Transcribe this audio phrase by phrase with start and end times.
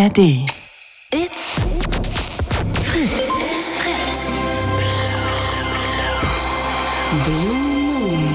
[0.00, 0.18] ARD.
[0.18, 1.60] It's
[2.72, 3.12] Fritz.
[3.12, 4.30] It's Fritz.
[7.26, 8.34] Blue Moon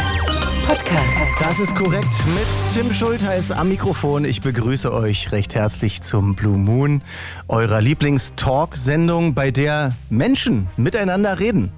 [0.67, 1.07] Podcast.
[1.39, 2.23] Das ist korrekt.
[2.36, 4.25] Mit Tim Schulteis am Mikrofon.
[4.25, 7.01] Ich begrüße euch recht herzlich zum Blue Moon,
[7.47, 11.71] eurer Lieblingstalk-Sendung, bei der Menschen miteinander reden.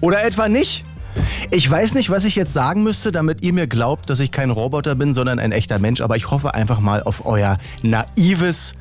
[0.00, 0.86] Oder etwa nicht?
[1.50, 4.50] Ich weiß nicht, was ich jetzt sagen müsste, damit ihr mir glaubt, dass ich kein
[4.50, 8.72] Roboter bin, sondern ein echter Mensch, aber ich hoffe einfach mal auf euer naives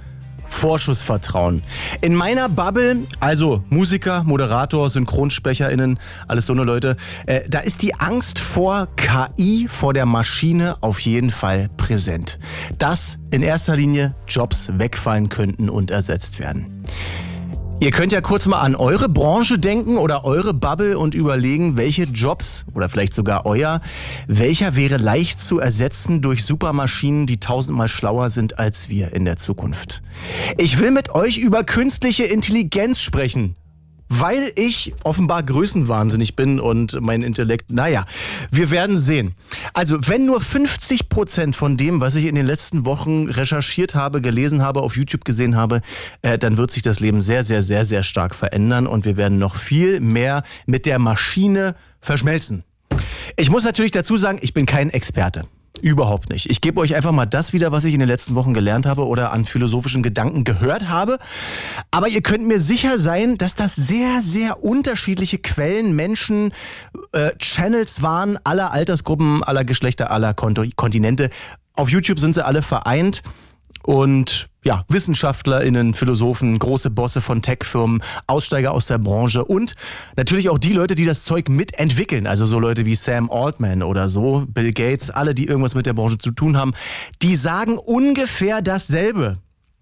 [0.50, 1.64] Vorschussvertrauen.
[2.02, 7.96] In meiner Bubble, also Musiker, Moderator, SynchronsprecherInnen, alles so eine Leute, äh, da ist die
[7.96, 12.40] Angst vor KI, vor der Maschine auf jeden Fall präsent.
[12.78, 16.84] Dass in erster Linie Jobs wegfallen könnten und ersetzt werden.
[17.80, 22.06] Ihr könnt ja kurz mal an eure Branche denken oder eure Bubble und überlegen, welche
[22.06, 23.82] Jobs oder vielleicht sogar euer,
[24.26, 29.38] welcher wäre leicht zu ersetzen durch Supermaschinen, die tausendmal schlauer sind als wir in der
[29.38, 30.02] Zukunft.
[30.58, 33.56] Ich will mit euch über künstliche Intelligenz sprechen.
[34.10, 38.06] Weil ich offenbar größenwahnsinnig bin und mein Intellekt, naja,
[38.52, 39.36] wir werden sehen.
[39.74, 44.22] Also, wenn nur 50 Prozent von dem, was ich in den letzten Wochen recherchiert habe,
[44.22, 45.82] gelesen habe, auf YouTube gesehen habe,
[46.22, 49.38] äh, dann wird sich das Leben sehr, sehr, sehr, sehr stark verändern und wir werden
[49.38, 52.64] noch viel mehr mit der Maschine verschmelzen.
[53.36, 55.44] Ich muss natürlich dazu sagen, ich bin kein Experte.
[55.82, 56.50] Überhaupt nicht.
[56.50, 59.06] Ich gebe euch einfach mal das wieder, was ich in den letzten Wochen gelernt habe
[59.06, 61.18] oder an philosophischen Gedanken gehört habe.
[61.92, 66.52] Aber ihr könnt mir sicher sein, dass das sehr, sehr unterschiedliche Quellen, Menschen,
[67.12, 71.30] äh, Channels waren, aller Altersgruppen, aller Geschlechter, aller Kontinente.
[71.76, 73.22] Auf YouTube sind sie alle vereint
[73.84, 79.76] und ja, WissenschaftlerInnen, Philosophen, große Bosse von Tech-Firmen, Aussteiger aus der Branche und
[80.18, 82.28] natürlich auch die Leute, die das Zeug mitentwickeln.
[82.28, 85.94] Also so Leute wie Sam Altman oder so, Bill Gates, alle, die irgendwas mit der
[85.94, 86.74] Branche zu tun haben,
[87.22, 89.38] die sagen ungefähr dasselbe.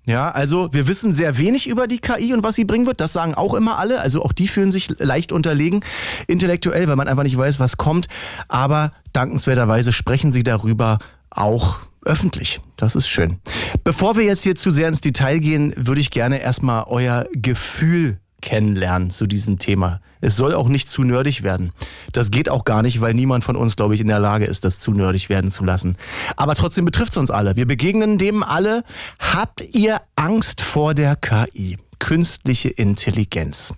[0.06, 3.02] Ja, also wir wissen sehr wenig über die KI und was sie bringen wird.
[3.02, 4.02] Das sagen auch immer alle.
[4.02, 5.84] Also auch die fühlen sich leicht unterlegen
[6.28, 8.06] intellektuell, weil man einfach nicht weiß, was kommt.
[8.50, 11.00] Aber dankenswerterweise sprechen sie darüber
[11.32, 12.62] auch öffentlich.
[12.78, 13.40] Das ist schön.
[13.84, 18.20] Bevor wir jetzt hier zu sehr ins Detail gehen, würde ich gerne erstmal euer Gefühl
[18.42, 20.02] kennenlernen zu diesem Thema.
[20.22, 21.72] Es soll auch nicht zu nerdig werden.
[22.12, 24.64] Das geht auch gar nicht, weil niemand von uns, glaube ich, in der Lage ist,
[24.64, 25.98] das zu nerdig werden zu lassen.
[26.36, 27.56] Aber trotzdem betrifft es uns alle.
[27.56, 28.84] Wir begegnen dem alle.
[29.20, 31.78] Habt ihr Angst vor der KI?
[32.00, 33.74] Künstliche Intelligenz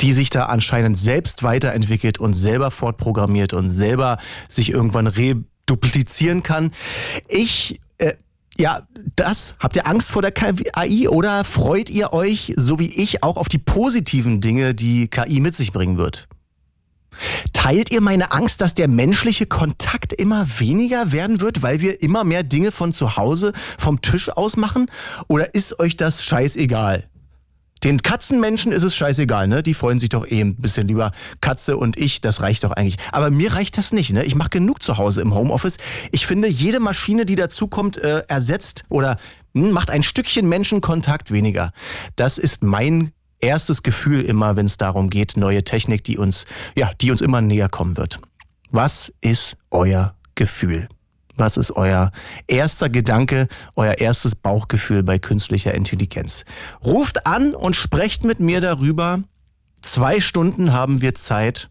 [0.00, 4.16] die sich da anscheinend selbst weiterentwickelt und selber fortprogrammiert und selber
[4.48, 5.06] sich irgendwann
[5.72, 6.72] reduplizieren kann.
[7.28, 8.14] Ich äh,
[8.58, 8.82] ja,
[9.16, 9.54] das.
[9.58, 13.48] Habt ihr Angst vor der KI oder freut ihr euch, so wie ich, auch auf
[13.48, 16.28] die positiven Dinge, die KI mit sich bringen wird?
[17.52, 22.24] Teilt ihr meine Angst, dass der menschliche Kontakt immer weniger werden wird, weil wir immer
[22.24, 24.86] mehr Dinge von zu Hause vom Tisch aus machen?
[25.28, 27.08] Oder ist euch das scheißegal?
[27.84, 29.62] Den Katzenmenschen ist es scheißegal, ne?
[29.62, 31.10] Die freuen sich doch eh ein bisschen lieber.
[31.40, 32.96] Katze und ich, das reicht doch eigentlich.
[33.10, 34.24] Aber mir reicht das nicht, ne?
[34.24, 35.78] Ich mache genug zu Hause im Homeoffice.
[36.12, 39.16] Ich finde, jede Maschine, die dazukommt, äh, ersetzt oder
[39.54, 41.72] mh, hm, macht ein Stückchen Menschenkontakt weniger.
[42.14, 46.92] Das ist mein erstes Gefühl immer, wenn es darum geht, neue Technik, die uns, ja,
[47.00, 48.20] die uns immer näher kommen wird.
[48.70, 50.88] Was ist euer Gefühl?
[51.36, 52.12] Was ist euer
[52.46, 56.44] erster Gedanke, euer erstes Bauchgefühl bei künstlicher Intelligenz?
[56.84, 59.20] Ruft an und sprecht mit mir darüber.
[59.80, 61.70] Zwei Stunden haben wir Zeit.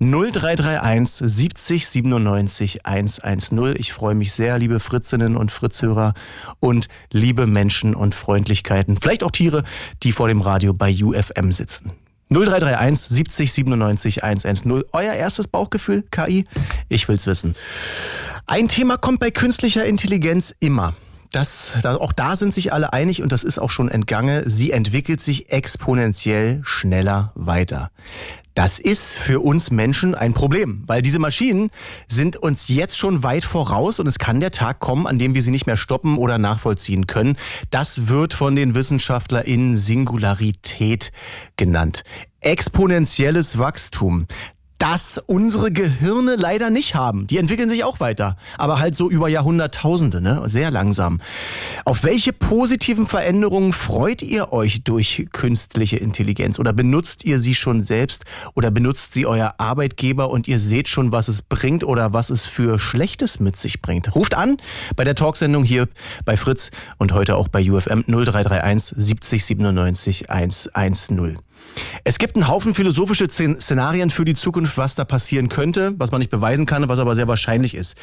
[0.00, 3.74] 0331 70 97 110.
[3.76, 6.14] Ich freue mich sehr, liebe Fritzinnen und Fritzhörer
[6.60, 9.64] und liebe Menschen und Freundlichkeiten, vielleicht auch Tiere,
[10.02, 11.92] die vor dem Radio bei UFM sitzen.
[12.30, 14.84] 0331 70 97 110.
[14.92, 16.46] Euer erstes Bauchgefühl, KI?
[16.88, 17.56] Ich will's wissen.
[18.46, 20.94] Ein Thema kommt bei künstlicher Intelligenz immer.
[21.30, 24.48] Das, auch da sind sich alle einig und das ist auch schon entgangen.
[24.48, 27.90] Sie entwickelt sich exponentiell schneller weiter.
[28.58, 31.70] Das ist für uns Menschen ein Problem, weil diese Maschinen
[32.08, 35.42] sind uns jetzt schon weit voraus und es kann der Tag kommen, an dem wir
[35.42, 37.36] sie nicht mehr stoppen oder nachvollziehen können.
[37.70, 41.12] Das wird von den WissenschaftlerInnen Singularität
[41.56, 42.02] genannt.
[42.40, 44.26] Exponentielles Wachstum
[44.78, 47.26] das unsere Gehirne leider nicht haben.
[47.26, 50.42] Die entwickeln sich auch weiter, aber halt so über Jahrhunderttausende, ne?
[50.46, 51.20] sehr langsam.
[51.84, 57.82] Auf welche positiven Veränderungen freut ihr euch durch künstliche Intelligenz oder benutzt ihr sie schon
[57.82, 62.30] selbst oder benutzt sie euer Arbeitgeber und ihr seht schon, was es bringt oder was
[62.30, 64.14] es für Schlechtes mit sich bringt?
[64.14, 64.58] Ruft an
[64.94, 65.88] bei der Talksendung hier
[66.24, 71.38] bei Fritz und heute auch bei UFM 0331 70 97 110.
[72.04, 76.20] Es gibt einen Haufen philosophische Szenarien für die Zukunft, was da passieren könnte, was man
[76.20, 77.96] nicht beweisen kann, was aber sehr wahrscheinlich ist.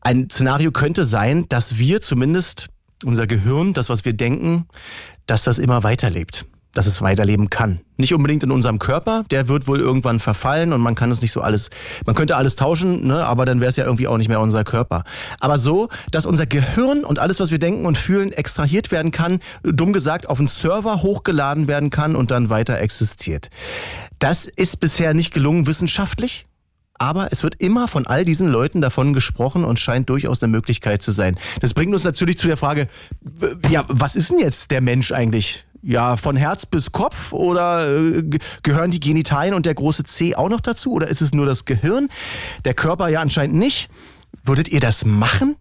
[0.00, 2.68] Ein Szenario könnte sein, dass wir zumindest
[3.04, 4.66] unser Gehirn, das, was wir denken,
[5.26, 6.46] dass das immer weiterlebt
[6.78, 7.80] dass es weiterleben kann.
[7.96, 11.32] Nicht unbedingt in unserem Körper, der wird wohl irgendwann verfallen und man kann es nicht
[11.32, 11.70] so alles,
[12.06, 14.62] man könnte alles tauschen, ne, aber dann wäre es ja irgendwie auch nicht mehr unser
[14.62, 15.02] Körper.
[15.40, 19.40] Aber so, dass unser Gehirn und alles, was wir denken und fühlen, extrahiert werden kann,
[19.64, 23.50] dumm gesagt, auf einen Server hochgeladen werden kann und dann weiter existiert.
[24.20, 26.46] Das ist bisher nicht gelungen wissenschaftlich.
[26.98, 31.00] Aber es wird immer von all diesen Leuten davon gesprochen und scheint durchaus eine Möglichkeit
[31.00, 31.38] zu sein.
[31.60, 32.88] Das bringt uns natürlich zu der Frage,
[33.70, 35.64] ja, was ist denn jetzt der Mensch eigentlich?
[35.88, 38.22] Ja, von Herz bis Kopf oder äh,
[38.62, 41.64] gehören die Genitalien und der große C auch noch dazu oder ist es nur das
[41.64, 42.08] Gehirn?
[42.66, 43.88] Der Körper ja anscheinend nicht.
[44.44, 45.56] Würdet ihr das machen?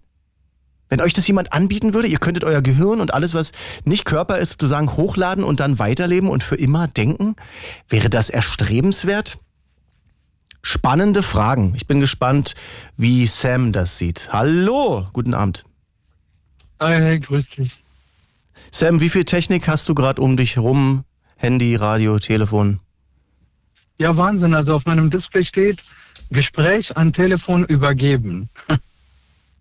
[0.90, 3.54] Wenn euch das jemand anbieten würde, ihr könntet euer Gehirn und alles, was
[3.86, 7.38] nicht Körper ist, sozusagen hochladen und dann weiterleben und für immer denken,
[7.88, 9.40] wäre das erstrebenswert?
[10.62, 11.72] Spannende Fragen.
[11.78, 12.56] Ich bin gespannt,
[12.98, 14.28] wie Sam das sieht.
[14.34, 15.64] Hallo, guten Abend.
[16.82, 17.87] Hi, grüß dich.
[18.72, 21.04] Sam, wie viel Technik hast du gerade um dich rum?
[21.38, 22.80] Handy, Radio, Telefon?
[24.00, 24.54] Ja, Wahnsinn.
[24.54, 25.84] Also auf meinem Display steht
[26.30, 28.50] Gespräch an Telefon übergeben.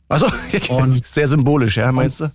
[0.08, 0.30] Also
[1.02, 2.30] sehr symbolisch, ja, meinst du?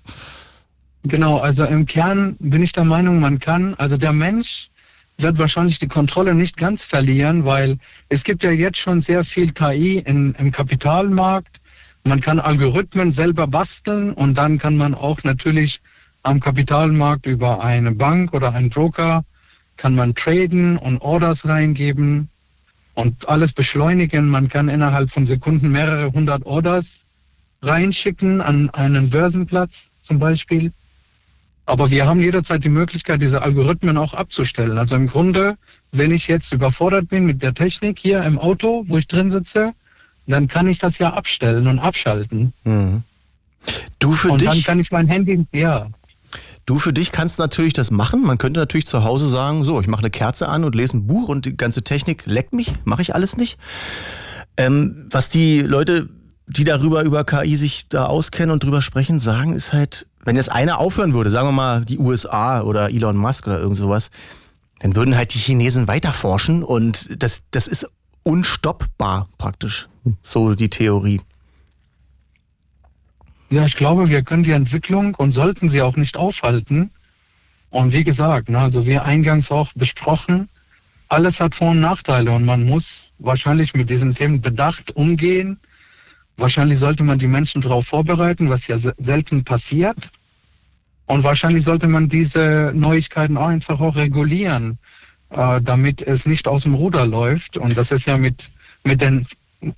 [1.04, 4.70] Genau, also im Kern bin ich der Meinung, man kann, also der Mensch
[5.18, 7.78] wird wahrscheinlich die Kontrolle nicht ganz verlieren, weil
[8.10, 11.62] es gibt ja jetzt schon sehr viel KI in, im Kapitalmarkt.
[12.04, 15.80] Man kann Algorithmen selber basteln und dann kann man auch natürlich
[16.24, 19.24] am Kapitalmarkt über eine Bank oder einen Broker
[19.78, 22.30] kann man traden und Orders reingeben
[22.94, 24.30] und alles beschleunigen.
[24.30, 27.06] Man kann innerhalb von Sekunden mehrere hundert Orders
[27.62, 30.72] reinschicken an einen Börsenplatz zum Beispiel.
[31.66, 34.78] Aber wir haben jederzeit die Möglichkeit, diese Algorithmen auch abzustellen.
[34.78, 35.58] Also im Grunde,
[35.92, 39.72] wenn ich jetzt überfordert bin mit der Technik hier im Auto, wo ich drin sitze,
[40.28, 42.54] dann kann ich das ja abstellen und abschalten.
[42.64, 43.04] Mhm.
[44.00, 44.50] Du für und dich?
[44.50, 45.88] dann kann ich mein Handy, ja.
[46.66, 48.22] Du für dich kannst natürlich das machen.
[48.22, 51.08] Man könnte natürlich zu Hause sagen, so, ich mache eine Kerze an und lese ein
[51.08, 53.58] Buch und die ganze Technik leckt mich, mache ich alles nicht.
[54.58, 56.10] Ähm, was die Leute,
[56.48, 60.52] die darüber über KI sich da auskennen und drüber sprechen, sagen, ist halt, wenn jetzt
[60.52, 64.12] einer aufhören würde, sagen wir mal die USA oder Elon Musk oder irgend sowas,
[64.80, 67.88] dann würden halt die Chinesen weiter forschen und das, das ist
[68.24, 69.88] unstoppbar praktisch.
[70.24, 71.22] So die Theorie.
[73.52, 76.90] Ja, ich glaube, wir können die Entwicklung und sollten sie auch nicht aufhalten.
[77.70, 80.48] Und wie gesagt, ne, also wie eingangs auch besprochen,
[81.10, 85.60] alles hat Vor- und Nachteile und man muss wahrscheinlich mit diesen Themen bedacht umgehen.
[86.38, 89.98] Wahrscheinlich sollte man die Menschen darauf vorbereiten, was ja selten passiert.
[91.08, 94.78] Und wahrscheinlich sollte man diese Neuigkeiten auch einfach auch regulieren,
[95.30, 97.58] äh, damit es nicht aus dem Ruder läuft.
[97.58, 98.50] Und das ist ja mit,
[98.86, 99.28] mit den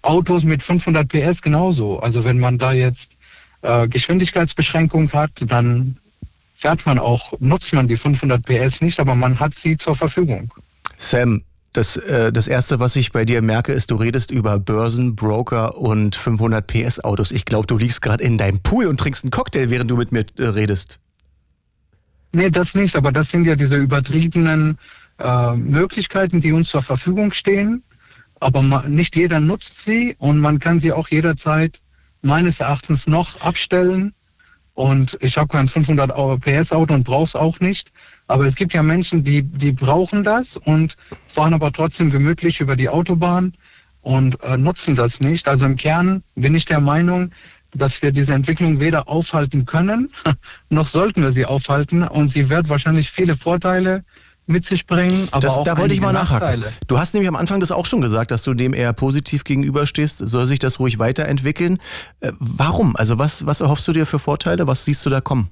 [0.04, 2.00] Autos mit 500 PS genauso.
[2.00, 3.18] Also wenn man da jetzt
[3.63, 5.95] äh, Geschwindigkeitsbeschränkung hat, dann
[6.54, 10.54] fährt man auch, nutzt man die 500 PS nicht, aber man hat sie zur Verfügung.
[10.98, 11.44] Sam,
[11.74, 15.77] das, äh, das erste, was ich bei dir merke, ist, du redest über Börsen, Broker
[15.77, 17.31] und 500 PS Autos.
[17.31, 20.12] Ich glaube, du liegst gerade in deinem Pool und trinkst einen Cocktail, während du mit
[20.12, 21.00] mir äh, redest.
[22.31, 24.77] Nee, das nicht, aber das sind ja diese übertriebenen
[25.19, 27.83] äh, Möglichkeiten, die uns zur Verfügung stehen.
[28.39, 31.80] Aber man, nicht jeder nutzt sie und man kann sie auch jederzeit
[32.24, 34.14] meines Erachtens noch abstellen.
[34.74, 36.12] Und ich habe kein 500
[36.42, 37.92] PS Auto und brauche es auch nicht.
[38.27, 40.96] Aber es gibt ja Menschen, die, die brauchen das und
[41.27, 43.53] fahren aber trotzdem gemütlich über die Autobahn
[44.01, 45.48] und äh, nutzen das nicht.
[45.48, 47.32] Also im Kern bin ich der Meinung,
[47.75, 50.10] dass wir diese Entwicklung weder aufhalten können,
[50.70, 52.03] noch sollten wir sie aufhalten.
[52.03, 54.03] Und sie wird wahrscheinlich viele Vorteile
[54.45, 55.27] mit sich bringen.
[55.31, 56.59] Aber das, auch da wollte ich mal nachhaken.
[56.62, 56.73] Nachteile.
[56.88, 60.19] Du hast nämlich am Anfang das auch schon gesagt, dass du dem eher positiv gegenüberstehst.
[60.19, 61.77] Soll sich das ruhig weiterentwickeln?
[62.19, 62.95] Äh, warum?
[62.95, 64.67] Also was, was erhoffst du dir für Vorteile?
[64.67, 65.50] Was siehst du da kommen?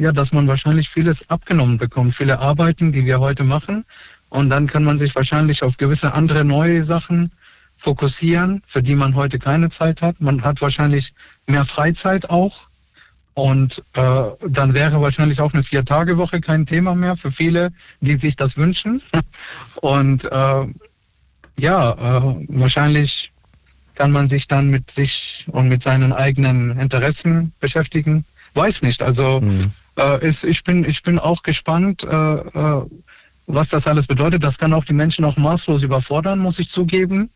[0.00, 3.84] Ja, dass man wahrscheinlich vieles abgenommen bekommt, viele Arbeiten, die wir heute machen.
[4.28, 7.32] Und dann kann man sich wahrscheinlich auf gewisse andere neue Sachen
[7.76, 10.20] fokussieren, für die man heute keine Zeit hat.
[10.20, 11.14] Man hat wahrscheinlich
[11.46, 12.67] mehr Freizeit auch
[13.38, 18.34] und äh, dann wäre wahrscheinlich auch eine Vier-Tage-Woche kein Thema mehr für viele, die sich
[18.34, 19.00] das wünschen.
[19.80, 20.66] Und äh,
[21.56, 23.30] ja, äh, wahrscheinlich
[23.94, 28.24] kann man sich dann mit sich und mit seinen eigenen Interessen beschäftigen.
[28.54, 29.02] Weiß nicht.
[29.02, 29.70] Also mhm.
[29.96, 32.82] äh, ist, ich, bin, ich bin auch gespannt, äh, äh,
[33.46, 34.42] was das alles bedeutet.
[34.42, 37.30] Das kann auch die Menschen auch maßlos überfordern, muss ich zugeben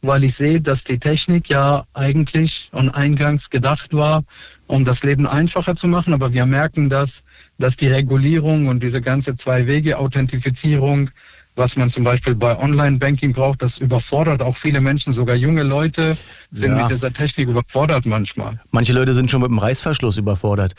[0.00, 4.22] weil ich sehe, dass die Technik ja eigentlich und eingangs gedacht war,
[4.68, 6.14] um das Leben einfacher zu machen.
[6.14, 7.24] Aber wir merken, dass,
[7.58, 11.10] dass die Regulierung und diese ganze Zwei-Wege-Authentifizierung
[11.58, 16.16] was man zum Beispiel bei Online-Banking braucht, das überfordert auch viele Menschen, sogar junge Leute
[16.50, 16.82] sind ja.
[16.82, 18.60] mit dieser Technik überfordert manchmal.
[18.70, 20.74] Manche Leute sind schon mit dem Reißverschluss überfordert.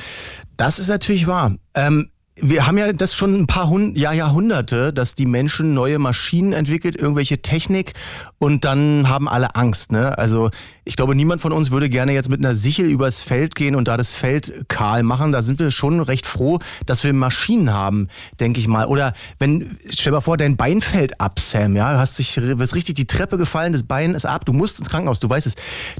[0.57, 1.55] Das ist natürlich wahr.
[1.75, 2.07] Ähm,
[2.41, 6.53] wir haben ja das schon ein paar Hund ja, Jahrhunderte, dass die Menschen neue Maschinen
[6.53, 7.93] entwickelt, irgendwelche Technik
[8.37, 9.91] und dann haben alle Angst.
[9.91, 10.17] Ne?
[10.17, 10.49] Also
[10.89, 13.87] ich glaube, niemand von uns würde gerne jetzt mit einer Sichel übers Feld gehen und
[13.87, 15.31] da das Feld kahl machen.
[15.31, 18.07] Da sind wir schon recht froh, dass wir Maschinen haben,
[18.39, 18.87] denke ich mal.
[18.87, 22.73] Oder wenn, stell dir mal vor, dein Bein fällt ab, Sam, ja, hast dich, wirst
[22.73, 25.53] richtig die Treppe gefallen, das Bein ist ab, du musst ins Krankenhaus, du weißt es.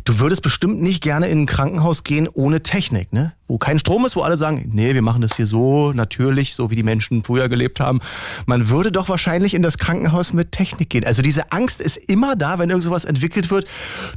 [0.05, 3.34] Du würdest bestimmt nicht gerne in ein Krankenhaus gehen ohne Technik, ne?
[3.46, 6.69] Wo kein Strom ist, wo alle sagen, nee, wir machen das hier so natürlich, so
[6.69, 8.00] wie die Menschen früher gelebt haben.
[8.46, 11.03] Man würde doch wahrscheinlich in das Krankenhaus mit Technik gehen.
[11.03, 13.67] Also diese Angst ist immer da, wenn irgend sowas entwickelt wird.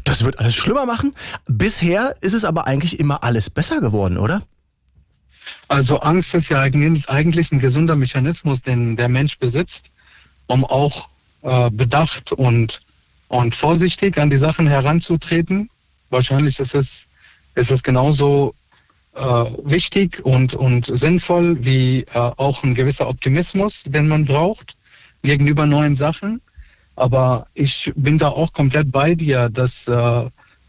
[0.05, 1.15] Das wird alles schlimmer machen.
[1.47, 4.43] Bisher ist es aber eigentlich immer alles besser geworden, oder?
[5.69, 9.91] Also Angst ist ja eigentlich ein gesunder Mechanismus, den der Mensch besitzt,
[10.47, 11.09] um auch
[11.43, 12.81] äh, bedacht und,
[13.29, 15.71] und vorsichtig an die Sachen heranzutreten.
[16.11, 17.07] Wahrscheinlich ist es,
[17.55, 18.55] ist es genauso
[19.15, 19.21] äh,
[19.65, 24.77] wichtig und, und sinnvoll wie äh, auch ein gewisser Optimismus, den man braucht
[25.23, 26.41] gegenüber neuen Sachen.
[26.97, 29.89] Aber ich bin da auch komplett bei dir, dass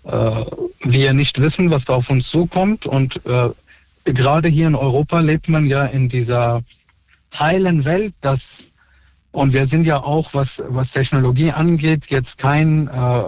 [0.06, 0.46] äh,
[0.84, 2.86] wir nicht wissen, was da auf uns zukommt.
[2.86, 3.50] Und äh,
[4.06, 6.62] gerade hier in Europa lebt man ja in dieser
[7.34, 8.70] heilen Welt, dass
[9.34, 13.24] und wir sind ja auch, was, was Technologie angeht, jetzt kein, äh,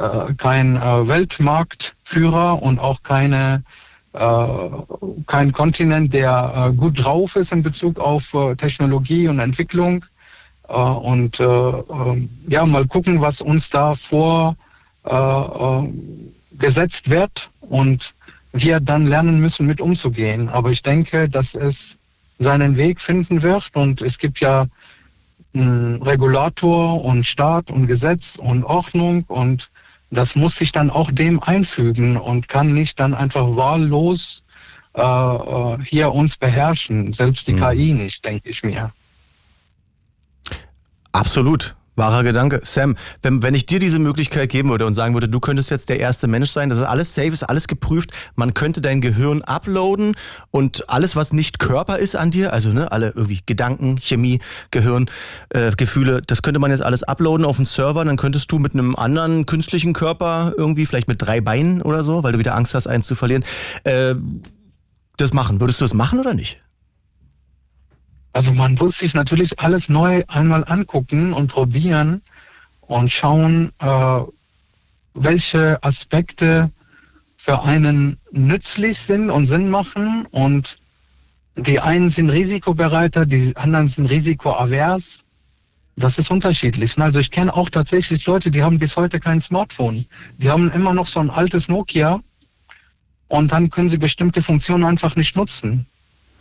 [0.00, 3.64] äh, kein äh, Weltmarktführer und auch keine,
[4.12, 4.46] äh,
[5.26, 10.04] kein Kontinent, der gut drauf ist in Bezug auf Technologie und Entwicklung.
[10.68, 14.54] Und äh, ähm, ja, mal gucken, was uns da vor
[16.58, 18.14] gesetzt wird und
[18.52, 20.48] wir dann lernen müssen, mit umzugehen.
[20.48, 21.96] Aber ich denke, dass es
[22.38, 24.66] seinen Weg finden wird und es gibt ja
[25.54, 29.70] einen Regulator und Staat und Gesetz und Ordnung und
[30.10, 34.42] das muss sich dann auch dem einfügen und kann nicht dann einfach wahllos
[34.94, 37.60] äh, hier uns beherrschen, selbst die mhm.
[37.60, 38.92] KI nicht, denke ich mir.
[41.12, 41.76] Absolut.
[41.96, 42.60] Wahrer Gedanke.
[42.62, 45.88] Sam, wenn, wenn ich dir diese Möglichkeit geben würde und sagen würde, du könntest jetzt
[45.88, 49.42] der erste Mensch sein, das ist alles safe, ist alles geprüft, man könnte dein Gehirn
[49.42, 50.14] uploaden
[50.50, 55.10] und alles, was nicht Körper ist an dir, also ne, alle irgendwie Gedanken, Chemie, Gehirn,
[55.50, 58.72] äh, Gefühle, das könnte man jetzt alles uploaden auf den Server, dann könntest du mit
[58.72, 62.74] einem anderen künstlichen Körper irgendwie, vielleicht mit drei Beinen oder so, weil du wieder Angst
[62.74, 63.44] hast, eins zu verlieren,
[63.84, 64.14] äh,
[65.16, 65.60] das machen.
[65.60, 66.62] Würdest du das machen oder nicht?
[68.32, 72.22] Also man muss sich natürlich alles neu einmal angucken und probieren
[72.82, 74.20] und schauen, äh,
[75.14, 76.70] welche Aspekte
[77.36, 80.26] für einen nützlich sind und Sinn machen.
[80.30, 80.78] Und
[81.56, 85.24] die einen sind risikobereiter, die anderen sind risikoavers.
[85.96, 86.98] Das ist unterschiedlich.
[86.98, 90.06] Also ich kenne auch tatsächlich Leute, die haben bis heute kein Smartphone.
[90.38, 92.20] Die haben immer noch so ein altes Nokia
[93.28, 95.86] und dann können sie bestimmte Funktionen einfach nicht nutzen.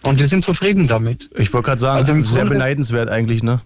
[0.04, 1.30] Und die sind zufrieden damit.
[1.38, 3.60] Ich wollte gerade sagen, also sehr Grunde, beneidenswert eigentlich, ne?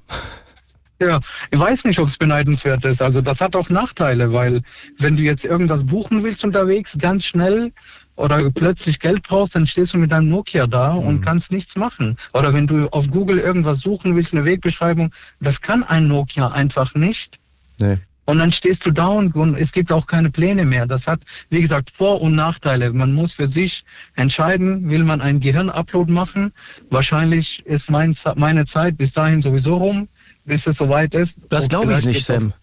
[1.01, 1.19] Ja,
[1.51, 3.01] ich weiß nicht, ob es beneidenswert ist.
[3.01, 4.61] Also das hat auch Nachteile, weil
[4.97, 7.71] wenn du jetzt irgendwas buchen willst unterwegs, ganz schnell
[8.15, 11.21] oder plötzlich Geld brauchst, dann stehst du mit deinem Nokia da und mhm.
[11.21, 12.17] kannst nichts machen.
[12.33, 16.95] Oder wenn du auf Google irgendwas suchen willst, eine Wegbeschreibung, das kann ein Nokia einfach
[16.95, 17.39] nicht.
[17.79, 17.97] Nee.
[18.25, 20.85] Und dann stehst du da und, und, es gibt auch keine Pläne mehr.
[20.85, 22.93] Das hat, wie gesagt, Vor- und Nachteile.
[22.93, 23.83] Man muss für sich
[24.15, 26.53] entscheiden, will man einen Gehirn-Upload machen.
[26.89, 30.07] Wahrscheinlich ist mein, meine Zeit bis dahin sowieso rum
[30.45, 31.37] bis es soweit ist.
[31.49, 32.53] Das glaube ich nicht, Sam.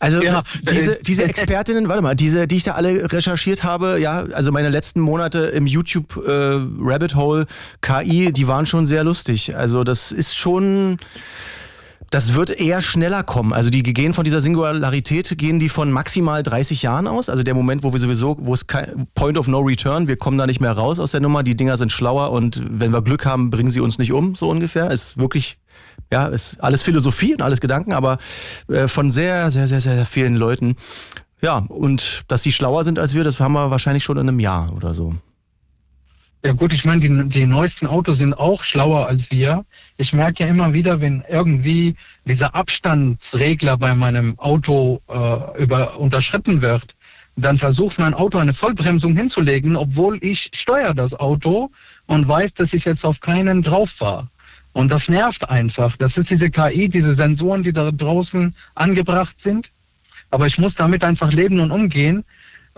[0.00, 0.42] Also ja.
[0.62, 4.70] diese, diese Expertinnen, warte mal, diese, die ich da alle recherchiert habe, ja, also meine
[4.70, 6.30] letzten Monate im YouTube äh,
[6.80, 7.46] Rabbit Hole
[7.80, 9.56] KI, die waren schon sehr lustig.
[9.56, 10.98] Also das ist schon
[12.10, 13.52] das wird eher schneller kommen.
[13.52, 17.28] Also die gehen von dieser Singularität, gehen die von maximal 30 Jahren aus.
[17.28, 20.38] Also der Moment, wo wir sowieso, wo es kein Point of No Return, wir kommen
[20.38, 21.42] da nicht mehr raus aus der Nummer.
[21.42, 24.48] Die Dinger sind schlauer und wenn wir Glück haben, bringen sie uns nicht um, so
[24.48, 24.90] ungefähr.
[24.90, 25.58] Ist wirklich,
[26.10, 28.18] ja, ist alles Philosophie und alles Gedanken, aber
[28.68, 30.76] äh, von sehr, sehr, sehr, sehr vielen Leuten.
[31.42, 34.40] Ja, und dass sie schlauer sind als wir, das haben wir wahrscheinlich schon in einem
[34.40, 35.14] Jahr oder so.
[36.44, 39.64] Ja gut, ich meine, die, die neuesten Autos sind auch schlauer als wir.
[39.96, 46.62] Ich merke ja immer wieder, wenn irgendwie dieser Abstandsregler bei meinem Auto äh, über, unterschritten
[46.62, 46.94] wird,
[47.34, 51.70] dann versucht mein Auto eine Vollbremsung hinzulegen, obwohl ich steuere das Auto
[52.06, 54.28] und weiß, dass ich jetzt auf keinen drauf fahre.
[54.72, 55.96] Und das nervt einfach.
[55.96, 59.72] Das ist diese KI, diese Sensoren, die da draußen angebracht sind.
[60.30, 62.24] Aber ich muss damit einfach leben und umgehen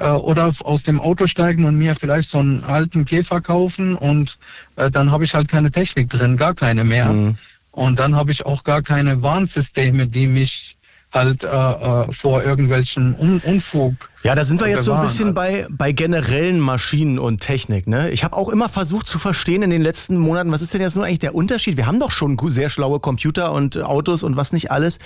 [0.00, 4.38] äh, oder aus dem Auto steigen und mir vielleicht so einen alten Käfer kaufen und
[4.76, 7.12] äh, dann habe ich halt keine Technik drin, gar keine mehr.
[7.12, 7.36] Mhm.
[7.70, 10.76] Und dann habe ich auch gar keine Warnsysteme, die mich
[11.12, 13.94] halt äh, äh, vor irgendwelchen Un Unfug.
[14.22, 17.86] Ja, da sind wir jetzt so ein bisschen bei, bei generellen Maschinen und Technik.
[17.86, 18.10] Ne?
[18.10, 20.94] Ich habe auch immer versucht zu verstehen in den letzten Monaten, was ist denn jetzt
[20.94, 21.78] nur eigentlich der Unterschied?
[21.78, 24.98] Wir haben doch schon sehr schlaue Computer und Autos und was nicht alles,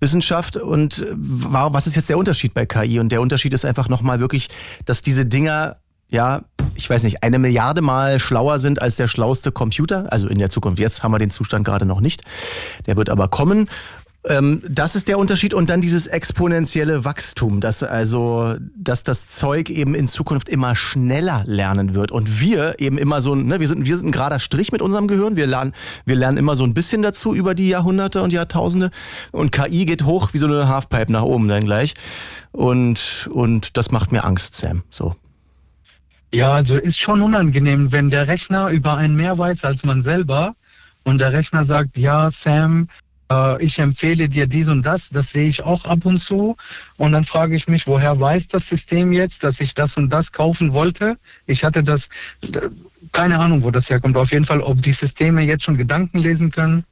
[0.00, 0.56] Wissenschaft.
[0.56, 2.98] Und was ist jetzt der Unterschied bei KI?
[2.98, 4.48] Und der Unterschied ist einfach nochmal wirklich,
[4.84, 5.76] dass diese Dinger
[6.08, 6.42] ja,
[6.76, 10.12] ich weiß nicht, eine Milliarde Mal schlauer sind als der schlauste Computer.
[10.12, 10.78] Also in der Zukunft.
[10.78, 12.22] Jetzt haben wir den Zustand gerade noch nicht.
[12.86, 13.68] Der wird aber kommen.
[14.28, 19.70] Ähm, das ist der Unterschied und dann dieses exponentielle Wachstum, dass also, dass das Zeug
[19.70, 23.86] eben in Zukunft immer schneller lernen wird und wir eben immer so, ne, wir sind,
[23.86, 25.72] wir sind ein gerader Strich mit unserem Gehirn, wir lernen,
[26.06, 28.90] wir lernen immer so ein bisschen dazu über die Jahrhunderte und Jahrtausende
[29.30, 31.94] und KI geht hoch wie so eine Halfpipe nach oben dann gleich
[32.50, 35.14] und, und das macht mir Angst, Sam, so.
[36.34, 40.56] Ja, also ist schon unangenehm, wenn der Rechner über einen mehr weiß als man selber
[41.04, 42.88] und der Rechner sagt, ja, Sam,
[43.30, 46.56] äh, ich empfehle dir dies und das, das sehe ich auch ab und zu.
[46.96, 50.32] Und dann frage ich mich, woher weiß das System jetzt, dass ich das und das
[50.32, 51.16] kaufen wollte?
[51.46, 52.08] Ich hatte das,
[53.12, 54.16] keine Ahnung, wo das herkommt.
[54.16, 56.84] Auf jeden Fall, ob die Systeme jetzt schon Gedanken lesen können.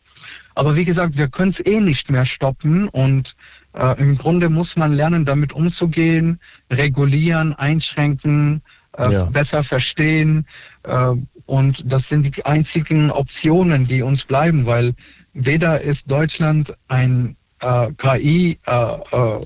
[0.54, 3.34] Aber wie gesagt, wir können es eh nicht mehr stoppen und
[3.72, 6.38] äh, im Grunde muss man lernen, damit umzugehen,
[6.70, 8.62] regulieren, einschränken,
[8.96, 9.24] äh, ja.
[9.26, 10.46] besser verstehen.
[10.84, 11.14] Äh,
[11.46, 14.94] und das sind die einzigen Optionen, die uns bleiben, weil
[15.34, 19.40] weder ist Deutschland ein äh, KI äh, äh,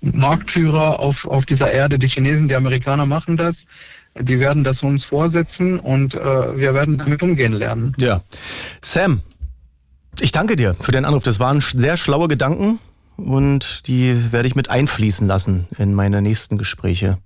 [0.00, 1.98] Marktführer auf, auf dieser Erde.
[1.98, 3.66] Die Chinesen, die Amerikaner machen das.
[4.18, 7.94] Die werden das uns vorsetzen und äh, wir werden damit umgehen lernen.
[7.98, 8.22] Ja.
[8.82, 9.22] Sam,
[10.20, 11.22] ich danke dir für den Anruf.
[11.22, 12.80] Das waren sehr schlaue Gedanken
[13.16, 17.18] und die werde ich mit einfließen lassen in meine nächsten Gespräche.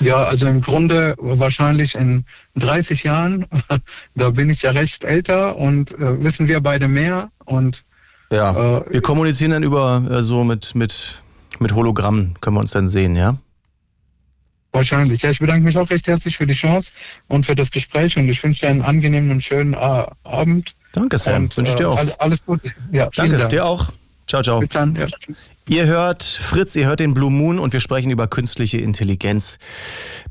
[0.00, 2.24] Ja, also im Grunde wahrscheinlich in
[2.56, 3.46] 30 Jahren,
[4.14, 7.84] da bin ich ja recht älter und äh, wissen wir beide mehr und
[8.30, 11.22] ja, äh, wir kommunizieren dann über äh, so mit, mit,
[11.58, 13.38] mit Hologrammen, können wir uns dann sehen, ja?
[14.72, 15.22] Wahrscheinlich.
[15.22, 16.92] Ja, ich bedanke mich auch recht herzlich für die Chance
[17.26, 20.74] und für das Gespräch und ich wünsche dir einen angenehmen und schönen äh, Abend.
[20.92, 21.48] Danke, Sam.
[21.56, 21.98] wünsche ich dir auch.
[22.18, 22.70] Alles Gute.
[22.92, 23.88] Ja, Danke, dir auch.
[24.28, 24.60] Ciao, ciao.
[24.60, 24.94] Bis dann.
[24.94, 25.50] Ja, tschüss.
[25.68, 29.58] Ihr hört Fritz, ihr hört den Blue Moon und wir sprechen über künstliche Intelligenz.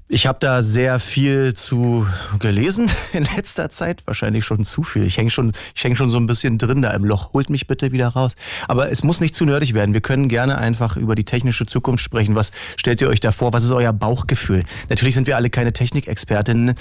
[0.07, 2.07] Ich habe da sehr viel zu
[2.37, 5.03] gelesen in letzter Zeit, wahrscheinlich schon zu viel.
[5.03, 7.33] Ich hänge schon, ich häng schon so ein bisschen drin da im Loch.
[7.33, 8.33] Holt mich bitte wieder raus.
[8.67, 9.93] Aber es muss nicht zu nerdig werden.
[9.93, 12.35] Wir können gerne einfach über die technische Zukunft sprechen.
[12.35, 13.51] Was stellt ihr euch da vor?
[13.51, 14.63] Was ist euer Bauchgefühl?
[14.89, 16.75] Natürlich sind wir alle keine Technikexpertinnen,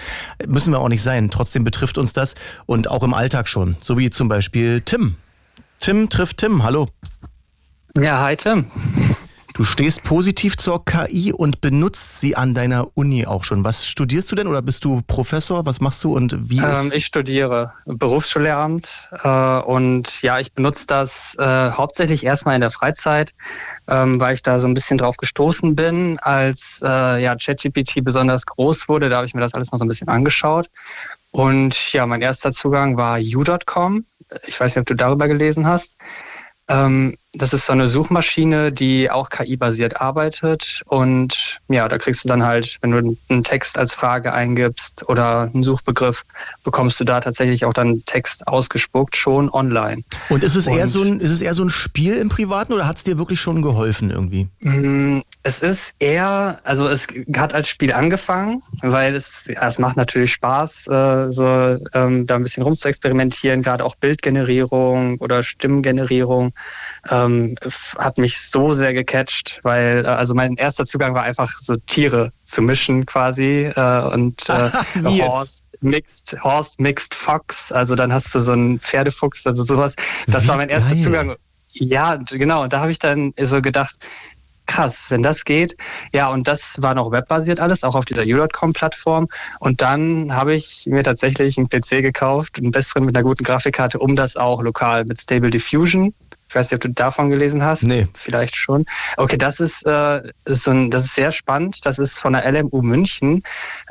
[0.47, 1.31] müssen wir auch nicht sein.
[1.31, 2.35] Trotzdem betrifft uns das
[2.67, 3.77] und auch im Alltag schon.
[3.81, 5.17] So wie zum Beispiel Tim.
[5.81, 6.63] Tim trifft Tim.
[6.63, 6.87] Hallo.
[7.97, 8.65] Ja, hi Tim.
[9.57, 13.65] Du stehst positiv zur KI und benutzt sie an deiner Uni auch schon.
[13.65, 15.65] Was studierst du denn oder bist du Professor?
[15.65, 16.85] Was machst du und wie ist?
[16.85, 22.71] Ähm, ich studiere Berufsschullehramt äh, und ja, ich benutze das äh, hauptsächlich erstmal in der
[22.71, 23.33] Freizeit,
[23.89, 28.45] ähm, weil ich da so ein bisschen drauf gestoßen bin, als äh, ja ChatGPT besonders
[28.45, 29.09] groß wurde.
[29.09, 30.69] Da habe ich mir das alles mal so ein bisschen angeschaut.
[31.31, 34.05] Und ja, mein erster Zugang war u.com.
[34.47, 35.97] Ich weiß nicht, ob du darüber gelesen hast.
[36.69, 40.83] Ähm, das ist so eine Suchmaschine, die auch KI-basiert arbeitet.
[40.87, 45.51] Und ja, da kriegst du dann halt, wenn du einen Text als Frage eingibst oder
[45.53, 46.25] einen Suchbegriff,
[46.65, 50.03] bekommst du da tatsächlich auch dann Text ausgespuckt, schon online.
[50.29, 52.73] Und ist es, Und eher, so ein, ist es eher so ein Spiel im Privaten
[52.73, 54.49] oder hat es dir wirklich schon geholfen irgendwie?
[54.61, 59.97] Mm, es ist eher, also es hat als Spiel angefangen, weil es, ja, es macht
[59.97, 61.45] natürlich Spaß, äh, so
[61.95, 66.53] ähm, da ein bisschen rumzuexperimentieren, gerade auch Bildgenerierung oder Stimmgenerierung.
[67.11, 67.55] Ähm, ähm,
[67.99, 72.33] hat mich so sehr gecatcht, weil äh, also mein erster Zugang war einfach so Tiere
[72.45, 74.71] zu mischen quasi äh, und äh,
[75.05, 75.63] Horse.
[75.83, 79.95] Mixed Horse, Mixed Fox, also dann hast du so einen Pferdefuchs, also sowas.
[80.27, 81.03] Das Wie war mein erster geil.
[81.03, 81.35] Zugang.
[81.75, 82.63] Ja, genau.
[82.63, 83.99] Und da habe ich dann so gedacht,
[84.67, 85.77] krass, wenn das geht.
[86.13, 89.29] Ja, und das war noch webbasiert alles, auch auf dieser U.com-Plattform.
[89.61, 93.99] Und dann habe ich mir tatsächlich einen PC gekauft, einen besseren mit einer guten Grafikkarte,
[93.99, 96.15] um das auch lokal mit Stable Diffusion
[96.49, 97.83] ich weiß nicht, ob du davon gelesen hast.
[97.83, 98.07] Nee.
[98.15, 98.85] Vielleicht schon.
[99.17, 101.85] Okay, das ist, äh, ist so ein, das ist sehr spannend.
[101.85, 103.43] Das ist von der LMU München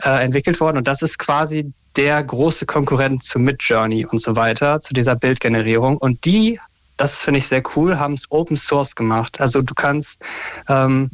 [0.04, 4.82] äh, entwickelt worden und das ist quasi der große Konkurrent zu Midjourney und so weiter,
[4.82, 5.98] zu dieser Bildgenerierung.
[5.98, 6.60] Und die,
[6.98, 9.40] das finde ich sehr cool, haben es Open Source gemacht.
[9.40, 10.24] Also du kannst
[10.68, 11.12] ähm,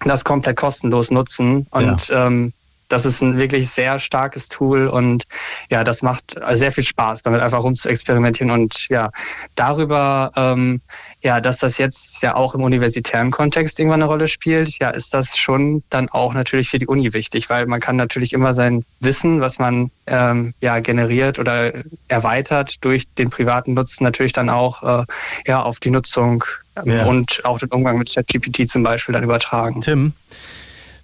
[0.00, 2.26] das komplett kostenlos nutzen und ja.
[2.26, 2.52] ähm,
[2.88, 5.24] das ist ein wirklich sehr starkes Tool und
[5.70, 9.10] ja, das macht sehr viel Spaß, damit einfach rum zu experimentieren und ja,
[9.54, 10.80] darüber, ähm,
[11.20, 15.14] ja, dass das jetzt ja auch im universitären Kontext irgendwann eine Rolle spielt, ja, ist
[15.14, 18.84] das schon dann auch natürlich für die Uni wichtig, weil man kann natürlich immer sein
[19.00, 21.72] Wissen, was man ähm, ja generiert oder
[22.08, 25.04] erweitert durch den privaten Nutzen natürlich dann auch äh,
[25.46, 26.44] ja auf die Nutzung
[26.84, 27.04] ja.
[27.06, 29.80] und auch den Umgang mit ChatGPT zum Beispiel dann übertragen.
[29.80, 30.12] Tim,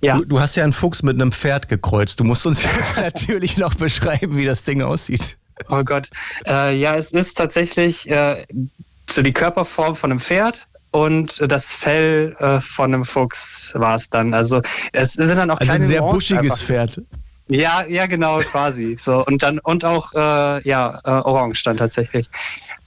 [0.02, 0.18] ja.
[0.18, 2.20] Du, du, hast ja einen Fuchs mit einem Pferd gekreuzt.
[2.20, 5.36] Du musst uns jetzt natürlich noch beschreiben, wie das Ding aussieht.
[5.68, 6.08] Oh Gott.
[6.46, 8.46] Äh, ja, es ist tatsächlich äh,
[9.08, 14.08] so die Körperform von einem Pferd und das Fell äh, von einem Fuchs war es
[14.08, 14.34] dann.
[14.34, 16.66] Also es sind dann auch also kleine ein sehr buschiges einfach.
[16.66, 17.02] Pferd.
[17.48, 18.96] Ja, ja, genau, quasi.
[19.00, 22.30] So und dann und auch äh, ja äh, orange dann tatsächlich.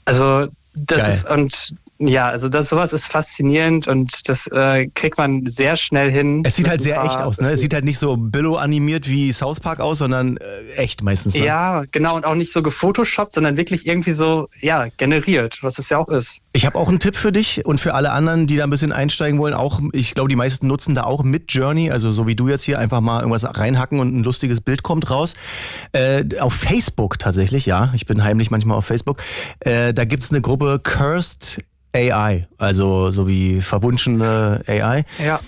[0.06, 1.13] Also das Geil.
[1.13, 6.10] ist und ja, also das sowas ist faszinierend und das äh, kriegt man sehr schnell
[6.10, 6.43] hin.
[6.45, 7.51] Es sieht halt sehr echt aus, ne?
[7.51, 10.41] Es sieht halt nicht so Billo animiert wie South Park aus, sondern äh,
[10.77, 11.36] echt meistens.
[11.36, 11.45] Ne?
[11.45, 15.89] Ja, genau und auch nicht so gefotoshoppt, sondern wirklich irgendwie so ja generiert, was es
[15.89, 16.39] ja auch ist.
[16.53, 18.91] Ich habe auch einen Tipp für dich und für alle anderen, die da ein bisschen
[18.91, 19.53] einsteigen wollen.
[19.53, 22.63] Auch ich glaube, die meisten nutzen da auch mit Journey, also so wie du jetzt
[22.63, 25.36] hier einfach mal irgendwas reinhacken und ein lustiges Bild kommt raus.
[25.91, 29.21] Äh, auf Facebook tatsächlich, ja, ich bin heimlich manchmal auf Facebook.
[29.60, 31.63] Äh, da gibt's eine Gruppe Cursed
[31.95, 35.03] AI, also so wie verwunschene AI.
[35.23, 35.39] Ja.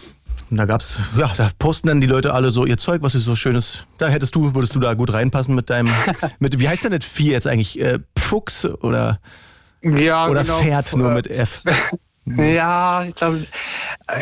[0.52, 3.26] Und da gab's, ja, da posten dann die Leute alle so ihr Zeug, was ist
[3.26, 3.86] so schönes.
[3.98, 5.92] Da hättest du, würdest du da gut reinpassen mit deinem,
[6.40, 7.80] mit, wie heißt denn das Vieh jetzt eigentlich?
[7.80, 9.20] Äh, Fuchs oder,
[9.82, 10.60] ja, oder genau.
[10.60, 11.64] Pferd nur mit F?
[12.28, 13.46] Ja, ich glaube,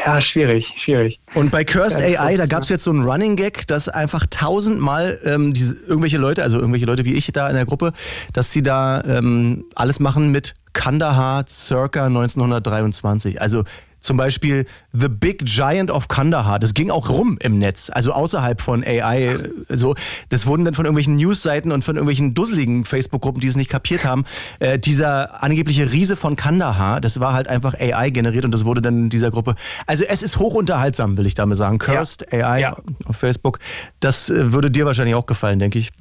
[0.05, 1.21] ja, schwierig, schwierig.
[1.35, 4.25] Und bei Cursed ja, AI, da gab es jetzt so einen Running Gag, dass einfach
[4.29, 7.93] tausendmal ähm, diese, irgendwelche Leute, also irgendwelche Leute wie ich da in der Gruppe,
[8.33, 13.41] dass sie da ähm, alles machen mit Kandahar circa 1923.
[13.41, 13.63] Also
[14.03, 16.59] zum Beispiel The Big Giant of Kandahar.
[16.59, 19.37] Das ging auch rum im Netz, also außerhalb von AI.
[19.69, 19.95] So,
[20.29, 24.03] das wurden dann von irgendwelchen Newsseiten und von irgendwelchen dusseligen Facebook-Gruppen, die es nicht kapiert
[24.03, 24.25] haben.
[24.59, 28.81] Äh, dieser angebliche Riese von Kandahar, das war halt einfach AI generiert und das wurde
[28.81, 29.55] dann in dieser Gruppe.
[29.87, 31.77] Also es ist hochunterhaltsam, will ich damit sagen.
[31.77, 32.49] Cursed ja.
[32.49, 32.77] AI ja.
[33.05, 33.59] auf Facebook.
[34.01, 35.91] Das äh, würde dir wahrscheinlich auch gefallen, denke ich.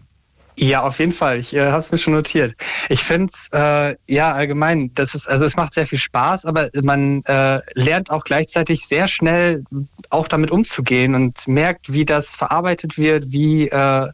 [0.56, 1.38] Ja, auf jeden Fall.
[1.38, 2.54] Ich äh, habe es mir schon notiert.
[2.88, 7.24] Ich finde äh, ja allgemein, das ist also es macht sehr viel Spaß, aber man
[7.24, 9.64] äh, lernt auch gleichzeitig sehr schnell
[10.10, 14.08] auch damit umzugehen und merkt, wie das verarbeitet wird, wie äh,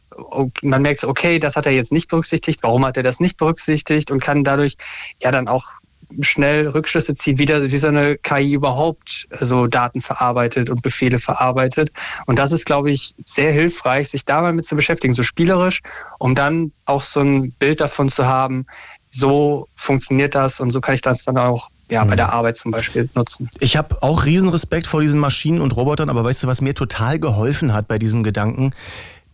[0.61, 4.11] man merkt, okay, das hat er jetzt nicht berücksichtigt, warum hat er das nicht berücksichtigt
[4.11, 4.75] und kann dadurch
[5.21, 5.78] ja dann auch
[6.21, 11.19] schnell Rückschlüsse ziehen, wie, der, wie so eine KI überhaupt so Daten verarbeitet und Befehle
[11.19, 11.91] verarbeitet.
[12.25, 15.81] Und das ist, glaube ich, sehr hilfreich, sich da mal mit zu beschäftigen, so spielerisch,
[16.17, 18.65] um dann auch so ein Bild davon zu haben,
[19.11, 22.17] so funktioniert das und so kann ich das dann auch ja, bei mhm.
[22.17, 23.49] der Arbeit zum Beispiel nutzen.
[23.59, 27.19] Ich habe auch Riesenrespekt vor diesen Maschinen und Robotern, aber weißt du, was mir total
[27.19, 28.73] geholfen hat bei diesem Gedanken?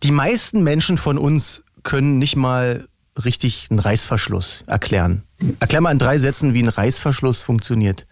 [0.02, 2.86] Die meisten Menschen von uns können nicht mal
[3.24, 5.22] richtig einen Reißverschluss erklären.
[5.60, 8.06] Erklär mal in drei Sätzen, wie ein Reißverschluss funktioniert.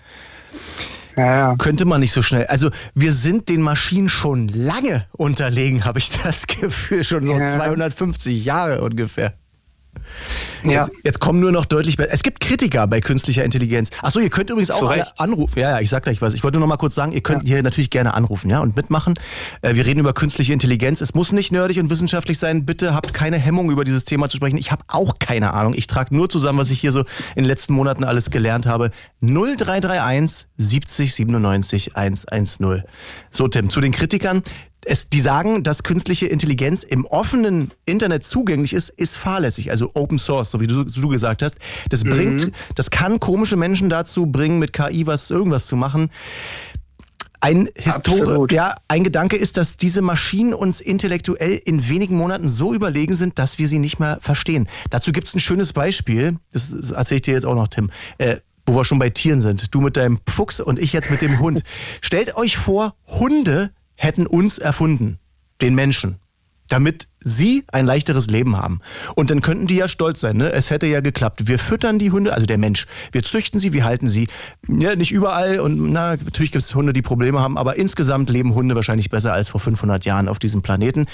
[1.17, 1.57] Ja, ja.
[1.57, 2.47] Könnte man nicht so schnell.
[2.47, 7.45] Also wir sind den Maschinen schon lange unterlegen, habe ich das Gefühl, schon so ja.
[7.45, 9.35] 250 Jahre ungefähr.
[10.63, 10.85] Ja.
[10.85, 12.13] Jetzt, jetzt, kommen nur noch deutlich besser.
[12.13, 13.91] Es gibt Kritiker bei künstlicher Intelligenz.
[14.03, 15.59] Achso, ihr könnt übrigens auch anrufen.
[15.59, 16.35] Ja, ja, ich sag gleich was.
[16.35, 17.55] Ich wollte nur noch mal kurz sagen, ihr könnt ja.
[17.55, 19.15] hier natürlich gerne anrufen, ja, und mitmachen.
[19.63, 21.01] Äh, wir reden über künstliche Intelligenz.
[21.01, 22.65] Es muss nicht nerdig und wissenschaftlich sein.
[22.65, 24.57] Bitte habt keine Hemmung, über dieses Thema zu sprechen.
[24.57, 25.75] Ich habe auch keine Ahnung.
[25.75, 28.91] Ich trage nur zusammen, was ich hier so in den letzten Monaten alles gelernt habe.
[29.21, 32.85] 0331 70 97 110.
[33.31, 34.43] So, Tim, zu den Kritikern
[34.85, 39.71] es, die sagen, dass künstliche Intelligenz im offenen Internet zugänglich ist, ist fahrlässig.
[39.71, 41.57] Also Open Source, so wie du, du gesagt hast.
[41.91, 42.11] Das mhm.
[42.11, 46.11] bringt, das kann komische Menschen dazu bringen, mit KI was irgendwas zu machen.
[47.41, 52.73] Ein Historie, ja, ein Gedanke ist, dass diese Maschinen uns intellektuell in wenigen Monaten so
[52.73, 54.67] überlegen sind, dass wir sie nicht mehr verstehen.
[54.89, 56.39] Dazu gibt es ein schönes Beispiel.
[56.53, 57.91] Das, das erzähle ich dir jetzt auch noch, Tim.
[58.17, 59.75] Äh, wo wir schon bei Tieren sind.
[59.75, 61.63] Du mit deinem Fuchs und ich jetzt mit dem Hund.
[62.01, 65.19] Stellt euch vor, Hunde hätten uns erfunden,
[65.61, 66.19] den Menschen,
[66.69, 68.81] damit sie ein leichteres Leben haben.
[69.15, 70.53] Und dann könnten die ja stolz sein, ne?
[70.53, 71.47] Es hätte ja geklappt.
[71.47, 72.87] Wir füttern die Hunde, also der Mensch.
[73.13, 74.29] Wir züchten sie, wir halten sie.
[74.69, 78.55] Ja, nicht überall und na, natürlich gibt es Hunde, die Probleme haben, aber insgesamt leben
[78.55, 81.07] Hunde wahrscheinlich besser als vor 500 Jahren auf diesem Planeten.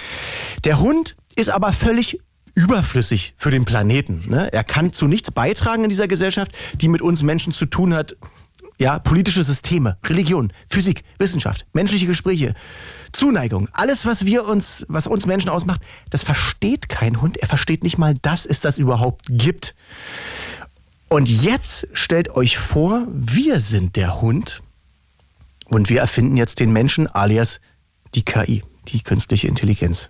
[0.65, 2.21] Der Hund ist aber völlig
[2.55, 4.25] überflüssig für den Planeten.
[4.29, 4.53] Ne?
[4.53, 8.17] Er kann zu nichts beitragen in dieser Gesellschaft, die mit uns Menschen zu tun hat.
[8.81, 12.55] Ja, politische Systeme, Religion, Physik, Wissenschaft, menschliche Gespräche,
[13.13, 17.37] Zuneigung, alles, was wir uns, was uns Menschen ausmacht, das versteht kein Hund.
[17.37, 19.75] Er versteht nicht mal, dass es das überhaupt gibt.
[21.11, 24.63] Und jetzt stellt euch vor, wir sind der Hund
[25.67, 27.61] und wir erfinden jetzt den Menschen alias
[28.15, 30.09] die KI, die künstliche Intelligenz.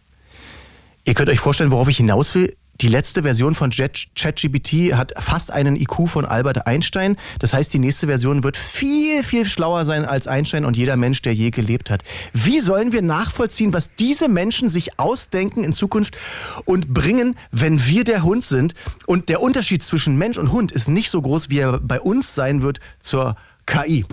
[1.04, 2.56] Ihr könnt euch vorstellen, worauf ich hinaus will.
[2.80, 7.16] Die letzte Version von ChatGPT hat fast einen IQ von Albert Einstein.
[7.38, 11.20] Das heißt, die nächste Version wird viel, viel schlauer sein als Einstein und jeder Mensch,
[11.20, 12.02] der je gelebt hat.
[12.32, 16.16] Wie sollen wir nachvollziehen, was diese Menschen sich ausdenken in Zukunft
[16.64, 18.74] und bringen, wenn wir der Hund sind?
[19.06, 22.34] Und der Unterschied zwischen Mensch und Hund ist nicht so groß, wie er bei uns
[22.34, 24.06] sein wird zur KI.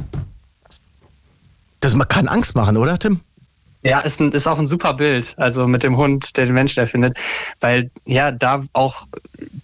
[1.79, 3.21] Das kann Angst machen, oder, Tim?
[3.87, 6.81] Ja, ist, ein, ist auch ein super Bild, also mit dem Hund, der den Menschen
[6.81, 7.17] erfindet,
[7.61, 9.07] weil ja da auch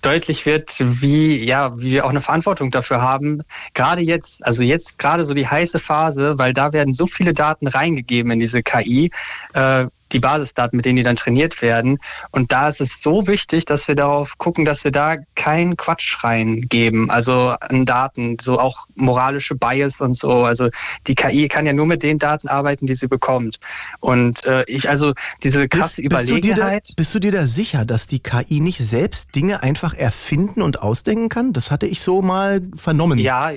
[0.01, 3.41] deutlich wird, wie, ja, wie wir auch eine Verantwortung dafür haben.
[3.73, 7.67] Gerade jetzt, also jetzt gerade so die heiße Phase, weil da werden so viele Daten
[7.67, 9.11] reingegeben in diese KI.
[9.53, 11.97] Äh, die Basisdaten, mit denen die dann trainiert werden.
[12.31, 16.23] Und da ist es so wichtig, dass wir darauf gucken, dass wir da keinen Quatsch
[16.23, 20.31] reingeben, also an Daten, so auch moralische Bias und so.
[20.43, 20.69] Also
[21.07, 23.59] die KI kann ja nur mit den Daten arbeiten, die sie bekommt.
[23.99, 26.83] Und äh, ich also diese krasse bist, bist Überlegenheit.
[26.85, 30.61] Du da, bist du dir da sicher, dass die KI nicht selbst Dinge einfach erfinden
[30.61, 31.53] und ausdenken kann?
[31.53, 33.19] Das hatte ich so mal vernommen.
[33.19, 33.51] Ja,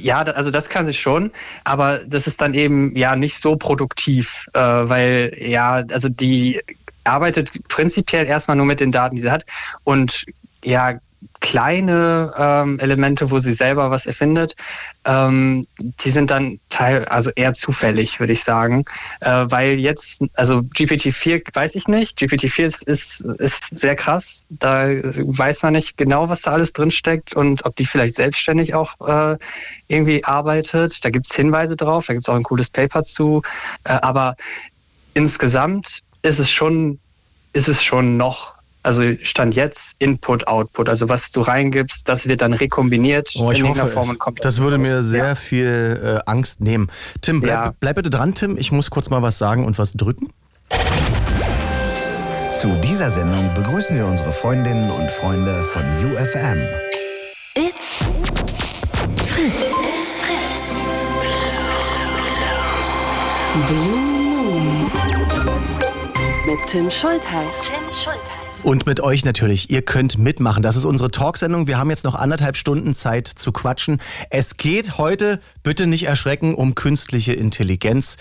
[0.00, 1.32] ja, also das kann sie schon,
[1.64, 6.60] aber das ist dann eben ja nicht so produktiv, äh, weil ja, also die
[7.04, 9.44] arbeitet prinzipiell erstmal nur mit den Daten, die sie hat
[9.84, 10.24] und
[10.64, 10.98] ja,
[11.40, 14.54] kleine ähm, Elemente, wo sie selber was erfindet,
[15.04, 18.84] ähm, die sind dann teil, also eher zufällig, würde ich sagen,
[19.20, 24.88] äh, weil jetzt, also GPT-4 weiß ich nicht, GPT-4 ist, ist, ist sehr krass, da
[24.88, 28.94] weiß man nicht genau, was da alles drin steckt und ob die vielleicht selbstständig auch
[29.08, 29.38] äh,
[29.88, 31.04] irgendwie arbeitet.
[31.04, 33.42] Da gibt es Hinweise drauf, da gibt es auch ein cooles Paper zu,
[33.84, 34.36] äh, aber
[35.14, 36.98] insgesamt ist es schon,
[37.52, 38.57] ist es schon noch
[38.88, 40.88] also Stand jetzt Input, Output.
[40.88, 44.42] Also was du reingibst, das wird dann rekombiniert oh, in irgendeiner Form und kommt.
[44.44, 44.86] Das würde raus.
[44.86, 45.34] mir sehr ja.
[45.34, 46.88] viel äh, Angst nehmen.
[47.20, 47.74] Tim, bleib, ja.
[47.78, 48.56] bleib bitte dran, Tim.
[48.56, 50.30] Ich muss kurz mal was sagen und was drücken.
[52.60, 56.58] Zu dieser Sendung begrüßen wir unsere Freundinnen und Freunde von UFM.
[57.54, 58.02] It's
[59.26, 59.52] Fritz.
[59.52, 60.72] It's Fritz.
[63.66, 64.90] Blue Moon.
[66.46, 67.64] Mit Tim Schultheiß.
[67.64, 68.37] Tim Schultheiß.
[68.64, 69.70] Und mit euch natürlich.
[69.70, 70.62] Ihr könnt mitmachen.
[70.62, 71.66] Das ist unsere Talksendung.
[71.66, 73.98] Wir haben jetzt noch anderthalb Stunden Zeit zu quatschen.
[74.30, 78.16] Es geht heute, bitte nicht erschrecken, um künstliche Intelligenz,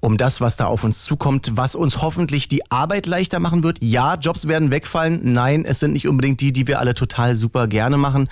[0.00, 3.78] um das, was da auf uns zukommt, was uns hoffentlich die Arbeit leichter machen wird.
[3.82, 5.20] Ja, Jobs werden wegfallen.
[5.32, 8.28] Nein, es sind nicht unbedingt die, die wir alle total super gerne machen.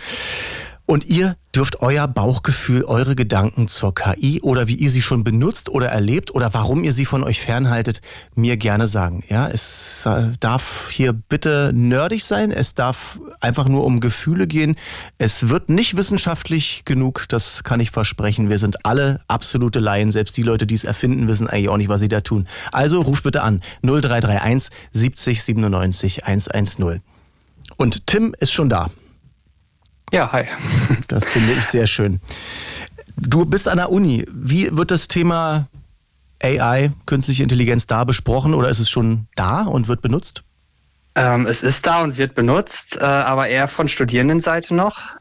[0.86, 5.68] Und ihr dürft euer Bauchgefühl, eure Gedanken zur KI oder wie ihr sie schon benutzt
[5.68, 8.00] oder erlebt oder warum ihr sie von euch fernhaltet,
[8.36, 9.24] mir gerne sagen.
[9.28, 10.06] Ja, es
[10.38, 12.52] darf hier bitte nerdig sein.
[12.52, 14.76] Es darf einfach nur um Gefühle gehen.
[15.18, 17.24] Es wird nicht wissenschaftlich genug.
[17.30, 18.48] Das kann ich versprechen.
[18.48, 20.12] Wir sind alle absolute Laien.
[20.12, 22.46] Selbst die Leute, die es erfinden, wissen eigentlich auch nicht, was sie da tun.
[22.70, 27.00] Also ruft bitte an 0331 70 97 110.
[27.76, 28.88] Und Tim ist schon da.
[30.12, 30.44] Ja, hi.
[31.08, 32.20] Das finde ich sehr schön.
[33.16, 34.24] Du bist an der Uni.
[34.30, 35.68] Wie wird das Thema
[36.42, 40.42] AI, künstliche Intelligenz, da besprochen oder ist es schon da und wird benutzt?
[41.14, 45.16] Ähm, es ist da und wird benutzt, äh, aber eher von Studierendenseite noch.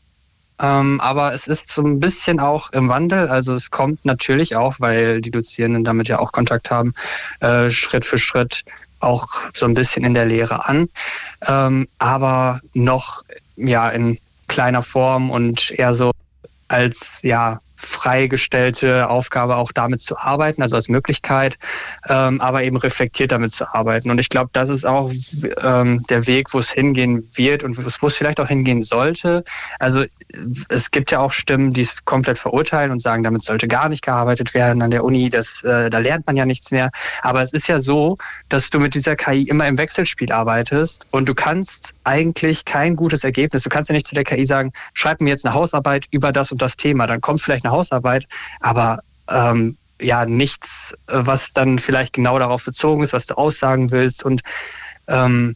[0.60, 3.28] Ähm, aber es ist so ein bisschen auch im Wandel.
[3.28, 6.94] Also es kommt natürlich auch, weil die Dozierenden damit ja auch Kontakt haben,
[7.40, 8.64] äh, Schritt für Schritt
[9.00, 10.90] auch so ein bisschen in der Lehre an.
[11.46, 13.24] Ähm, aber noch
[13.58, 16.12] ja in kleiner Form und eher so
[16.68, 21.58] als ja freigestellte Aufgabe, auch damit zu arbeiten, also als Möglichkeit,
[22.08, 24.10] ähm, aber eben reflektiert damit zu arbeiten.
[24.10, 25.12] Und ich glaube, das ist auch
[25.62, 29.44] ähm, der Weg, wo es hingehen wird und wo es vielleicht auch hingehen sollte.
[29.80, 30.04] Also
[30.70, 34.04] es gibt ja auch Stimmen, die es komplett verurteilen und sagen, damit sollte gar nicht
[34.04, 36.90] gearbeitet werden an der Uni, das, äh, da lernt man ja nichts mehr.
[37.22, 38.16] Aber es ist ja so,
[38.50, 43.24] dass du mit dieser KI immer im Wechselspiel arbeitest und du kannst eigentlich kein gutes
[43.24, 46.32] Ergebnis, du kannst ja nicht zu der KI sagen, schreib mir jetzt eine Hausarbeit über
[46.32, 48.28] das und das Thema, dann kommt vielleicht eine Hausarbeit,
[48.60, 54.24] aber ähm, ja nichts, was dann vielleicht genau darauf bezogen ist, was du aussagen willst
[54.24, 54.42] und
[55.08, 55.56] ähm,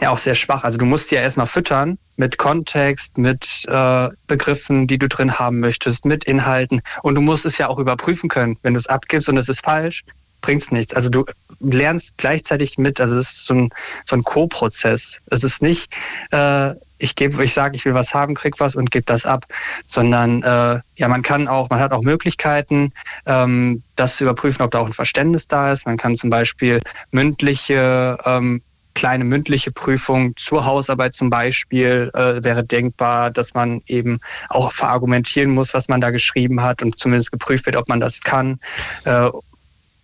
[0.00, 0.64] ja auch sehr schwach.
[0.64, 5.60] Also du musst ja erstmal füttern mit Kontext, mit äh, Begriffen, die du drin haben
[5.60, 8.58] möchtest, mit Inhalten und du musst es ja auch überprüfen können.
[8.62, 10.04] Wenn du es abgibst und es ist falsch,
[10.40, 10.94] bringt es nichts.
[10.94, 11.24] Also du
[11.60, 13.70] lernst gleichzeitig mit, also es ist so ein,
[14.06, 15.20] so ein Co-Prozess.
[15.26, 15.94] Es ist nicht,
[16.30, 19.46] äh, ich gebe, ich sage, ich will was haben, krieg was und gebe das ab,
[19.86, 22.92] sondern äh, ja, man kann auch, man hat auch Möglichkeiten,
[23.26, 25.86] ähm, das zu überprüfen, ob da auch ein Verständnis da ist.
[25.86, 26.80] Man kann zum Beispiel
[27.10, 28.62] mündliche ähm,
[28.94, 35.52] kleine mündliche Prüfung zur Hausarbeit zum Beispiel äh, wäre denkbar, dass man eben auch verargumentieren
[35.52, 38.58] muss, was man da geschrieben hat und zumindest geprüft wird, ob man das kann.
[39.04, 39.30] Äh,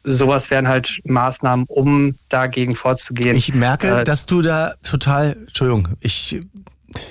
[0.05, 3.37] sowas wären halt Maßnahmen, um dagegen vorzugehen.
[3.37, 6.41] Ich merke, äh, dass du da total, Entschuldigung, ich,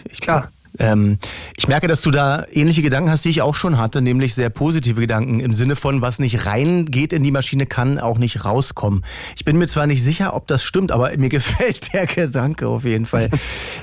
[0.09, 0.51] ich klar.
[0.79, 1.19] Ähm,
[1.55, 4.49] ich merke, dass du da ähnliche Gedanken hast, die ich auch schon hatte, nämlich sehr
[4.49, 9.03] positive Gedanken im Sinne von, was nicht reingeht in die Maschine, kann auch nicht rauskommen.
[9.35, 12.85] Ich bin mir zwar nicht sicher, ob das stimmt, aber mir gefällt der Gedanke auf
[12.85, 13.29] jeden Fall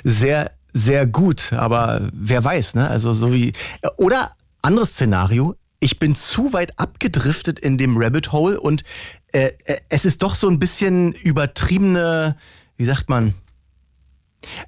[0.02, 1.52] sehr, sehr gut.
[1.52, 2.88] Aber wer weiß, ne?
[2.88, 3.52] Also so wie.
[3.96, 4.32] Oder
[4.62, 8.82] anderes Szenario, ich bin zu weit abgedriftet in dem Rabbit Hole und
[9.32, 12.36] äh, äh es ist doch so ein bisschen übertriebene,
[12.76, 13.34] wie sagt man?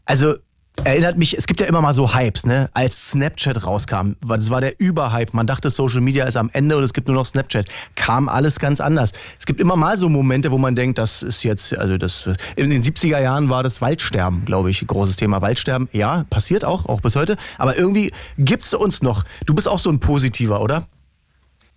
[0.05, 0.37] Also
[0.85, 2.68] erinnert mich, es gibt ja immer mal so Hypes, ne?
[2.75, 5.35] Als Snapchat rauskam, das war der Überhype.
[5.35, 7.68] Man dachte, Social Media ist am Ende und es gibt nur noch Snapchat.
[7.95, 9.12] Kam alles ganz anders.
[9.38, 12.71] Es gibt immer mal so Momente, wo man denkt, das ist jetzt, also das, in
[12.71, 15.40] den 70er Jahren war das Waldsterben, glaube ich, großes Thema.
[15.40, 17.37] Waldsterben, ja, passiert auch, auch bis heute.
[17.59, 19.25] Aber irgendwie gibt's uns noch.
[19.47, 20.87] Du bist auch so ein Positiver, oder?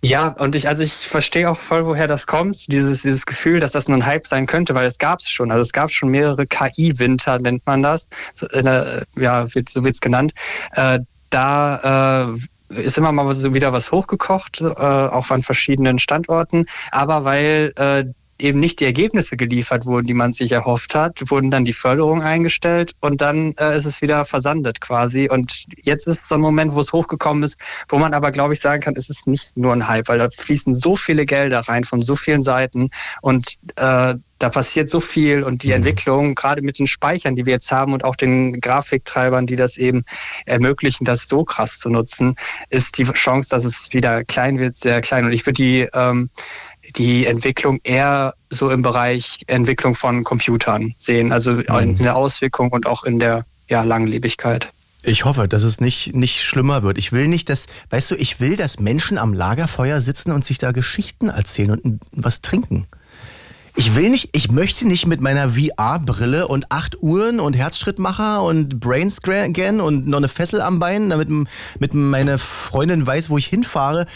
[0.06, 3.72] Ja, und ich, also ich verstehe auch voll, woher das kommt, dieses, dieses Gefühl, dass
[3.72, 5.50] das nur ein Hype sein könnte, weil es gab es schon.
[5.50, 8.06] Also es gab schon mehrere KI-Winter, nennt man das.
[8.52, 10.32] Ja, so wird es genannt.
[10.76, 12.28] Äh, da
[12.70, 16.66] äh, ist immer mal so wieder was hochgekocht, äh, auch an verschiedenen Standorten.
[16.92, 18.04] Aber weil äh,
[18.38, 22.22] eben nicht die Ergebnisse geliefert wurden, die man sich erhofft hat, wurden dann die Förderung
[22.22, 25.28] eingestellt und dann äh, ist es wieder versandet quasi.
[25.28, 28.60] Und jetzt ist so ein Moment, wo es hochgekommen ist, wo man aber, glaube ich,
[28.60, 31.84] sagen kann, es ist nicht nur ein Hype, weil da fließen so viele Gelder rein
[31.84, 32.90] von so vielen Seiten
[33.22, 35.74] und äh, da passiert so viel und die mhm.
[35.74, 39.78] Entwicklung, gerade mit den Speichern, die wir jetzt haben und auch den Grafiktreibern, die das
[39.78, 40.04] eben
[40.44, 42.36] ermöglichen, das so krass zu nutzen,
[42.68, 45.24] ist die Chance, dass es wieder klein wird, sehr klein.
[45.24, 46.30] Und ich würde die ähm,
[46.94, 51.64] die Entwicklung eher so im Bereich Entwicklung von Computern sehen, also mhm.
[51.80, 54.70] in der Auswirkung und auch in der ja, Langlebigkeit.
[55.02, 56.98] Ich hoffe, dass es nicht, nicht schlimmer wird.
[56.98, 60.58] Ich will nicht, dass, weißt du, ich will, dass Menschen am Lagerfeuer sitzen und sich
[60.58, 62.86] da Geschichten erzählen und was trinken.
[63.78, 68.80] Ich will nicht, ich möchte nicht mit meiner VR-Brille und acht Uhren und Herzschrittmacher und
[68.80, 71.28] Brainscan und noch eine Fessel am Bein, damit
[71.78, 74.06] mit meine Freundin weiß, wo ich hinfahre.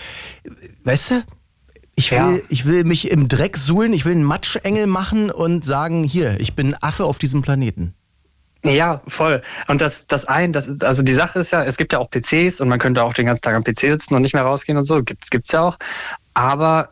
[0.84, 1.22] Weißt du,
[2.00, 2.38] ich will, ja.
[2.48, 6.54] ich will mich im Dreck suhlen, ich will einen Matschengel machen und sagen, hier, ich
[6.54, 7.94] bin Affe auf diesem Planeten.
[8.64, 9.42] Ja, voll.
[9.68, 12.62] Und das, das ein, das, also die Sache ist ja, es gibt ja auch PCs
[12.62, 14.84] und man könnte auch den ganzen Tag am PC sitzen und nicht mehr rausgehen und
[14.84, 15.02] so.
[15.02, 15.76] Gibt's, gibt's ja auch.
[16.32, 16.90] Aber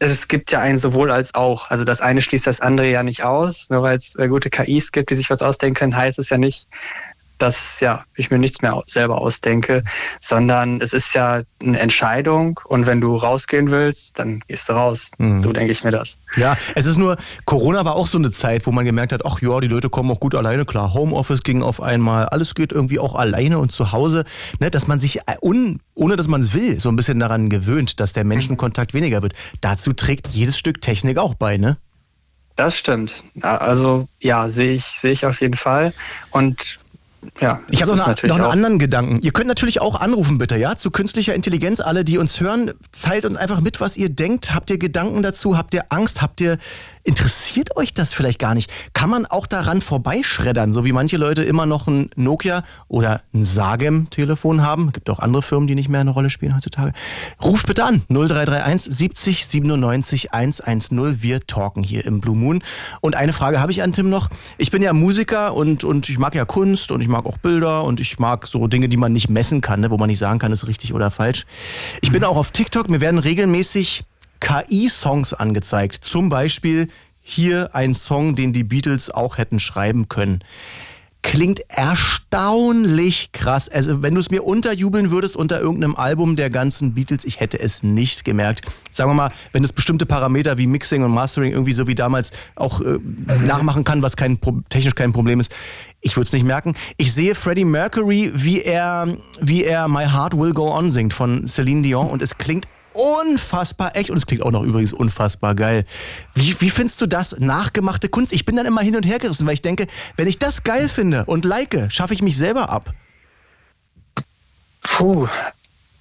[0.00, 1.70] es gibt ja ein sowohl als auch.
[1.70, 3.70] Also das eine schließt das andere ja nicht aus.
[3.70, 6.38] Nur weil es äh, gute KIs gibt, die sich was ausdenken können, heißt es ja
[6.38, 6.66] nicht,
[7.42, 9.82] dass ja, ich mir nichts mehr selber ausdenke,
[10.20, 15.10] sondern es ist ja eine Entscheidung und wenn du rausgehen willst, dann gehst du raus.
[15.18, 15.42] Mhm.
[15.42, 16.18] So denke ich mir das.
[16.36, 19.42] Ja, es ist nur, Corona war auch so eine Zeit, wo man gemerkt hat, ach
[19.42, 20.94] ja, die Leute kommen auch gut alleine klar.
[20.94, 24.24] Homeoffice ging auf einmal, alles geht irgendwie auch alleine und zu Hause,
[24.60, 27.50] ne, dass man sich äh, un, ohne dass man es will, so ein bisschen daran
[27.50, 29.32] gewöhnt, dass der Menschenkontakt weniger wird.
[29.60, 31.76] Dazu trägt jedes Stück Technik auch bei, ne?
[32.56, 33.24] Das stimmt.
[33.40, 35.94] Also ja, sehe ich, sehe ich auf jeden Fall.
[36.30, 36.78] Und
[37.40, 39.20] ja, ich habe noch, eine, noch einen anderen Gedanken.
[39.22, 41.80] Ihr könnt natürlich auch anrufen, bitte, ja, zu künstlicher Intelligenz.
[41.80, 44.54] Alle, die uns hören, teilt uns einfach mit, was ihr denkt.
[44.54, 45.56] Habt ihr Gedanken dazu?
[45.56, 46.20] Habt ihr Angst?
[46.20, 46.58] Habt ihr
[47.04, 48.70] Interessiert euch das vielleicht gar nicht?
[48.92, 53.44] Kann man auch daran vorbeischreddern, so wie manche Leute immer noch ein Nokia oder ein
[53.44, 54.92] Sagem-Telefon haben?
[54.92, 56.92] Gibt auch andere Firmen, die nicht mehr eine Rolle spielen heutzutage.
[57.42, 61.20] Ruft bitte an 0331 70 97 110.
[61.20, 62.62] Wir talken hier im Blue Moon.
[63.00, 64.30] Und eine Frage habe ich an Tim noch.
[64.58, 67.82] Ich bin ja Musiker und, und ich mag ja Kunst und ich mag auch Bilder
[67.82, 70.38] und ich mag so Dinge, die man nicht messen kann, ne, wo man nicht sagen
[70.38, 71.46] kann, ist richtig oder falsch.
[72.00, 72.88] Ich bin auch auf TikTok.
[72.88, 74.04] Mir werden regelmäßig
[74.42, 76.04] KI-Songs angezeigt.
[76.04, 76.88] Zum Beispiel
[77.22, 80.42] hier ein Song, den die Beatles auch hätten schreiben können.
[81.22, 83.68] Klingt erstaunlich krass.
[83.68, 87.60] Also, wenn du es mir unterjubeln würdest unter irgendeinem Album der ganzen Beatles, ich hätte
[87.60, 88.62] es nicht gemerkt.
[88.90, 92.32] Sagen wir mal, wenn es bestimmte Parameter wie Mixing und Mastering irgendwie so wie damals
[92.56, 92.98] auch äh,
[93.38, 95.54] nachmachen kann, was kein, technisch kein Problem ist,
[96.00, 96.74] ich würde es nicht merken.
[96.96, 101.46] Ich sehe Freddie Mercury, wie er, wie er My Heart Will Go On singt von
[101.46, 105.84] Celine Dion und es klingt unfassbar echt und es klingt auch noch übrigens unfassbar geil.
[106.34, 107.38] Wie, wie findest du das?
[107.38, 108.32] Nachgemachte Kunst?
[108.32, 110.88] Ich bin dann immer hin und her gerissen, weil ich denke, wenn ich das geil
[110.88, 112.92] finde und like, schaffe ich mich selber ab.
[114.82, 115.28] Puh,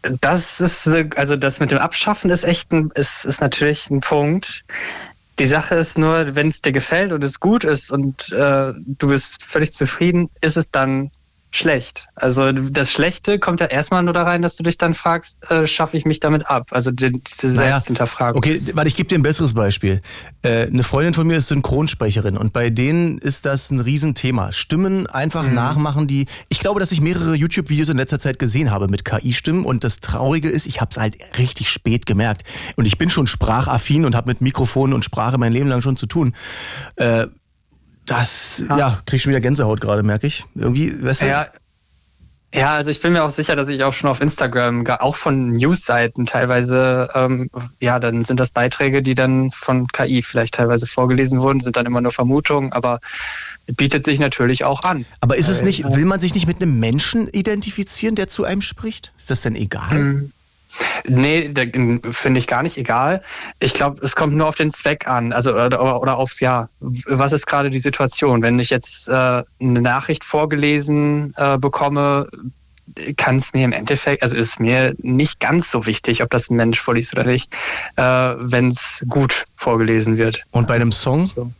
[0.01, 4.65] das ist, also das mit dem Abschaffen ist echt ein, ist, ist natürlich ein Punkt.
[5.39, 9.07] Die Sache ist nur, wenn es dir gefällt und es gut ist und äh, du
[9.07, 11.11] bist völlig zufrieden, ist es dann
[11.53, 12.07] schlecht.
[12.15, 15.67] Also das Schlechte kommt ja erstmal nur da rein, dass du dich dann fragst, äh,
[15.67, 16.69] schaffe ich mich damit ab?
[16.71, 18.37] Also die, diese Naja, Selbsthinterfragung.
[18.37, 20.01] Okay, warte, ich gebe dir ein besseres Beispiel.
[20.43, 24.53] Äh, eine Freundin von mir ist Synchronsprecherin und bei denen ist das ein Riesenthema.
[24.53, 25.53] Stimmen einfach Mhm.
[25.53, 26.25] nachmachen, die.
[26.47, 29.99] Ich glaube, dass ich mehrere YouTube-Videos in letzter Zeit gesehen habe mit KI-Stimmen und das
[29.99, 32.43] Traurige ist, ich habe es halt richtig spät gemerkt.
[32.77, 35.97] Und ich bin schon sprachaffin und habe mit Mikrofonen und Sprache mein Leben lang schon
[35.97, 36.33] zu tun.
[36.95, 37.27] Äh,
[38.11, 40.43] das, ja, krieg ich schon wieder Gänsehaut gerade, merke ich.
[40.55, 41.27] Irgendwie, weißt du?
[41.27, 41.47] Ja,
[42.53, 45.51] ja, also ich bin mir auch sicher, dass ich auch schon auf Instagram, auch von
[45.51, 47.49] Newsseiten teilweise, ähm,
[47.79, 51.85] ja, dann sind das Beiträge, die dann von KI vielleicht teilweise vorgelesen wurden, sind dann
[51.85, 52.99] immer nur Vermutungen, aber
[53.67, 55.05] bietet sich natürlich auch an.
[55.21, 58.43] Aber ist es Äh, nicht, will man sich nicht mit einem Menschen identifizieren, der zu
[58.43, 59.13] einem spricht?
[59.17, 59.93] Ist das denn egal?
[59.97, 60.31] Mhm.
[61.07, 61.53] Nee,
[62.11, 63.21] finde ich gar nicht egal.
[63.59, 65.33] Ich glaube, es kommt nur auf den Zweck an.
[65.33, 68.41] Also oder, oder auf, ja, was ist gerade die Situation?
[68.41, 72.27] Wenn ich jetzt äh, eine Nachricht vorgelesen äh, bekomme,
[73.17, 76.55] kann es mir im Endeffekt, also ist mir nicht ganz so wichtig, ob das ein
[76.55, 77.53] Mensch vorliest oder nicht,
[77.95, 80.43] äh, wenn es gut vorgelesen wird.
[80.51, 81.25] Und bei einem Song?
[81.25, 81.51] So.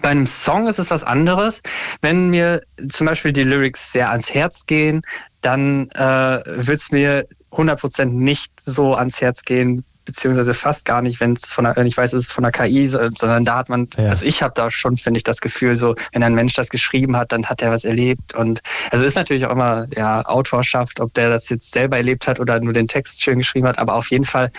[0.00, 1.62] Bei einem Song ist es was anderes.
[2.00, 5.02] Wenn mir zum Beispiel die Lyrics sehr ans Herz gehen,
[5.42, 11.20] dann äh, wird es mir 100% nicht so ans Herz gehen, beziehungsweise fast gar nicht,
[11.20, 13.68] wenn es von der, ich weiß, es ist von der KI, so- sondern da hat
[13.68, 14.08] man, Ja.
[14.08, 17.16] also ich habe da schon, finde ich, das Gefühl, so, wenn ein Mensch das geschrieben
[17.16, 18.34] hat, dann hat er was erlebt.
[18.34, 22.40] Und also ist natürlich auch immer ja Autorschaft, ob der das jetzt selber erlebt hat
[22.40, 24.50] oder nur den Text schön geschrieben hat, aber auf jeden Fall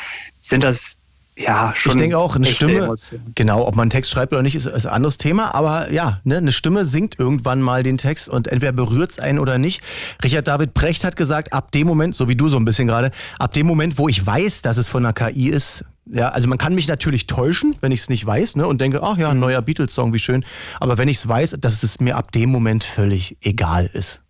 [0.41, 0.95] sind das
[1.35, 1.93] ja schon.
[1.93, 3.31] Ich denke auch, eine Stimme, Emotionen.
[3.35, 6.19] genau, ob man einen Text schreibt oder nicht, ist, ist ein anderes Thema, aber ja,
[6.23, 9.81] ne, eine Stimme singt irgendwann mal den Text und entweder berührt es einen oder nicht.
[10.23, 13.11] Richard David Precht hat gesagt, ab dem Moment, so wie du so ein bisschen gerade,
[13.39, 16.57] ab dem Moment, wo ich weiß, dass es von einer KI ist, ja, also man
[16.57, 19.39] kann mich natürlich täuschen, wenn ich es nicht weiß, ne, und denke, ach ja, ein
[19.39, 20.45] neuer Beatles-Song, wie schön.
[20.79, 24.21] Aber wenn ich es weiß, dass es mir ab dem Moment völlig egal ist.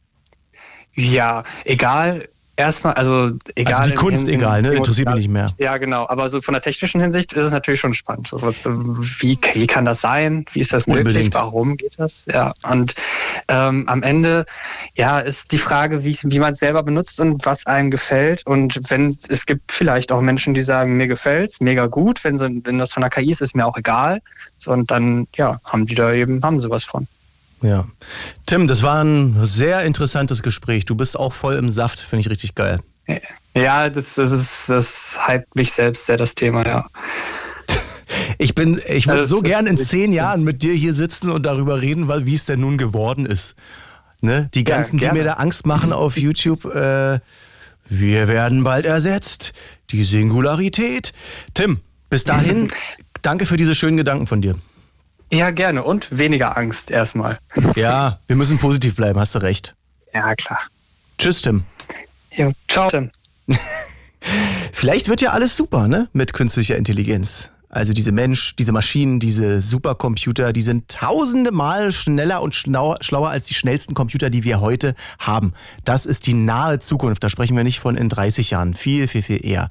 [0.96, 2.28] Ja, egal.
[2.56, 3.74] Erstmal, also egal.
[3.74, 4.70] Also die in- Kunst in- egal, ne?
[4.72, 5.48] in- Interessiert mich nicht mehr.
[5.58, 6.08] Ja, genau.
[6.08, 8.28] Aber so von der technischen Hinsicht ist es natürlich schon spannend.
[8.28, 10.46] So, was, wie, wie kann das sein?
[10.54, 11.08] Wie ist das möglich?
[11.08, 11.34] Unbedingt.
[11.34, 12.26] Warum geht das?
[12.32, 12.54] Ja.
[12.70, 12.94] Und
[13.48, 14.46] ähm, am Ende,
[14.96, 18.46] ja, ist die Frage, wie, wie man es selber benutzt und was einem gefällt.
[18.46, 22.24] Und wenn es gibt vielleicht auch Menschen, die sagen, mir gefällt's, mega gut.
[22.24, 24.22] Wenn, sie, wenn das von der KI ist, ist mir auch egal.
[24.60, 27.08] So, und dann, ja, haben die da eben, haben sie was von.
[27.64, 27.88] Ja.
[28.46, 30.86] Tim, das war ein sehr interessantes Gespräch.
[30.86, 32.80] Du bist auch voll im Saft, finde ich richtig geil.
[33.56, 36.86] Ja, das, das ist, das hypt mich selbst sehr, das Thema, ja.
[38.38, 41.46] Ich bin, ich würde Also, so gern in zehn Jahren mit dir hier sitzen und
[41.46, 43.56] darüber reden, weil wie es denn nun geworden ist.
[44.22, 44.50] Ne?
[44.54, 45.20] Die Ja, ganzen, die gerne.
[45.20, 47.20] mir da Angst machen auf YouTube, äh,
[47.90, 49.54] wir werden bald ersetzt.
[49.90, 51.14] Die Singularität.
[51.54, 52.70] Tim, bis dahin,
[53.22, 54.56] danke für diese schönen Gedanken von dir.
[55.34, 55.84] Ja, gerne.
[55.84, 57.40] Und weniger Angst erstmal.
[57.76, 59.74] Ja, wir müssen positiv bleiben, hast du recht.
[60.14, 60.60] Ja, klar.
[61.18, 61.64] Tschüss, Tim.
[62.34, 62.88] Ja, ciao.
[62.90, 63.10] Tim.
[64.72, 66.08] Vielleicht wird ja alles super, ne?
[66.14, 67.50] Mit künstlicher Intelligenz.
[67.74, 73.32] Also diese Mensch, diese Maschinen, diese Supercomputer, die sind tausende Mal schneller und schnau schlauer
[73.32, 75.54] als die schnellsten Computer, die wir heute haben.
[75.84, 77.24] Das ist die nahe Zukunft.
[77.24, 78.76] Da sprechen wir nicht von in 30 Jahren.
[78.76, 79.70] Viel, viel, viel eher.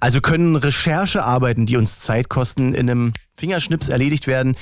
[0.00, 4.56] Also können Recherchearbeiten, die uns Zeit kosten, in einem Fingerschnips erledigt werden.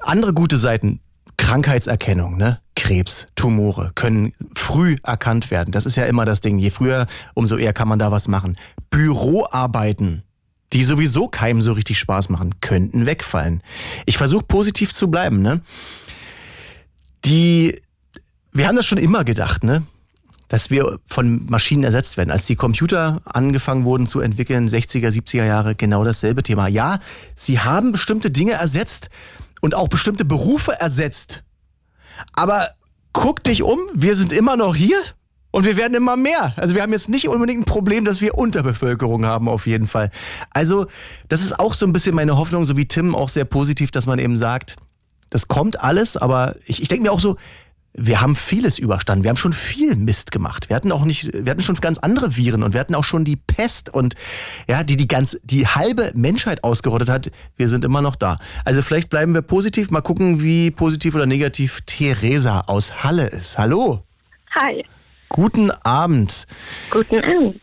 [0.00, 1.00] Andere gute Seiten.
[1.36, 2.60] Krankheitserkennung, ne?
[2.76, 5.72] Krebs, Tumore können früh erkannt werden.
[5.72, 6.58] Das ist ja immer das Ding.
[6.58, 8.56] Je früher, umso eher kann man da was machen.
[8.90, 10.22] Büroarbeiten,
[10.72, 13.62] die sowieso keinem so richtig Spaß machen, könnten wegfallen.
[14.06, 15.60] Ich versuche positiv zu bleiben, ne?
[17.24, 17.80] Die,
[18.52, 19.82] wir haben das schon immer gedacht, ne?
[20.48, 22.30] Dass wir von Maschinen ersetzt werden.
[22.30, 26.68] Als die Computer angefangen wurden zu entwickeln, 60er, 70er Jahre, genau dasselbe Thema.
[26.68, 26.98] Ja,
[27.36, 29.08] sie haben bestimmte Dinge ersetzt
[29.60, 31.44] und auch bestimmte Berufe ersetzt.
[32.34, 32.70] Aber
[33.12, 34.98] guck dich um, wir sind immer noch hier
[35.54, 36.52] und wir werden immer mehr.
[36.56, 40.10] Also wir haben jetzt nicht unbedingt ein Problem, dass wir Unterbevölkerung haben, auf jeden Fall.
[40.50, 40.86] Also
[41.28, 44.06] das ist auch so ein bisschen meine Hoffnung, so wie Tim auch sehr positiv, dass
[44.06, 44.74] man eben sagt,
[45.30, 47.36] das kommt alles, aber ich, ich denke mir auch so,
[47.92, 49.22] wir haben vieles überstanden.
[49.22, 50.70] Wir haben schon viel Mist gemacht.
[50.70, 53.24] Wir hatten auch nicht, wir hatten schon ganz andere Viren und wir hatten auch schon
[53.24, 54.16] die Pest und
[54.66, 57.30] ja, die die ganz die halbe Menschheit ausgerottet hat.
[57.56, 58.38] Wir sind immer noch da.
[58.64, 59.92] Also vielleicht bleiben wir positiv.
[59.92, 63.56] Mal gucken, wie positiv oder negativ Theresa aus Halle ist.
[63.56, 64.02] Hallo.
[64.60, 64.84] Hi,
[65.28, 66.46] Guten Abend.
[66.90, 67.60] guten Abend.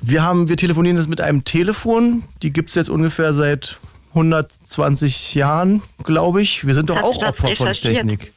[0.00, 2.24] Wir haben, wir telefonieren jetzt mit einem Telefon.
[2.42, 3.78] Die gibt's jetzt ungefähr seit
[4.10, 6.66] 120 Jahren, glaube ich.
[6.66, 7.72] Wir sind doch Hast auch Opfer von?
[7.80, 8.32] Technik.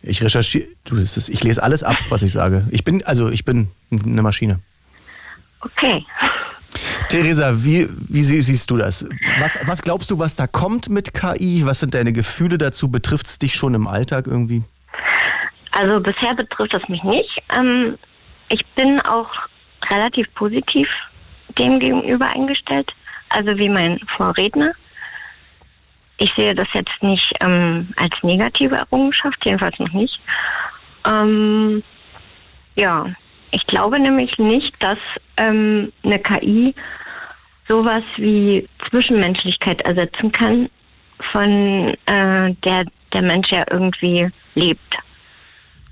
[0.00, 2.66] Ich recherchiere, du, das ist, ich lese alles ab, was ich sage.
[2.70, 4.60] Ich bin, also ich bin eine Maschine.
[5.60, 6.04] Okay.
[7.08, 9.06] Theresa, wie, wie sie- siehst du das?
[9.40, 11.62] Was, was glaubst du, was da kommt mit KI?
[11.64, 12.88] Was sind deine Gefühle dazu?
[12.90, 14.62] Betrifft es dich schon im Alltag irgendwie?
[15.72, 17.42] Also bisher betrifft das mich nicht.
[17.56, 17.98] Ähm,
[18.48, 19.30] ich bin auch
[19.90, 20.88] relativ positiv
[21.58, 22.92] dem gegenüber eingestellt,
[23.28, 24.72] also wie mein Vorredner.
[26.18, 30.18] Ich sehe das jetzt nicht ähm, als negative Errungenschaft, jedenfalls noch nicht.
[31.10, 31.82] Ähm,
[32.74, 33.06] ja,
[33.50, 34.98] ich glaube nämlich nicht, dass
[35.36, 36.74] ähm, eine KI
[37.68, 40.68] sowas wie Zwischenmenschlichkeit ersetzen kann,
[41.32, 44.96] von äh, der der Mensch ja irgendwie lebt.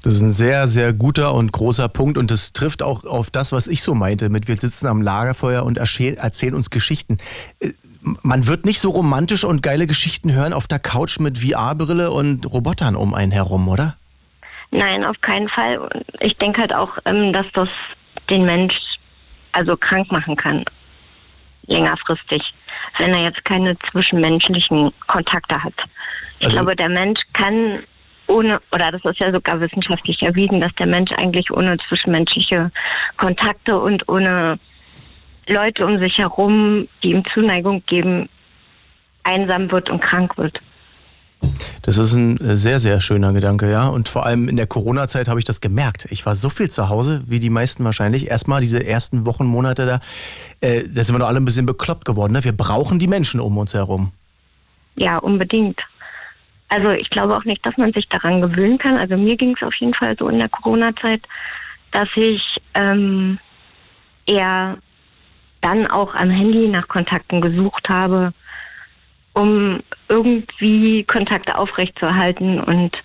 [0.07, 3.51] Das ist ein sehr, sehr guter und großer Punkt und das trifft auch auf das,
[3.51, 7.19] was ich so meinte, mit wir sitzen am Lagerfeuer und erzählen uns Geschichten.
[7.59, 7.71] Äh,
[8.23, 12.47] man wird nicht so romantisch und geile Geschichten hören auf der Couch mit VR-Brille und
[12.53, 13.97] Robotern um einen herum, oder?
[14.71, 15.89] Nein, auf keinen Fall.
[16.21, 17.69] Ich denke halt auch, ähm, dass das
[18.31, 18.75] den Mensch
[19.51, 20.65] also krank machen kann,
[21.67, 22.43] längerfristig,
[22.99, 25.75] wenn er jetzt keine zwischenmenschlichen Kontakte hat.
[26.39, 27.81] Ich Also- glaube, der Mensch kann
[28.29, 32.71] ohne, oder das ist ja sogar wissenschaftlich erwiesen, dass der Mensch eigentlich ohne zwischenmenschliche
[33.17, 34.59] Kontakte und ohne
[35.49, 38.29] Leute um sich herum, die ihm Zuneigung geben,
[39.25, 40.61] einsam wird und krank wird.
[41.83, 43.89] Das ist ein äh, sehr, sehr schöner Gedanke, ja.
[43.89, 46.07] Und vor allem in der Corona-Zeit habe ich das gemerkt.
[46.11, 48.29] Ich war so viel zu Hause, wie die meisten wahrscheinlich.
[48.29, 50.01] Erstmal diese ersten Wochen, Monate da,
[50.61, 52.33] äh, da sind wir doch alle ein bisschen bekloppt geworden.
[52.33, 52.43] Ne?
[52.43, 54.13] Wir brauchen die Menschen um uns herum.
[54.97, 55.79] Ja, unbedingt.
[56.69, 58.97] Also ich glaube auch nicht, dass man sich daran gewöhnen kann.
[58.97, 61.23] Also mir ging es auf jeden Fall so in der Corona-Zeit,
[61.93, 62.43] dass ich
[62.75, 63.39] ähm,
[64.27, 64.79] eher
[65.61, 68.33] dann auch am Handy nach Kontakten gesucht habe,
[69.33, 72.97] um irgendwie Kontakte aufrechtzuerhalten und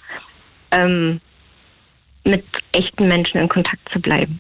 [0.72, 1.22] ähm,
[2.26, 4.40] mit echten Menschen in Kontakt zu bleiben.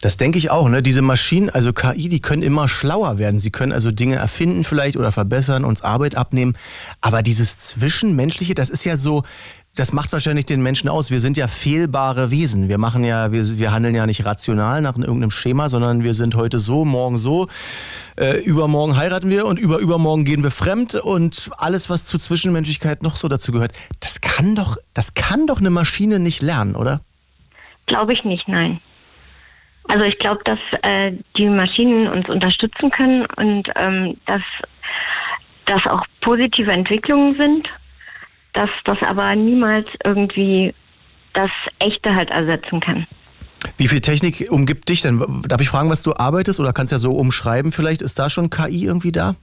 [0.00, 0.82] Das denke ich auch, ne?
[0.82, 3.38] Diese Maschinen, also KI, die können immer schlauer werden.
[3.38, 6.56] Sie können also Dinge erfinden vielleicht oder verbessern, uns Arbeit abnehmen.
[7.00, 9.24] Aber dieses Zwischenmenschliche, das ist ja so,
[9.78, 11.10] das macht wahrscheinlich den Menschen aus.
[11.10, 12.68] Wir sind ja fehlbare Wesen.
[12.68, 16.34] Wir machen ja, wir, wir handeln ja nicht rational nach irgendeinem Schema, sondern wir sind
[16.34, 17.48] heute so, morgen so.
[18.16, 23.02] Äh, übermorgen heiraten wir und über übermorgen gehen wir fremd und alles, was zu Zwischenmenschlichkeit
[23.02, 27.00] noch so dazu gehört, das kann doch, das kann doch eine Maschine nicht lernen, oder?
[27.86, 28.80] Glaube ich nicht, nein.
[29.88, 34.42] Also ich glaube, dass äh, die Maschinen uns unterstützen können und ähm, dass
[35.66, 37.68] das auch positive Entwicklungen sind,
[38.52, 40.74] dass das aber niemals irgendwie
[41.32, 43.06] das Echte halt ersetzen kann.
[43.76, 45.24] Wie viel Technik umgibt dich denn?
[45.46, 48.02] Darf ich fragen, was du arbeitest oder kannst ja so umschreiben vielleicht?
[48.02, 49.34] Ist da schon KI irgendwie da?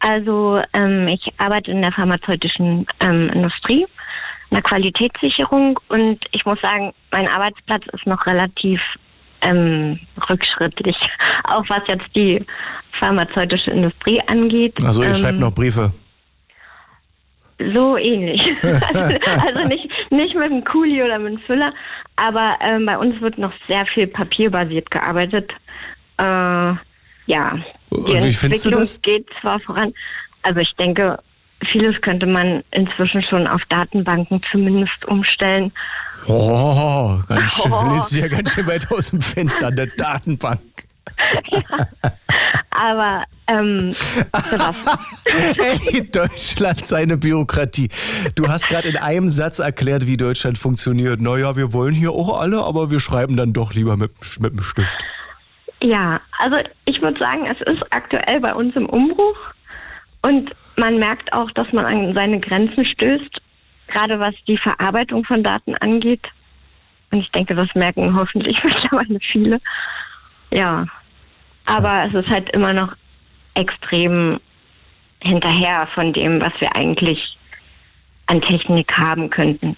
[0.00, 3.82] Also ähm, ich arbeite in der pharmazeutischen ähm, Industrie,
[4.50, 8.80] in der Qualitätssicherung und ich muss sagen, mein Arbeitsplatz ist noch relativ
[9.42, 10.96] ähm, rückschrittlich,
[11.44, 12.44] auch was jetzt die
[12.98, 14.74] pharmazeutische Industrie angeht.
[14.84, 15.92] Also ihr Ähm, schreibt noch Briefe.
[17.58, 18.40] So ähnlich.
[18.62, 21.74] also, nicht, nicht mit einem Kuli oder mit einem Füller,
[22.16, 25.50] aber ähm, bei uns wird noch sehr viel papierbasiert gearbeitet.
[26.18, 26.22] Äh,
[27.26, 27.58] ja.
[27.90, 29.02] Und Die wie findest du Entwicklung das?
[29.02, 29.92] geht zwar voran,
[30.42, 31.18] also ich denke,
[31.70, 35.72] vieles könnte man inzwischen schon auf Datenbanken zumindest umstellen.
[36.26, 37.72] Oh, ganz schön.
[37.72, 37.94] Oh.
[37.94, 40.60] Jetzt ja ganz schön weit aus dem Fenster der Datenbank.
[42.70, 43.92] Aber ähm,
[45.92, 47.88] Ey, Deutschland, seine Bürokratie.
[48.34, 51.20] Du hast gerade in einem Satz erklärt, wie Deutschland funktioniert.
[51.20, 54.62] Naja, wir wollen hier auch alle, aber wir schreiben dann doch lieber mit, mit dem
[54.62, 54.98] Stift.
[55.82, 59.36] Ja, also ich würde sagen, es ist aktuell bei uns im Umbruch
[60.22, 63.40] und man merkt auch, dass man an seine Grenzen stößt,
[63.88, 66.26] gerade was die Verarbeitung von Daten angeht.
[67.12, 69.60] Und ich denke, das merken hoffentlich mittlerweile viele.
[70.52, 70.86] Ja,
[71.66, 72.94] aber es ist halt immer noch
[73.54, 74.40] extrem
[75.22, 77.36] hinterher von dem, was wir eigentlich
[78.26, 79.76] an Technik haben könnten.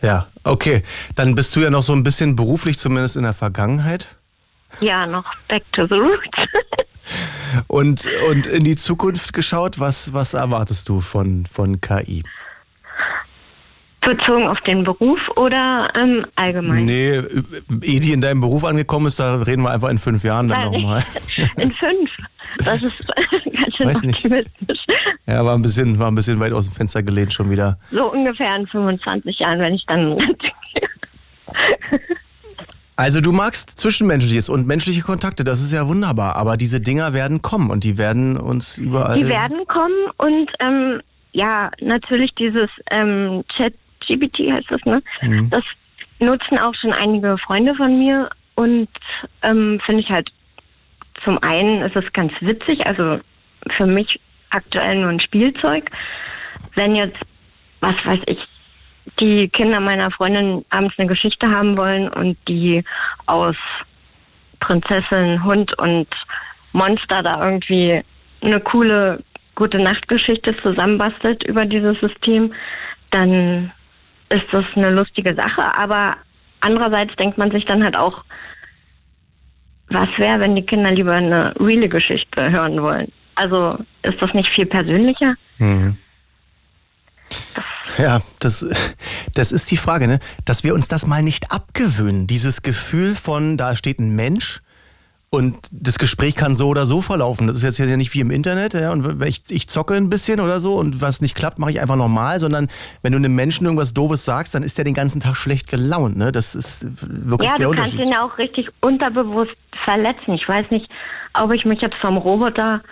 [0.00, 0.82] Ja, okay.
[1.14, 4.08] Dann bist du ja noch so ein bisschen beruflich, zumindest in der Vergangenheit.
[4.80, 6.28] Ja, noch back to the roots.
[7.68, 12.22] Und, und in die Zukunft geschaut, was, was erwartest du von, von KI?
[14.00, 16.84] Bezogen auf den Beruf oder ähm, allgemein?
[16.86, 17.20] Nee,
[17.82, 20.72] ehe die in deinem Beruf angekommen ist, da reden wir einfach in fünf Jahren dann
[20.72, 21.04] nochmal.
[21.56, 22.10] In fünf.
[22.58, 22.98] Das ist
[23.52, 24.28] ganz schön Weiß nicht.
[25.26, 27.78] Ja, war ein bisschen, war ein bisschen weit aus dem Fenster gelehnt schon wieder.
[27.90, 30.18] So ungefähr in 25 Jahren, wenn ich dann.
[32.96, 37.40] Also du magst Zwischenmenschliches und menschliche Kontakte, das ist ja wunderbar, aber diese Dinger werden
[37.40, 39.18] kommen und die werden uns überall.
[39.18, 41.00] Die werden kommen und ähm,
[41.32, 45.02] ja, natürlich dieses ähm, Chat-GBT heißt das, ne?
[45.22, 45.48] Mhm.
[45.48, 45.64] Das
[46.18, 48.88] nutzen auch schon einige Freunde von mir und
[49.42, 50.30] ähm, finde ich halt
[51.24, 53.20] zum einen ist es ganz witzig, also
[53.76, 54.20] für mich
[54.50, 55.90] aktuell nur ein Spielzeug.
[56.74, 57.18] Wenn jetzt,
[57.80, 58.38] was weiß ich,
[59.20, 62.84] die Kinder meiner Freundin abends eine Geschichte haben wollen und die
[63.26, 63.56] aus
[64.60, 66.08] Prinzessin, Hund und
[66.72, 68.02] Monster da irgendwie
[68.40, 69.22] eine coole
[69.54, 72.54] gute Nachtgeschichte zusammenbastelt über dieses System,
[73.10, 73.70] dann
[74.30, 75.74] ist das eine lustige Sache.
[75.76, 76.16] Aber
[76.60, 78.24] andererseits denkt man sich dann halt auch,
[79.90, 83.12] was wäre, wenn die Kinder lieber eine reale Geschichte hören wollen?
[83.34, 83.70] Also
[84.02, 85.34] ist das nicht viel persönlicher?
[85.58, 85.98] Mhm.
[87.98, 88.64] Ja, das,
[89.34, 90.18] das ist die Frage, ne?
[90.44, 92.26] dass wir uns das mal nicht abgewöhnen.
[92.26, 94.62] Dieses Gefühl von, da steht ein Mensch
[95.34, 97.46] und das Gespräch kann so oder so verlaufen.
[97.46, 100.40] Das ist jetzt ja nicht wie im Internet, ja, und ich, ich zocke ein bisschen
[100.40, 102.68] oder so und was nicht klappt, mache ich einfach normal, sondern
[103.02, 106.18] wenn du einem Menschen irgendwas Doofes sagst, dann ist der den ganzen Tag schlecht gelaunt.
[106.18, 106.32] Ne?
[106.32, 110.34] Das ist wirklich ja, der du kannst ihn ja auch richtig unterbewusst verletzen.
[110.34, 110.88] Ich weiß nicht,
[111.32, 112.82] ob ich mich jetzt vom Roboter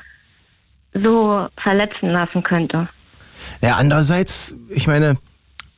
[0.95, 2.89] so verletzen lassen könnte.
[3.63, 5.17] Ja, andererseits, ich meine,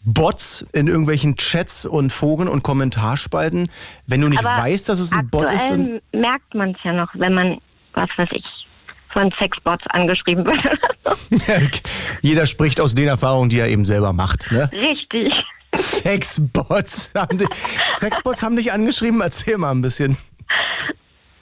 [0.04, 3.68] Bots in irgendwelchen Chats und Foren und Kommentarspalten,
[4.06, 5.72] wenn du nicht Aber weißt, dass es ein Bot ist.
[6.12, 7.58] Merkt man es ja noch, wenn man,
[7.94, 8.44] was weiß ich,
[9.12, 11.82] von Sexbots angeschrieben wird.
[12.22, 14.50] Jeder spricht aus den Erfahrungen, die er eben selber macht.
[14.50, 14.68] Ne?
[14.72, 15.32] Richtig.
[15.74, 17.48] Sexbots haben, dich,
[17.88, 19.20] Sexbots haben dich angeschrieben?
[19.20, 20.16] Erzähl mal ein bisschen.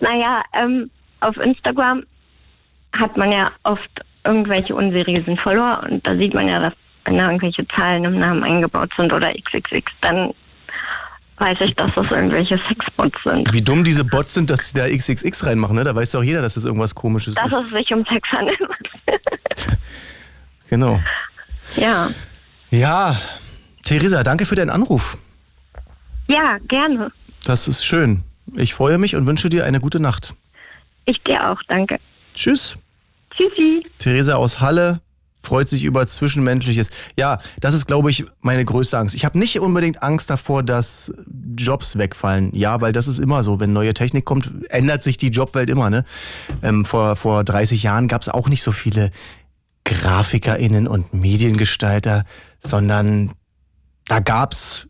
[0.01, 2.05] Naja, ähm, auf Instagram
[2.93, 3.91] hat man ja oft
[4.25, 8.45] irgendwelche unseriösen Follower und da sieht man ja, dass wenn da irgendwelche Zahlen im Namen
[8.45, 10.35] eingebaut sind oder XXX, dann
[11.39, 13.53] weiß ich, dass das irgendwelche Sexbots sind.
[13.53, 15.85] Wie dumm diese Bots sind, dass sie da XXX reinmachen, ne?
[15.85, 17.53] Da weiß doch jeder, dass das irgendwas komisches dass ist.
[17.53, 18.61] Dass es sich um Sex handelt.
[20.69, 21.01] genau.
[21.77, 22.09] Ja.
[22.71, 23.17] Ja,
[23.83, 25.17] Theresa, danke für deinen Anruf.
[26.29, 27.11] Ja, gerne.
[27.45, 28.23] Das ist schön.
[28.55, 30.35] Ich freue mich und wünsche dir eine gute Nacht.
[31.07, 31.99] Ich dir auch, danke.
[32.35, 32.77] Tschüss.
[33.37, 33.87] Tschüssi.
[33.99, 35.01] Theresa aus Halle
[35.43, 36.91] freut sich über Zwischenmenschliches.
[37.17, 39.15] Ja, das ist, glaube ich, meine größte Angst.
[39.15, 41.13] Ich habe nicht unbedingt Angst davor, dass
[41.57, 42.51] Jobs wegfallen.
[42.55, 43.61] Ja, weil das ist immer so.
[43.61, 45.91] Wenn neue Technik kommt, ändert sich die Jobwelt immer.
[45.91, 46.05] Ne?
[46.63, 49.11] Ähm, vor, vor 30 Jahren gab es auch nicht so viele
[49.85, 52.25] GrafikerInnen und Mediengestalter,
[52.63, 53.33] sondern
[54.07, 54.89] da gab's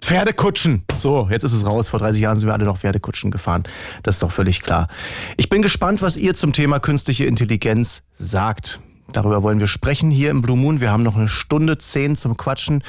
[0.00, 0.84] Pferdekutschen.
[0.98, 1.88] So, jetzt ist es raus.
[1.88, 3.64] Vor 30 Jahren sind wir alle noch Pferdekutschen gefahren.
[4.02, 4.88] Das ist doch völlig klar.
[5.36, 8.80] Ich bin gespannt, was ihr zum Thema künstliche Intelligenz sagt.
[9.12, 10.80] Darüber wollen wir sprechen hier im Blue Moon.
[10.80, 12.82] Wir haben noch eine Stunde zehn zum Quatschen.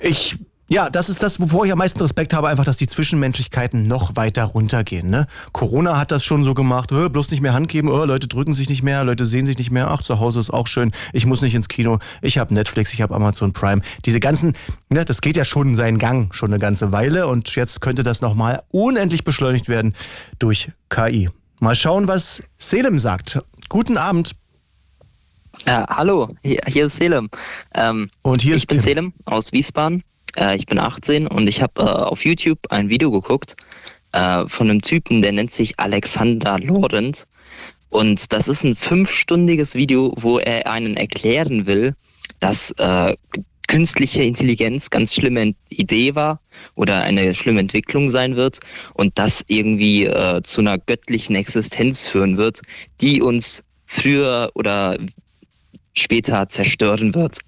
[0.00, 0.38] Ich
[0.70, 4.16] ja, das ist das, wovor ich am meisten Respekt habe, einfach, dass die Zwischenmenschlichkeiten noch
[4.16, 5.08] weiter runtergehen.
[5.08, 5.26] Ne?
[5.52, 8.52] Corona hat das schon so gemacht, oh, bloß nicht mehr Hand geben, oh, Leute drücken
[8.52, 11.24] sich nicht mehr, Leute sehen sich nicht mehr, ach, zu Hause ist auch schön, ich
[11.24, 13.80] muss nicht ins Kino, ich habe Netflix, ich habe Amazon Prime.
[14.04, 14.52] Diese ganzen,
[14.90, 18.20] ne, das geht ja schon seinen Gang, schon eine ganze Weile und jetzt könnte das
[18.20, 19.94] nochmal unendlich beschleunigt werden
[20.38, 21.30] durch KI.
[21.60, 23.40] Mal schauen, was Selim sagt.
[23.70, 24.34] Guten Abend.
[25.64, 27.30] Äh, hallo, hier, hier, ist Selim.
[27.74, 28.84] Ähm, und hier ich ist bin Tim.
[28.84, 30.04] Selim aus Wiesbaden.
[30.36, 33.56] Äh, ich bin 18 und ich habe äh, auf YouTube ein Video geguckt
[34.12, 37.26] äh, von einem Typen, der nennt sich Alexander Lorenz.
[37.90, 41.94] Und das ist ein fünfstündiges Video, wo er einen erklären will,
[42.40, 43.14] dass äh,
[43.68, 46.40] künstliche Intelligenz ganz schlimme Idee war
[46.74, 48.60] oder eine schlimme Entwicklung sein wird
[48.94, 52.62] und das irgendwie äh, zu einer göttlichen Existenz führen wird,
[53.00, 54.98] die uns früher oder
[55.94, 57.40] später zerstören wird.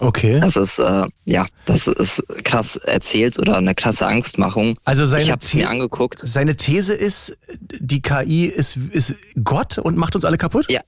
[0.00, 0.40] Okay.
[0.40, 4.78] Das ist, äh, ja, das ist krass erzählt oder eine krasse Angstmachung.
[4.84, 6.18] Also seine ich habe es mir angeguckt.
[6.18, 7.38] Seine These ist,
[7.78, 9.14] die KI ist, ist
[9.44, 10.66] Gott und macht uns alle kaputt?
[10.70, 10.80] Ja.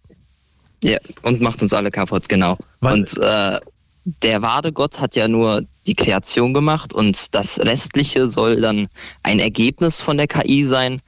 [0.83, 2.59] Ja, und macht uns alle kaputt, genau.
[2.81, 3.59] Weil- und äh,
[4.05, 8.89] der wahre Gott hat ja nur die Kreation gemacht und das Restliche soll dann
[9.23, 11.01] ein Ergebnis von der KI sein.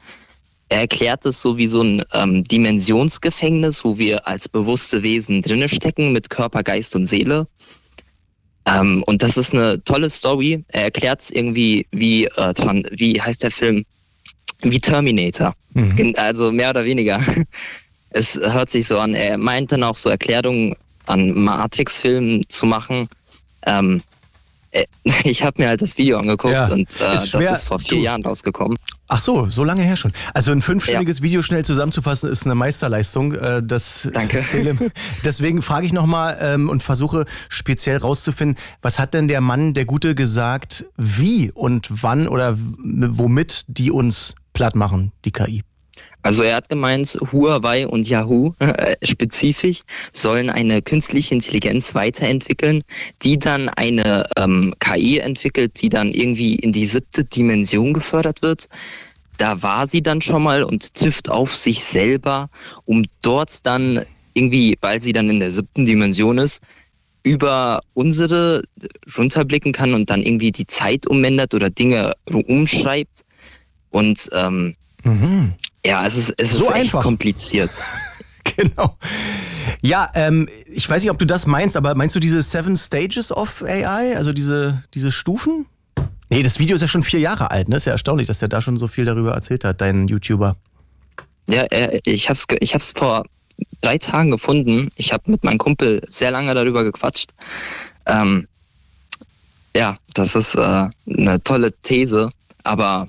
[0.69, 5.69] Er erklärt es so wie so ein ähm, Dimensionsgefängnis, wo wir als bewusste Wesen drinne
[5.69, 7.47] stecken mit Körper, Geist und Seele.
[8.67, 10.65] Ähm, und das ist eine tolle Story.
[10.69, 12.55] Er erklärt es irgendwie wie, äh,
[12.93, 13.85] wie heißt der Film?
[14.63, 15.55] Wie Terminator.
[15.97, 17.21] Gen- Also mehr oder weniger.
[18.11, 19.15] Es hört sich so an.
[19.15, 20.75] Er meint dann auch so Erklärungen
[21.07, 23.09] an Matrix-Filmen zu machen.
[23.67, 24.01] Ähm, äh,
[25.25, 27.99] ich habe mir halt das Video angeguckt Ja, und äh, ist das ist vor vier
[27.99, 28.77] Du- Jahren rausgekommen.
[29.09, 30.13] Ach so, so lange her schon.
[30.35, 33.35] Also ein fünfstündiges Video schnell zusammenzufassen ist eine Meisterleistung.
[33.35, 34.43] Äh, Das Danke.
[35.25, 39.85] Deswegen frage ich nochmal ähm, und versuche speziell rauszufinden, was hat denn der Mann, der
[39.85, 45.63] Gute, gesagt, wie und wann oder womit die uns platt machen, die KI?
[46.27, 52.83] Also er hat gemeint, Huawei und Yahoo äh, spezifisch sollen eine künstliche Intelligenz weiterentwickeln,
[53.23, 58.67] die dann eine ähm, KI entwickelt, die dann irgendwie in die siebte Dimension gefördert wird.
[59.39, 62.51] Da war sie dann schon mal und trifft auf sich selber,
[62.87, 64.03] um dort dann
[64.35, 66.61] irgendwie, weil sie dann in der siebten Dimension ist,
[67.23, 68.65] über unsere
[69.17, 73.23] runterblicken kann und dann irgendwie die Zeit umändert oder Dinge umschreibt.
[73.91, 74.75] Und ähm,
[75.07, 75.55] Mhm.
[75.87, 77.03] Ja, es ist, es So ist echt einfach.
[77.03, 77.71] kompliziert.
[78.57, 78.97] Genau.
[79.83, 83.33] Ja, ähm, ich weiß nicht, ob du das meinst, aber meinst du diese Seven Stages
[83.33, 85.67] of AI, also diese, diese Stufen?
[86.31, 87.77] Nee, das Video ist ja schon vier Jahre alt, ne?
[87.77, 90.57] Ist ja erstaunlich, dass der da schon so viel darüber erzählt hat, dein YouTuber.
[91.49, 93.25] Ja, äh, ich hab's, ich hab's vor
[93.81, 94.91] drei Tagen gefunden.
[94.97, 97.31] Ich habe mit meinem Kumpel sehr lange darüber gequatscht.
[98.07, 98.47] Ähm,
[99.77, 102.31] ja, das ist äh, eine tolle These,
[102.63, 103.09] aber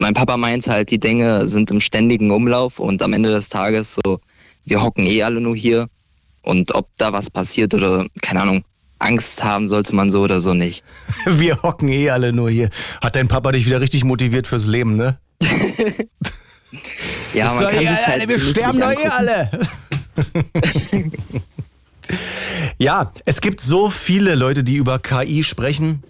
[0.00, 3.94] mein Papa meint halt, die Dinge sind im ständigen Umlauf und am Ende des Tages
[3.94, 4.20] so,
[4.64, 5.88] wir hocken eh alle nur hier
[6.42, 8.64] und ob da was passiert oder keine Ahnung,
[8.98, 10.84] Angst haben sollte man so oder so nicht.
[11.26, 12.68] Wir hocken eh alle nur hier.
[13.00, 15.18] Hat dein Papa dich wieder richtig motiviert fürs Leben, ne?
[17.32, 19.50] Ja, man kann eh alle, halt wir sterben doch eh alle.
[22.78, 26.02] ja, es gibt so viele Leute, die über KI sprechen.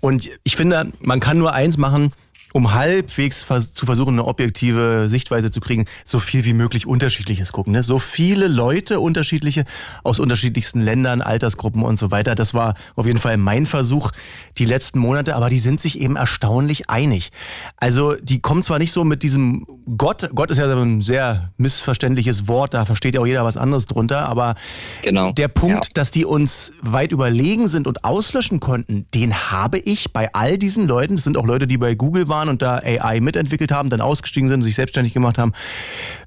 [0.00, 2.12] Und ich finde, man kann nur eins machen,
[2.56, 7.50] um halbwegs vers zu versuchen, eine objektive Sichtweise zu kriegen, so viel wie möglich Unterschiedliches
[7.50, 7.72] gucken.
[7.72, 7.82] Ne?
[7.82, 9.64] So viele Leute unterschiedliche
[10.04, 12.36] aus unterschiedlichsten Ländern, Altersgruppen und so weiter.
[12.36, 14.12] Das war auf jeden Fall mein Versuch
[14.56, 17.32] die letzten Monate, aber die sind sich eben erstaunlich einig.
[17.78, 19.66] Also die kommen zwar nicht so mit diesem
[19.98, 23.56] Gott, Gott ist ja so ein sehr missverständliches Wort, da versteht ja auch jeder was
[23.56, 24.54] anderes drunter, aber
[25.02, 25.32] Genau.
[25.32, 25.90] der Punkt, Ja.
[25.94, 30.86] dass die uns weit überlegen sind und auslöschen konnten, den habe ich bei all diesen
[30.86, 34.00] Leuten, das sind auch Leute, die bei Google waren und da AI mitentwickelt haben, dann
[34.00, 35.52] ausgestiegen sind, sich selbstständig gemacht haben,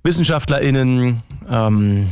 [0.04, 2.12] WissenschaftlerInnen, ähm,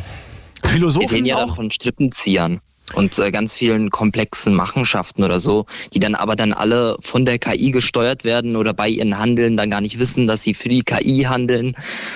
[0.61, 1.55] Wir Philosophen reden ja dann auch.
[1.55, 2.61] von Strippenziehern
[2.93, 7.39] und äh, ganz vielen komplexen Machenschaften oder so, die dann aber dann alle von der
[7.39, 10.83] KI gesteuert werden oder bei ihren Handeln dann gar nicht wissen, dass sie für die
[10.83, 11.75] KI handeln.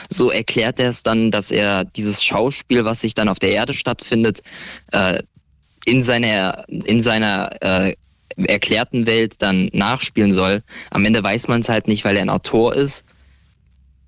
[0.10, 3.74] So erklärt er es dann, dass er dieses Schauspiel, was sich dann auf der Erde
[3.74, 4.42] stattfindet,
[4.92, 5.20] äh,
[5.86, 7.96] in seiner, in seiner äh,
[8.46, 10.64] erklärten Welt dann nachspielen soll.
[10.92, 13.06] Am Ende weiß man es halt nicht, weil er ein Autor ist.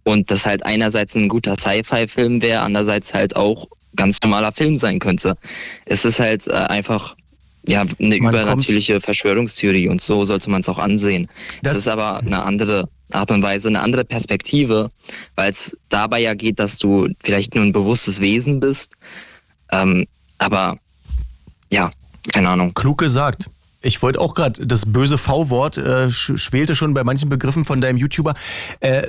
[0.04, 5.00] Und das halt einerseits ein guter Sci-Fi-Film wäre, andererseits halt auch ganz normaler Film sein
[5.00, 5.36] könnte.
[5.86, 7.16] Es ist halt äh, einfach
[7.68, 11.28] ja eine Man übernatürliche Verschwörungstheorie und so sollte man es auch ansehen.
[11.62, 14.90] Das- es ist aber eine andere Art und Weise, eine andere Perspektive,
[15.36, 18.94] weil es dabei ja geht, dass du vielleicht nur ein bewusstes Wesen bist.
[19.72, 20.08] Ähm,
[20.40, 20.78] aber
[21.72, 21.92] ja,
[22.34, 22.74] keine Ahnung.
[22.74, 23.50] Klug gesagt.
[23.82, 27.82] Ich wollte auch gerade, das böse V-Wort äh, sch schwelte schon bei manchen Begriffen von
[27.82, 28.36] deinem YouTuber.
[28.80, 29.04] Äh,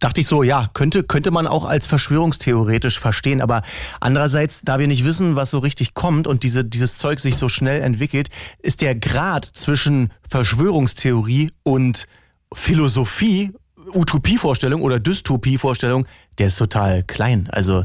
[0.00, 3.42] dachte ich so, ja, könnte, könnte man auch als verschwörungstheoretisch verstehen.
[3.42, 3.62] Aber
[4.00, 7.48] andererseits, da wir nicht wissen, was so richtig kommt und diese, dieses Zeug sich so
[7.48, 8.28] schnell entwickelt,
[8.62, 12.06] ist der Grad zwischen Verschwörungstheorie und
[12.52, 13.52] Philosophie,
[13.92, 16.06] Utopievorstellung oder Dystopievorstellung,
[16.38, 17.48] der ist total klein.
[17.52, 17.84] Also,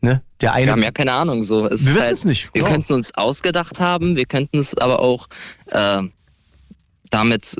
[0.00, 0.66] ne, der eine.
[0.66, 1.42] Wir haben ja keine Ahnung.
[1.42, 1.66] So.
[1.66, 2.68] Es Wir wissen halt, es nicht, Wir ja.
[2.68, 5.28] könnten uns ausgedacht haben, wir könnten es aber auch
[5.66, 6.02] äh,
[7.10, 7.56] damit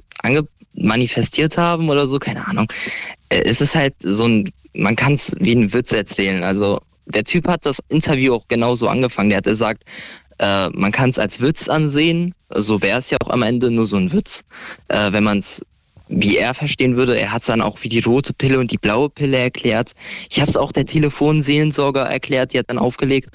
[0.74, 2.70] manifestiert haben oder so, keine Ahnung.
[3.28, 6.44] Äh, Es ist halt so ein, man kann es wie einen Witz erzählen.
[6.44, 9.30] Also der Typ hat das Interview auch genauso angefangen.
[9.30, 9.82] Der hat gesagt,
[10.38, 12.34] äh, man kann es als Witz ansehen.
[12.50, 14.42] So wäre es ja auch am Ende nur so ein Witz,
[14.88, 15.64] äh, wenn man es
[16.10, 17.18] wie er verstehen würde.
[17.18, 19.92] Er hat es dann auch wie die rote Pille und die blaue Pille erklärt.
[20.28, 23.30] Ich habe es auch der Telefonseelensorger erklärt, die hat dann aufgelegt.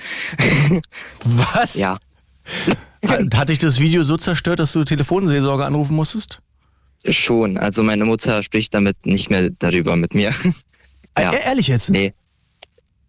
[1.23, 1.75] was?
[1.75, 1.97] Ja,
[3.07, 6.39] Hat, hat dich das Video so zerstört, dass du Telefonseelsorge anrufen musstest?
[7.07, 7.57] schon.
[7.57, 10.31] Also meine Mutter spricht damit nicht mehr darüber mit mir.
[11.17, 11.31] Ja.
[11.31, 11.91] Äh, ehrlich jetzt?
[11.91, 12.13] Nee.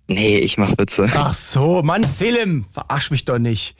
[0.07, 1.09] Nee, ich mach Witze.
[1.13, 3.75] Ach so, Mann, Selim, verarsch mich doch nicht.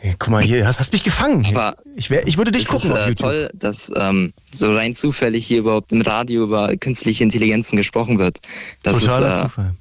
[0.00, 1.44] Hey, guck mal hier, hast, hast mich gefangen.
[1.46, 3.18] Aber ich, wär, ich würde dich gucken ist auf äh, YouTube.
[3.18, 8.38] toll, dass ähm, so rein zufällig hier überhaupt im Radio über künstliche Intelligenzen gesprochen wird.
[8.84, 9.74] Das Totaler ist äh, Zufall.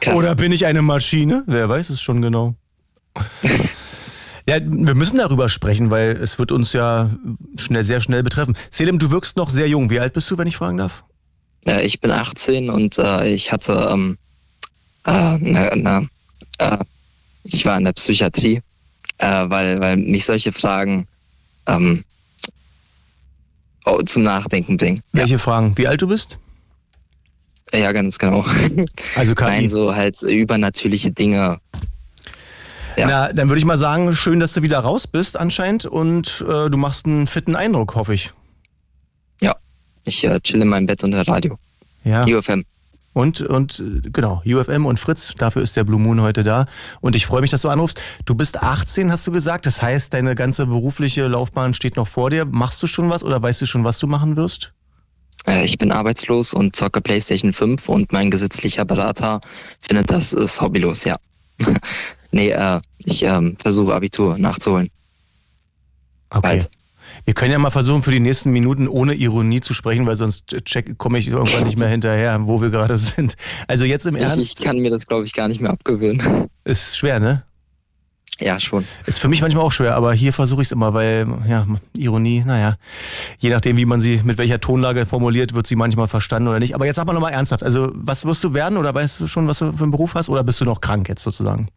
[0.00, 0.14] krass.
[0.14, 1.44] Oder bin ich eine Maschine?
[1.46, 2.54] Wer weiß es schon genau.
[4.46, 7.10] ja, wir müssen darüber sprechen, weil es wird uns ja
[7.56, 8.56] schnell, sehr schnell betreffen.
[8.70, 9.90] Selim, du wirkst noch sehr jung.
[9.90, 11.04] Wie alt bist du, wenn ich fragen darf?
[11.66, 14.16] Äh, ich bin 18 und äh, ich hatte, ähm,
[15.04, 16.06] äh, na, na,
[16.56, 16.78] äh,
[17.44, 18.62] ich war in der Psychiatrie,
[19.22, 21.06] äh, weil, weil mich solche Fragen
[21.66, 22.04] ähm,
[23.86, 25.02] oh, zum Nachdenken bringen.
[25.12, 25.76] Ja, Welche Fragen?
[25.78, 26.38] Wie alt du bist?
[27.72, 28.44] ja, ganz genau.
[29.16, 29.44] Also KI.
[29.44, 31.58] Nein, so halt übernatürliche Dinge.
[32.98, 33.06] ja.
[33.06, 36.68] Na, dann würde ich mal sagen, schön, dass du wieder raus bist anscheinend und äh,
[36.68, 38.32] du machst einen fitten Eindruck, hoffe ich.
[40.04, 41.58] Ich äh, chill in meinem Bett und höre Radio.
[42.04, 42.24] Ja.
[42.24, 42.64] UFM.
[43.12, 46.66] Und, und äh, genau, UFM und Fritz, dafür ist der Blue Moon heute da.
[47.00, 48.00] Und ich freue mich, dass du anrufst.
[48.24, 49.66] Du bist 18, hast du gesagt.
[49.66, 52.44] Das heißt, deine ganze berufliche Laufbahn steht noch vor dir.
[52.44, 54.72] Machst du schon was oder weißt du schon, was du machen wirst?
[55.46, 59.40] Äh, ich bin arbeitslos und zocke PlayStation 5 und mein gesetzlicher Berater
[59.80, 61.16] findet, das ist hobbylos, ja.
[62.30, 64.90] nee, äh, ich ähm, versuche Abitur nachzuholen.
[66.30, 66.40] Okay.
[66.40, 66.70] Bald.
[67.24, 70.46] Wir können ja mal versuchen, für die nächsten Minuten ohne Ironie zu sprechen, weil sonst
[70.64, 73.34] check, komme ich irgendwann nicht mehr hinterher, wo wir gerade sind.
[73.68, 74.58] Also jetzt im Ich, Ernst.
[74.58, 76.48] ich kann mir das, glaube ich, gar nicht mehr abgewöhnen.
[76.64, 77.44] Ist schwer, ne?
[78.40, 78.84] ja, schon.
[79.06, 81.66] Ist für mich manchmal auch schwer, aber hier versuche ich es immer, weil, ja,
[81.96, 82.76] Ironie, naja,
[83.38, 86.74] je nachdem, wie man sie, mit welcher Tonlage formuliert, wird sie manchmal verstanden oder nicht.
[86.74, 87.62] Aber jetzt sag mal nochmal ernsthaft.
[87.62, 90.28] Also, was wirst du werden oder weißt du schon, was du für einen Beruf hast
[90.28, 91.68] oder bist du noch krank jetzt sozusagen?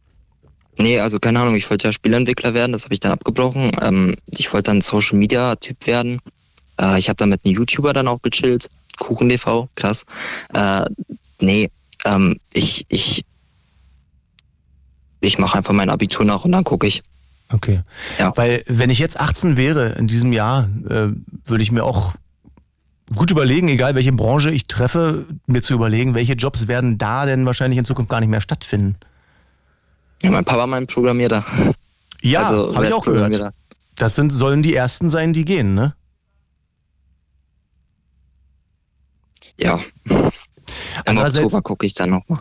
[0.77, 3.71] Nee, also keine Ahnung, ich wollte ja Spielentwickler werden, das habe ich dann abgebrochen.
[3.81, 6.19] Ähm, ich wollte dann Social Media Typ werden.
[6.79, 8.67] Äh, ich habe dann mit einem YouTuber dann auch gechillt.
[8.97, 10.05] KuchenTV, krass.
[10.53, 10.85] Äh,
[11.39, 11.69] nee,
[12.05, 13.25] ähm, ich, ich,
[15.21, 17.03] ich mache einfach mein Abitur nach und dann gucke ich.
[17.53, 17.81] Okay.
[18.19, 18.35] Ja.
[18.35, 21.09] Weil, wenn ich jetzt 18 wäre in diesem Jahr, äh,
[21.45, 22.15] würde ich mir auch
[23.15, 27.45] gut überlegen, egal welche Branche ich treffe, mir zu überlegen, welche Jobs werden da denn
[27.45, 28.95] wahrscheinlich in Zukunft gar nicht mehr stattfinden.
[30.25, 31.45] Ja, mein Papa mein Programmierer.
[32.21, 33.53] Ja, also, habe ich auch gehört.
[33.95, 35.93] Das sind, sollen die ersten sein, die gehen, ne?
[39.57, 39.79] Ja.
[40.09, 40.31] Im
[41.05, 42.39] Andererseits- Oktober gucke ich dann nochmal.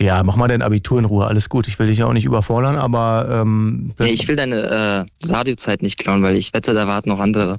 [0.00, 1.68] Ja, mach mal dein Abitur in Ruhe, alles gut.
[1.68, 5.82] Ich will dich ja auch nicht überfordern, aber ähm, Nee, ich will deine äh, Radiozeit
[5.82, 7.58] nicht klauen, weil ich wette, da warten noch andere.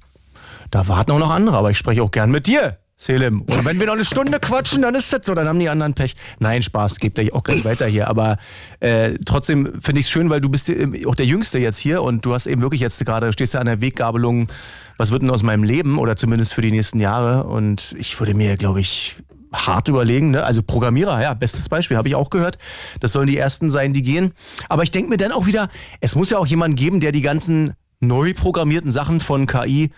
[0.72, 3.41] da warten auch noch andere, aber ich spreche auch gern mit dir, Selim.
[3.41, 5.95] Und wenn wir noch eine Stunde quatschen, dann ist das so, dann haben die anderen
[5.95, 6.14] Pech.
[6.38, 8.08] Nein, Spaß, geht gleich auch gleich weiter hier.
[8.08, 8.38] Aber
[8.80, 10.72] äh, trotzdem finde ich es schön, weil du bist
[11.08, 13.66] auch der Jüngste jetzt hier und du hast eben wirklich jetzt gerade, stehst ja an
[13.66, 14.49] der Weggabelung,
[14.97, 17.45] was wird denn aus meinem Leben oder zumindest für die nächsten Jahre.
[17.45, 19.16] Und ich würde mir, glaube ich,
[19.52, 20.30] hart überlegen.
[20.30, 20.43] Ne?
[20.43, 22.60] Also Programmierer, ja, bestes Beispiel, habe ich auch gehört.
[22.99, 24.34] Das sollen die Ersten sein, die gehen.
[24.70, 25.70] Aber ich denke mir dann auch wieder,
[26.02, 29.89] es muss ja auch jemanden geben, der die ganzen neu programmierten Sachen von KI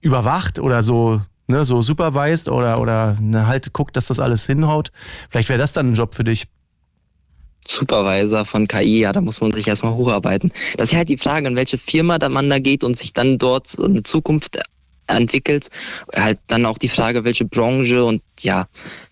[0.00, 4.90] überwacht oder so, ne, so supervised oder, oder ne, halt guckt, dass das alles hinhaut.
[5.28, 6.46] Vielleicht wäre das dann ein Job für dich.
[7.66, 10.52] Supervisor von KI, ja, da muss man sich erstmal hocharbeiten.
[10.76, 13.12] Das ist ja halt die Frage, in welche Firma da man da geht und sich
[13.12, 14.58] dann dort eine Zukunft
[15.08, 15.68] entwickelt.
[16.14, 18.66] Halt dann auch die Frage, welche Branche und ja,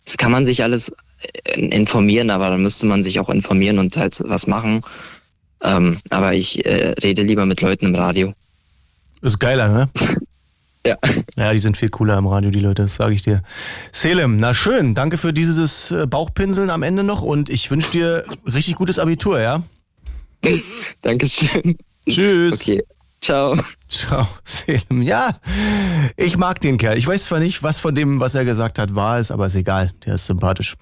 [0.05, 0.93] das kann man sich alles
[1.45, 4.83] äh, informieren, aber da müsste man sich auch informieren und halt was machen.
[5.63, 8.35] Ähm, aber ich äh, rede lieber mit Leuten im Radio.
[9.23, 9.89] Ist geiler, ne?
[10.87, 10.97] Ja.
[11.37, 13.43] Ja, die sind viel cooler im Radio, die Leute, das sage ich dir.
[13.91, 18.25] Selim, na schön, danke für dieses äh, Bauchpinseln am Ende noch und ich wünsche dir
[18.53, 19.63] richtig gutes Abitur, ja?
[21.03, 21.79] Dankeschön.
[22.09, 22.61] Tschüss.
[22.61, 22.83] Okay.
[23.23, 23.57] Ciao.
[23.89, 25.01] Ciao, Selim.
[25.01, 25.31] Ja,
[26.17, 26.99] ich mag den Kerl.
[26.99, 29.55] Ich weiß zwar nicht, was von dem, was er gesagt hat, wahr ist, aber ist
[29.55, 29.91] egal.
[30.05, 30.75] Der ist sympathisch.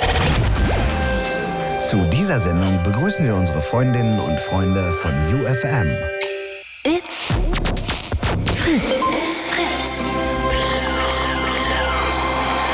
[1.88, 5.88] Zu dieser Sendung begrüßen wir unsere Freundinnen und Freunde von UFM.
[6.84, 7.82] It's Fritz.
[8.40, 9.01] It's Fritz.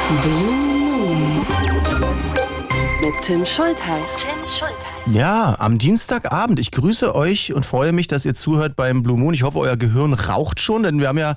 [0.08, 0.16] Mit
[3.20, 4.24] Tim Schultheiß.
[4.24, 5.14] Tim Schultheiß.
[5.14, 6.58] Ja, am Dienstagabend.
[6.58, 9.34] Ich grüße euch und freue mich, dass ihr zuhört beim Blue Moon.
[9.34, 11.36] Ich hoffe, euer Gehirn raucht schon, denn wir haben ja,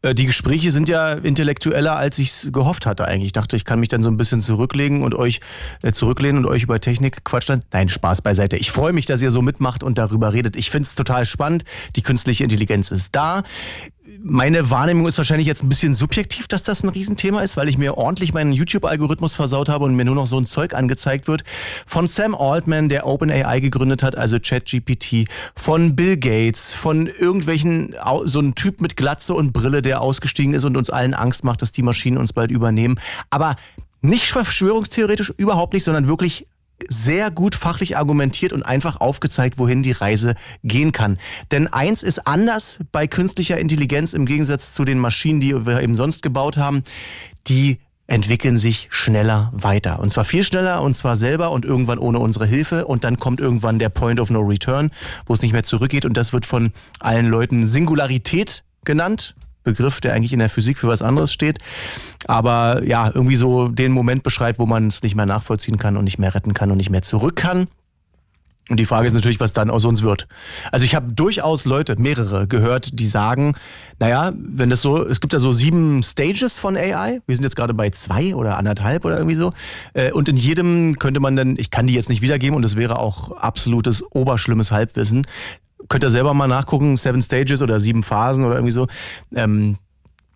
[0.00, 3.26] äh, die Gespräche sind ja intellektueller, als ich es gehofft hatte eigentlich.
[3.26, 5.40] Ich dachte, ich kann mich dann so ein bisschen zurücklegen und euch
[5.82, 7.60] äh, zurücklehnen und euch über Technik quatschen.
[7.70, 8.56] Nein, Spaß beiseite.
[8.56, 10.56] Ich freue mich, dass ihr so mitmacht und darüber redet.
[10.56, 11.64] Ich finde es total spannend.
[11.96, 13.42] Die künstliche Intelligenz ist da.
[14.28, 17.78] Meine Wahrnehmung ist wahrscheinlich jetzt ein bisschen subjektiv, dass das ein Riesenthema ist, weil ich
[17.78, 21.44] mir ordentlich meinen YouTube-Algorithmus versaut habe und mir nur noch so ein Zeug angezeigt wird.
[21.86, 28.40] Von Sam Altman, der OpenAI gegründet hat, also ChatGPT, von Bill Gates, von irgendwelchen, so
[28.40, 31.70] ein Typ mit Glatze und Brille, der ausgestiegen ist und uns allen Angst macht, dass
[31.70, 32.98] die Maschinen uns bald übernehmen.
[33.30, 33.54] Aber
[34.00, 36.48] nicht verschwörungstheoretisch, überhaupt nicht, sondern wirklich
[36.88, 41.18] sehr gut fachlich argumentiert und einfach aufgezeigt, wohin die Reise gehen kann.
[41.50, 45.96] Denn eins ist anders bei künstlicher Intelligenz im Gegensatz zu den Maschinen, die wir eben
[45.96, 46.82] sonst gebaut haben.
[47.46, 49.98] Die entwickeln sich schneller weiter.
[49.98, 52.86] Und zwar viel schneller und zwar selber und irgendwann ohne unsere Hilfe.
[52.86, 54.90] Und dann kommt irgendwann der Point of No Return,
[55.26, 56.04] wo es nicht mehr zurückgeht.
[56.04, 59.34] Und das wird von allen Leuten Singularität genannt.
[59.66, 61.58] Begriff, der eigentlich in der Physik für was anderes steht.
[62.26, 66.04] Aber ja, irgendwie so den Moment beschreibt, wo man es nicht mehr nachvollziehen kann und
[66.04, 67.66] nicht mehr retten kann und nicht mehr zurück kann.
[68.68, 70.26] Und die Frage ist natürlich, was dann aus uns wird.
[70.72, 73.54] Also ich habe durchaus Leute, mehrere, gehört, die sagen,
[74.00, 77.20] naja, wenn das so, es gibt ja so sieben Stages von AI.
[77.26, 79.52] Wir sind jetzt gerade bei zwei oder anderthalb oder irgendwie so.
[79.94, 82.74] Äh, Und in jedem könnte man dann, ich kann die jetzt nicht wiedergeben und das
[82.74, 85.28] wäre auch absolutes oberschlimmes Halbwissen.
[85.88, 88.86] Könnt ihr selber mal nachgucken, Seven Stages oder sieben Phasen oder irgendwie so.
[89.34, 89.78] Ähm,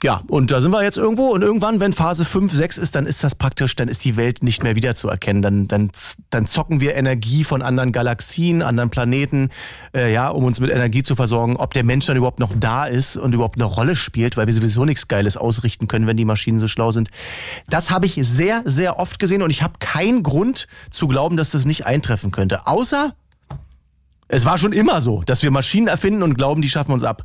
[0.03, 3.05] ja, und da sind wir jetzt irgendwo und irgendwann, wenn Phase 5, 6 ist, dann
[3.05, 5.42] ist das praktisch, dann ist die Welt nicht mehr wiederzuerkennen.
[5.42, 5.90] Dann, dann,
[6.30, 9.51] dann zocken wir Energie von anderen Galaxien, anderen Planeten,
[9.94, 11.57] äh, ja, um uns mit Energie zu versorgen.
[11.57, 14.55] Ob der Mensch dann überhaupt noch da ist und überhaupt eine Rolle spielt, weil wir
[14.55, 17.11] sowieso nichts Geiles ausrichten können, wenn die Maschinen so schlau sind.
[17.68, 21.51] Das habe ich sehr, sehr oft gesehen und ich habe keinen Grund zu glauben, dass
[21.51, 22.66] das nicht eintreffen könnte.
[22.66, 23.12] Außer
[24.32, 27.24] Es war schon immer so, dass wir Maschinen erfinden und glauben, die schaffen uns ab.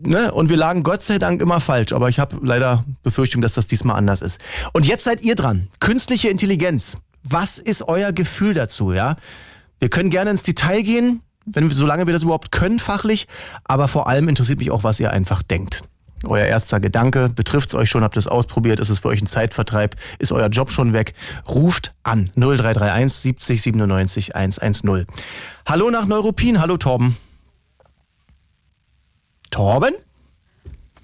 [0.00, 0.32] Ne?
[0.32, 3.66] Und wir lagen Gott sei Dank immer falsch, aber ich habe leider Befürchtung, dass das
[3.66, 4.40] diesmal anders ist.
[4.72, 5.68] Und jetzt seid ihr dran.
[5.80, 6.98] Künstliche Intelligenz.
[7.24, 9.16] Was ist euer Gefühl dazu, ja?
[9.80, 13.26] Wir können gerne ins Detail gehen, wenn solange wir das überhaupt können, fachlich,
[13.64, 15.82] aber vor allem interessiert mich auch, was ihr einfach denkt.
[16.26, 19.20] Euer erster Gedanke, betrifft es euch schon, habt ihr es ausprobiert, ist es für euch
[19.20, 21.14] ein Zeitvertreib, ist euer Job schon weg?
[21.48, 25.06] Ruft an 0331 70 97 110.
[25.66, 27.16] Hallo nach Neuruppin, hallo Torben.
[29.50, 29.94] Torben?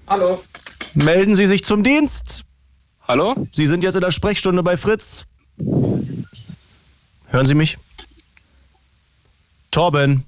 [0.07, 0.41] Hallo.
[0.93, 2.43] Melden Sie sich zum Dienst.
[3.07, 3.47] Hallo?
[3.53, 5.25] Sie sind jetzt in der Sprechstunde bei Fritz.
[7.27, 7.77] Hören Sie mich?
[9.71, 10.25] Torben.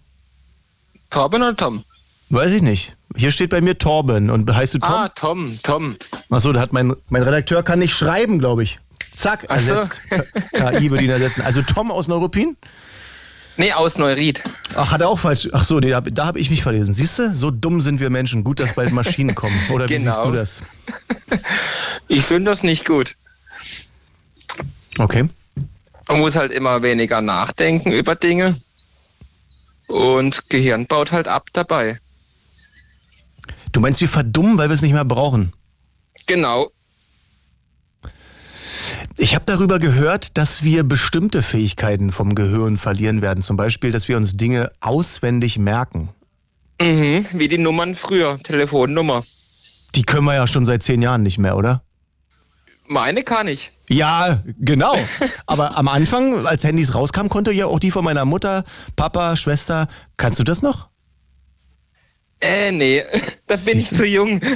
[1.10, 1.84] Torben oder Tom?
[2.34, 2.96] Weiß ich nicht.
[3.16, 4.30] Hier steht bei mir Torben.
[4.32, 4.90] Und heißt du Tom?
[4.92, 5.96] Ah, Tom, Tom.
[6.32, 8.80] Achso, da hat mein, mein Redakteur kann nicht schreiben, glaube ich.
[9.16, 9.76] Zack, Ach so.
[9.76, 10.02] ersetzt.
[10.54, 11.42] KI würde ihn ersetzen.
[11.44, 12.58] Also Tom aus Neuruppin?
[13.58, 14.42] Nee, aus Neuried.
[14.76, 15.48] Ach, hat er auch falsch.
[15.54, 16.96] Ach so, nee, da, da habe ich mich verlesen.
[16.96, 17.36] Siehst du?
[17.36, 18.44] So dumm sind wir Menschen.
[18.44, 19.56] Gut, dass bald Maschinen kommen.
[19.70, 20.12] Oder wie Genau.
[20.12, 20.62] siehst du das?
[22.10, 23.16] Ich finde das nicht gut.
[25.00, 25.30] Okay.
[26.10, 28.56] Man muss halt immer weniger nachdenken über Dinge.
[29.88, 32.00] Und Gehirn baut halt ab dabei.
[33.74, 35.52] Du meinst, wir verdummen, weil wir es nicht mehr brauchen?
[36.28, 36.70] Genau.
[39.18, 43.42] Ich habe darüber gehört, dass wir bestimmte Fähigkeiten vom Gehirn verlieren werden.
[43.42, 46.10] Zum Beispiel, dass wir uns Dinge auswendig merken.
[46.80, 49.24] Mhm, wie die Nummern früher, Telefonnummer.
[49.96, 51.84] Die können wir ja schon seit zehn Jahren nicht mehr, oder?
[52.88, 53.72] Meine kann ich.
[53.88, 54.96] Ja, genau.
[55.46, 58.64] Aber am Anfang, als Handys rauskamen, konnte ja auch die von meiner Mutter,
[58.96, 59.88] Papa, Schwester.
[60.18, 60.90] Kannst du das noch?
[62.44, 63.04] Äh, nee,
[63.48, 64.40] da bin ich zu jung.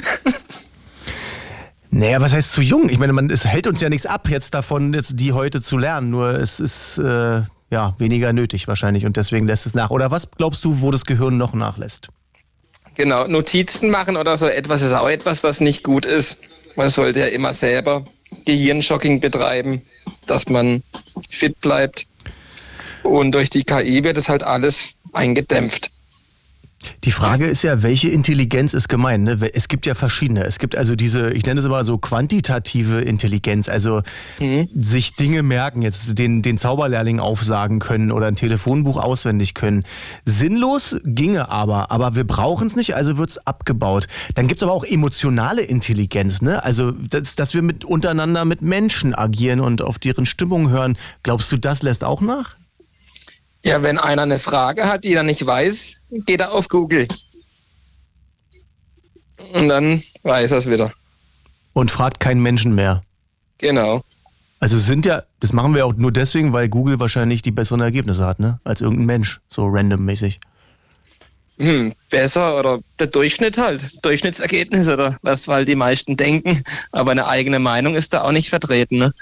[1.90, 2.90] Naja, was heißt zu jung?
[2.90, 5.78] Ich meine, man, es hält uns ja nichts ab, jetzt davon, jetzt die heute zu
[5.78, 6.10] lernen.
[6.10, 9.88] Nur es ist äh, ja weniger nötig wahrscheinlich und deswegen lässt es nach.
[9.88, 12.08] Oder was glaubst du, wo das Gehirn noch nachlässt?
[12.94, 16.40] Genau, Notizen machen oder so etwas ist auch etwas, was nicht gut ist.
[16.76, 18.04] Man sollte ja immer selber
[18.44, 19.80] Gehirnschocking betreiben,
[20.26, 20.82] dass man
[21.30, 22.06] fit bleibt.
[23.02, 25.90] Und durch die KI wird es halt alles eingedämpft.
[27.04, 29.24] Die Frage ist ja, welche Intelligenz ist gemeint?
[29.24, 29.50] Ne?
[29.54, 30.44] Es gibt ja verschiedene.
[30.44, 34.02] Es gibt also diese, ich nenne es mal so quantitative Intelligenz, also
[34.74, 39.84] sich Dinge merken, jetzt den, den Zauberlehrling aufsagen können oder ein Telefonbuch auswendig können.
[40.24, 44.06] Sinnlos ginge aber, aber wir brauchen es nicht, also wird es abgebaut.
[44.34, 46.62] Dann gibt es aber auch emotionale Intelligenz, ne?
[46.64, 50.96] Also, dass, dass wir mit untereinander mit Menschen agieren und auf deren Stimmung hören.
[51.22, 52.57] Glaubst du, das lässt auch nach?
[53.64, 57.08] Ja, wenn einer eine Frage hat, die er nicht weiß, geht er auf Google.
[59.54, 60.92] Und dann weiß er es wieder.
[61.72, 63.02] Und fragt keinen Menschen mehr.
[63.58, 64.02] Genau.
[64.60, 67.80] Also es sind ja, das machen wir auch nur deswegen, weil Google wahrscheinlich die besseren
[67.80, 68.60] Ergebnisse hat, ne?
[68.64, 70.40] Als irgendein Mensch, so randommäßig.
[71.58, 74.04] Hm, besser oder der Durchschnitt halt.
[74.04, 76.62] Durchschnittsergebnis oder was, weil die meisten denken.
[76.92, 78.98] Aber eine eigene Meinung ist da auch nicht vertreten.
[78.98, 79.12] Ne?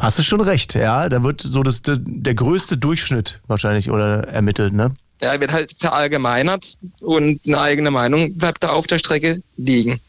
[0.00, 1.08] Hast du schon recht, ja?
[1.08, 4.94] Da wird so das, der, größte Durchschnitt wahrscheinlich oder ermittelt, ne?
[5.20, 10.00] Ja, wird halt verallgemeinert und eine eigene Meinung bleibt da auf der Strecke liegen.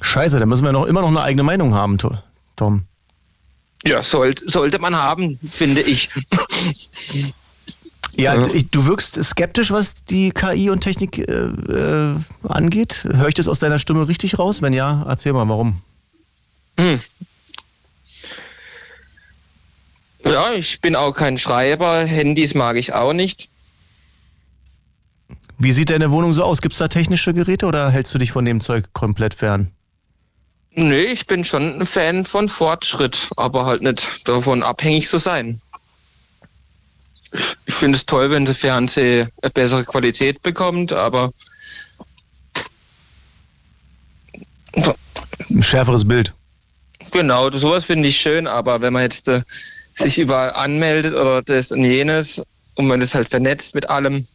[0.00, 2.16] Scheiße, da müssen wir noch immer noch eine eigene Meinung haben, To-
[2.54, 2.82] Tom.
[3.84, 6.10] Ja, sollt, sollte man haben, finde ich.
[8.16, 12.16] Ja, du wirkst skeptisch, was die KI und Technik äh, äh,
[12.48, 13.06] angeht.
[13.10, 14.62] Höre ich das aus deiner Stimme richtig raus?
[14.62, 15.82] Wenn ja, erzähl mal, warum.
[16.78, 16.98] Hm.
[20.24, 22.04] Ja, ich bin auch kein Schreiber.
[22.04, 23.50] Handys mag ich auch nicht.
[25.58, 26.60] Wie sieht deine Wohnung so aus?
[26.60, 29.72] Gibt es da technische Geräte oder hältst du dich von dem Zeug komplett fern?
[30.72, 35.58] Nee, ich bin schon ein Fan von Fortschritt, aber halt nicht davon abhängig zu sein.
[37.32, 41.32] Ich- finde es toll, wenn der Fernseher eine bessere Qualität bekommt, aber
[45.50, 46.34] Ein schärferes Bild.
[47.10, 49.42] genau, sowas finde ich schön, aber wenn man jetzt äh,
[49.98, 52.42] sich überall anmeldet oder das und jenes
[52.74, 54.26] und man ist halt vernetzt mit allem,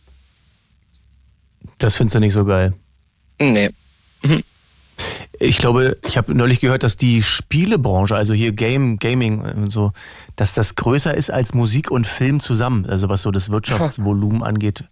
[1.78, 2.74] Das findest du nicht so geil.
[3.40, 3.70] nee.
[5.40, 9.92] Ich glaube, ich habe neulich gehört, dass die Spielebranche, also hier Game, Gaming und so,
[10.36, 14.84] dass das größer ist als Musik und Film zusammen, also was so das Wirtschaftsvolumen angeht.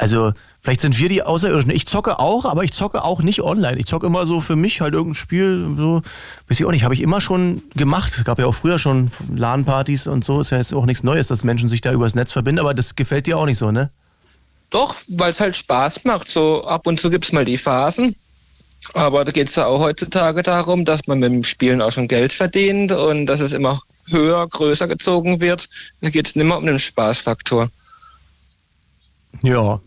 [0.00, 1.70] Also vielleicht sind wir die Außerirdischen.
[1.72, 3.78] Ich zocke auch, aber ich zocke auch nicht online.
[3.78, 6.00] Ich zocke immer so für mich halt irgendein Spiel, so,
[6.48, 8.22] weiß ich auch nicht, habe ich immer schon gemacht.
[8.24, 11.44] Gab ja auch früher schon LAN-Partys und so, ist ja jetzt auch nichts Neues, dass
[11.44, 13.90] Menschen sich da übers Netz verbinden, aber das gefällt dir auch nicht so, ne?
[14.70, 16.28] Doch, weil es halt Spaß macht.
[16.28, 18.16] So ab und zu gibt es mal die Phasen.
[18.94, 22.08] Aber da geht es ja auch heutzutage darum, dass man mit dem Spielen auch schon
[22.08, 25.68] Geld verdient und dass es immer höher, größer gezogen wird.
[26.00, 27.68] Da geht es nicht mehr um den Spaßfaktor.
[29.42, 29.80] Ja.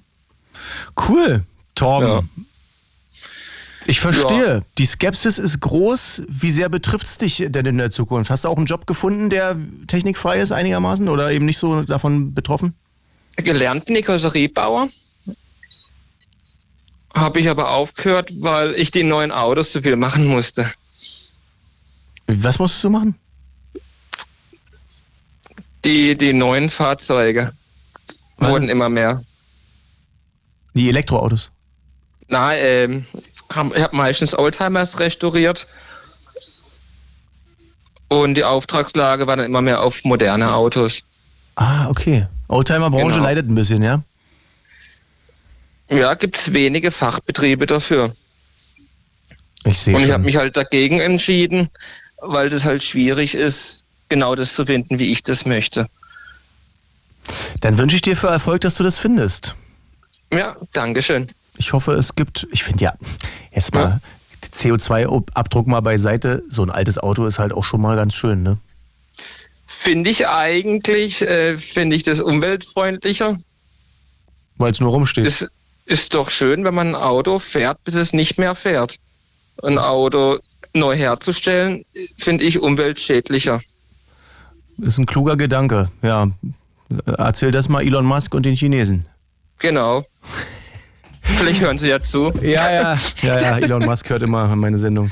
[1.08, 1.44] Cool,
[1.76, 2.08] Torben.
[2.08, 2.24] Ja.
[3.86, 4.64] Ich verstehe.
[4.78, 6.24] Die Skepsis ist groß.
[6.30, 8.30] Wie sehr betrifft es dich denn in der Zukunft?
[8.30, 12.34] Hast du auch einen Job gefunden, der technikfrei ist einigermaßen oder eben nicht so davon
[12.34, 12.76] betroffen?
[13.36, 14.88] Gelernt bin ich Karosseriebauer.
[17.14, 20.70] Habe ich aber aufgehört, weil ich die neuen Autos zu viel machen musste.
[22.28, 23.16] Was musstest du machen?
[25.86, 27.51] Die, die neuen Fahrzeuge
[28.38, 28.49] Was?
[28.49, 29.22] wurden immer mehr.
[30.74, 31.51] Die Elektroautos.
[32.30, 33.05] Na, ähm,
[33.49, 35.68] ich habe meistens Oldtimers restauriert.
[38.07, 41.03] Und die Auftragslage war dann immer mehr auf moderne Autos.
[41.55, 42.28] Ah, okay.
[42.47, 43.24] Oldtimer-Branche Genau.
[43.24, 44.01] leidet ein bisschen, ja?
[45.94, 48.14] Ja, gibt es wenige Fachbetriebe dafür.
[49.66, 51.70] Ich sehe Und ich habe mich halt dagegen entschieden,
[52.22, 55.88] weil das halt schwierig ist, genau das zu finden, wie ich das möchte.
[57.62, 59.56] Dann wünsche ich dir für Erfolg, dass du das findest.
[60.34, 61.30] Ja, Dankeschön.
[61.58, 62.94] Ich hoffe, es gibt, ich finde ja,
[63.52, 64.02] jetzt mal
[64.54, 68.58] CO2-Abdruck mal beiseite, so ein altes Auto ist halt auch schon mal ganz schön, ne?
[69.66, 73.38] Finde ich eigentlich, äh, finde ich das umweltfreundlicher.
[74.58, 75.26] Weil es nur rumsteht.
[75.26, 75.48] Es
[75.86, 78.98] ist doch schön, wenn man ein Auto fährt, bis es nicht mehr fährt.
[79.62, 80.40] Ein Auto
[80.74, 81.86] neu herzustellen,
[82.18, 83.62] finde ich umweltschädlicher.
[84.80, 86.30] Ist ein kluger Gedanke, ja.
[87.06, 89.06] Erzähl das mal Elon Musk und den Chinesen.
[89.60, 90.04] Genau.
[91.22, 92.32] Vielleicht hören Sie ja zu.
[92.42, 93.58] Ja, ja, ja, ja.
[93.60, 95.12] Elon Musk hört immer meine Sendung.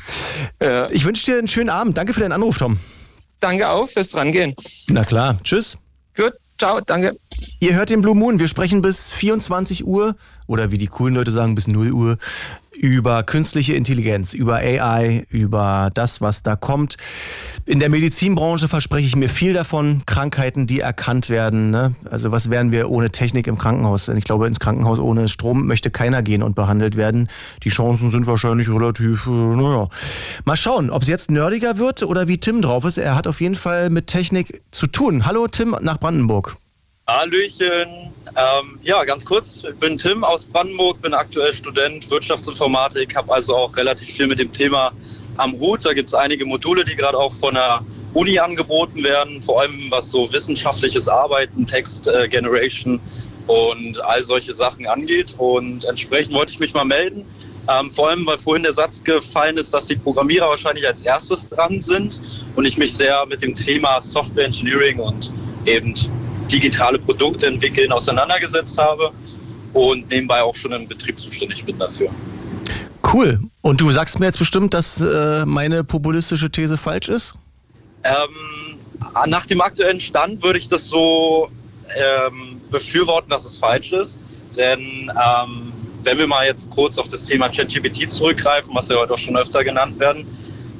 [0.60, 0.90] Ja.
[0.90, 1.96] Ich wünsche dir einen schönen Abend.
[1.96, 2.78] Danke für deinen Anruf, Tom.
[3.40, 4.54] Danke auch fürs Drangehen.
[4.88, 5.38] Na klar.
[5.42, 5.78] Tschüss.
[6.16, 7.16] Gut, ciao, danke.
[7.58, 8.38] Ihr hört den Blue Moon.
[8.38, 10.14] Wir sprechen bis 24 Uhr
[10.46, 12.18] oder wie die coolen Leute sagen, bis 0 Uhr
[12.74, 16.96] über künstliche Intelligenz, über AI, über das, was da kommt.
[17.64, 20.02] In der Medizinbranche verspreche ich mir viel davon.
[20.06, 21.70] Krankheiten, die erkannt werden.
[21.70, 21.94] Ne?
[22.10, 24.08] Also was wären wir ohne Technik im Krankenhaus?
[24.08, 27.28] Ich glaube, ins Krankenhaus ohne Strom möchte keiner gehen und behandelt werden.
[27.62, 29.88] Die Chancen sind wahrscheinlich relativ, äh, naja.
[30.44, 32.98] Mal schauen, ob es jetzt nerdiger wird oder wie Tim drauf ist.
[32.98, 35.26] Er hat auf jeden Fall mit Technik zu tun.
[35.26, 36.56] Hallo Tim nach Brandenburg.
[37.12, 38.10] Hallöchen.
[38.36, 39.64] Ähm, ja, ganz kurz.
[39.64, 44.38] Ich bin Tim aus Brandenburg, bin aktuell Student Wirtschaftsinformatik, habe also auch relativ viel mit
[44.38, 44.92] dem Thema
[45.36, 45.84] am Hut.
[45.84, 47.80] Da gibt es einige Module, die gerade auch von der
[48.14, 52.98] Uni angeboten werden, vor allem was so wissenschaftliches Arbeiten, Text äh, Generation
[53.46, 55.34] und all solche Sachen angeht.
[55.36, 57.26] Und entsprechend wollte ich mich mal melden.
[57.68, 61.46] Ähm, vor allem, weil vorhin der Satz gefallen ist, dass die Programmierer wahrscheinlich als erstes
[61.50, 62.22] dran sind
[62.56, 65.30] und ich mich sehr mit dem Thema Software Engineering und
[65.66, 65.94] eben
[66.52, 69.10] digitale Produkte entwickeln auseinandergesetzt habe
[69.72, 72.10] und nebenbei auch schon im Betrieb zuständig bin dafür.
[73.12, 73.40] Cool.
[73.62, 77.34] Und du sagst mir jetzt bestimmt, dass äh, meine populistische These falsch ist?
[78.04, 78.78] Ähm,
[79.26, 81.50] nach dem aktuellen Stand würde ich das so
[81.94, 84.18] ähm, befürworten, dass es falsch ist.
[84.56, 85.72] Denn ähm,
[86.02, 89.36] wenn wir mal jetzt kurz auf das Thema ChatGPT zurückgreifen, was ja heute auch schon
[89.36, 90.26] öfter genannt werden,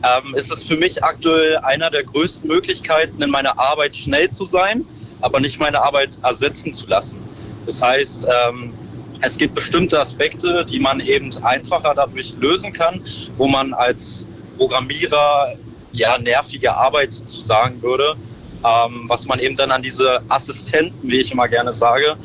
[0.02, 4.46] ähm, ist es für mich aktuell einer der größten Möglichkeiten, in meiner Arbeit schnell zu
[4.46, 4.84] sein,
[5.22, 7.18] aber nicht meine Arbeit ersetzen zu lassen.
[7.66, 8.72] Das heißt, ähm,
[9.20, 13.00] es gibt bestimmte Aspekte, die man eben einfacher dadurch lösen kann,
[13.36, 14.26] wo man als
[14.58, 15.54] Programmierer
[15.92, 18.16] ja nervige Arbeit zu sagen würde,
[18.64, 22.16] ähm, was man eben dann an diese Assistenten, wie ich immer gerne sage,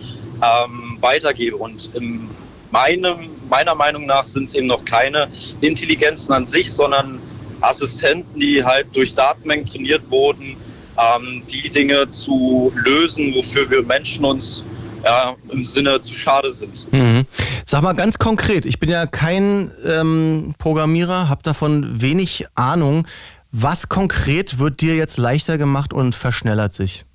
[0.42, 1.56] ähm, weitergebe.
[1.56, 2.28] Und in
[2.72, 3.18] meinem,
[3.50, 5.28] meiner Meinung nach sind es eben noch keine
[5.62, 7.20] Intelligenzen an sich, sondern
[7.62, 10.56] Assistenten, die halt durch Datenmengen trainiert wurden,
[10.98, 14.64] ähm, die Dinge zu lösen, wofür wir Menschen uns
[15.04, 16.92] ja, im Sinne zu schade sind.
[16.92, 17.26] Mhm.
[17.66, 23.08] Sag mal ganz konkret, ich bin ja kein ähm, Programmierer, habe davon wenig Ahnung.
[23.52, 27.06] Was konkret wird dir jetzt leichter gemacht und verschnellert sich?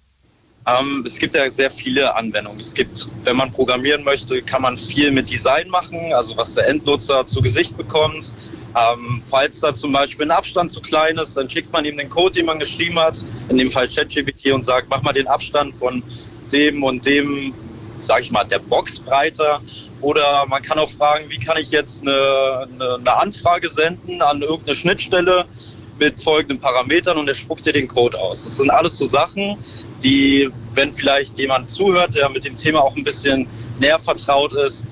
[0.66, 2.60] Ähm, es gibt ja sehr viele Anwendungen.
[2.60, 6.68] Es gibt, wenn man programmieren möchte, kann man viel mit Design machen, also was der
[6.68, 8.30] Endnutzer zu Gesicht bekommt.
[8.74, 12.08] Ähm, falls da zum Beispiel ein Abstand zu klein ist, dann schickt man ihm den
[12.08, 15.74] Code, den man geschrieben hat, in dem Fall ChatGPT und sagt, mach mal den Abstand
[15.76, 16.02] von
[16.52, 17.52] dem und dem,
[17.98, 19.60] sage ich mal, der Box breiter.
[20.00, 24.42] Oder man kann auch fragen, wie kann ich jetzt eine, eine, eine Anfrage senden an
[24.42, 25.44] irgendeine Schnittstelle
[25.98, 28.44] mit folgenden Parametern und er spuckt dir den Code aus.
[28.44, 29.56] Das sind alles so Sachen,
[30.02, 33.46] die, wenn vielleicht jemand zuhört, der mit dem Thema auch ein bisschen
[33.78, 34.84] näher vertraut ist,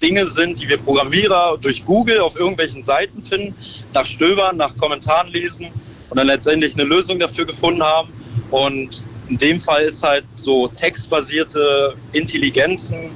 [0.00, 3.54] Dinge sind, die wir Programmierer durch Google auf irgendwelchen Seiten finden,
[3.94, 5.68] nach Stöbern, nach Kommentaren lesen
[6.10, 8.08] und dann letztendlich eine Lösung dafür gefunden haben.
[8.50, 13.10] Und in dem Fall ist halt so textbasierte Intelligenzen,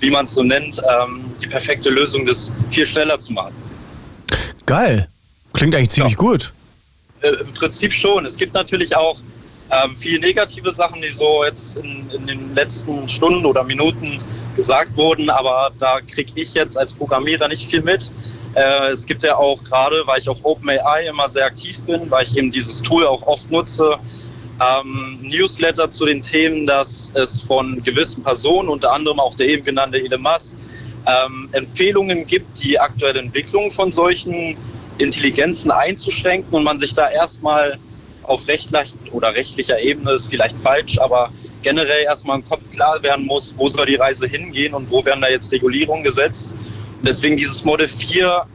[0.00, 3.54] wie man es so nennt, ähm, die perfekte Lösung, das viel schneller zu machen.
[4.66, 5.08] Geil.
[5.52, 6.52] Klingt eigentlich ziemlich gut.
[7.20, 8.24] Äh, Im Prinzip schon.
[8.24, 9.18] Es gibt natürlich auch
[9.70, 14.18] ähm, viele negative Sachen, die so jetzt in, in den letzten Stunden oder Minuten
[14.54, 18.10] gesagt wurden, aber da kriege ich jetzt als Programmierer nicht viel mit.
[18.54, 22.24] Äh, es gibt ja auch gerade, weil ich auf OpenAI immer sehr aktiv bin, weil
[22.24, 23.98] ich eben dieses Tool auch oft nutze,
[24.60, 29.64] ähm, Newsletter zu den Themen, dass es von gewissen Personen, unter anderem auch der eben
[29.64, 30.54] genannte Elon Musk,
[31.06, 34.56] ähm, Empfehlungen gibt, die aktuelle Entwicklung von solchen
[34.98, 37.78] Intelligenzen einzuschränken und man sich da erstmal
[38.24, 41.30] auf rechtlich oder rechtlicher Ebene ist vielleicht falsch, aber
[41.62, 45.20] generell erstmal im Kopf klar werden muss, wo soll die Reise hingehen und wo werden
[45.20, 46.52] da jetzt Regulierungen gesetzt.
[46.52, 48.46] Und deswegen dieses Model 4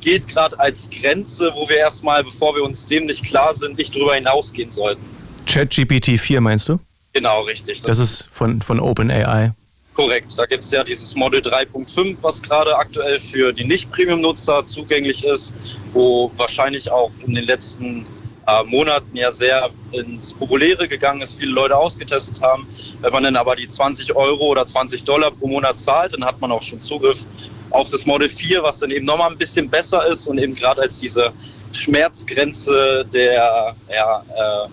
[0.00, 3.94] gilt gerade als Grenze, wo wir erstmal, bevor wir uns dem nicht klar sind, nicht
[3.94, 5.02] drüber hinausgehen sollten.
[5.46, 6.78] ChatGPT 4 meinst du?
[7.12, 7.82] Genau, richtig.
[7.82, 9.52] Das, das ist von, von OpenAI.
[9.94, 10.38] Korrekt.
[10.38, 15.52] Da gibt es ja dieses Model 3.5, was gerade aktuell für die Nicht-Premium-Nutzer zugänglich ist,
[15.92, 18.06] wo wahrscheinlich auch in den letzten
[18.46, 22.66] äh, Monaten ja sehr ins Populäre gegangen ist, viele Leute ausgetestet haben.
[23.00, 26.40] Wenn man dann aber die 20 Euro oder 20 Dollar pro Monat zahlt, dann hat
[26.40, 27.24] man auch schon Zugriff
[27.70, 30.82] auf das Model 4, was dann eben nochmal ein bisschen besser ist und eben gerade
[30.82, 31.32] als diese
[31.72, 34.22] Schmerzgrenze der ja,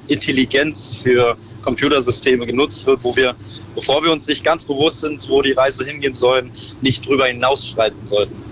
[0.08, 3.36] äh, Intelligenz für Computersysteme genutzt wird, wo wir,
[3.76, 6.52] bevor wir uns nicht ganz bewusst sind, wo die Reise hingehen sollen,
[6.82, 8.49] nicht drüber hinausschreiten sollten.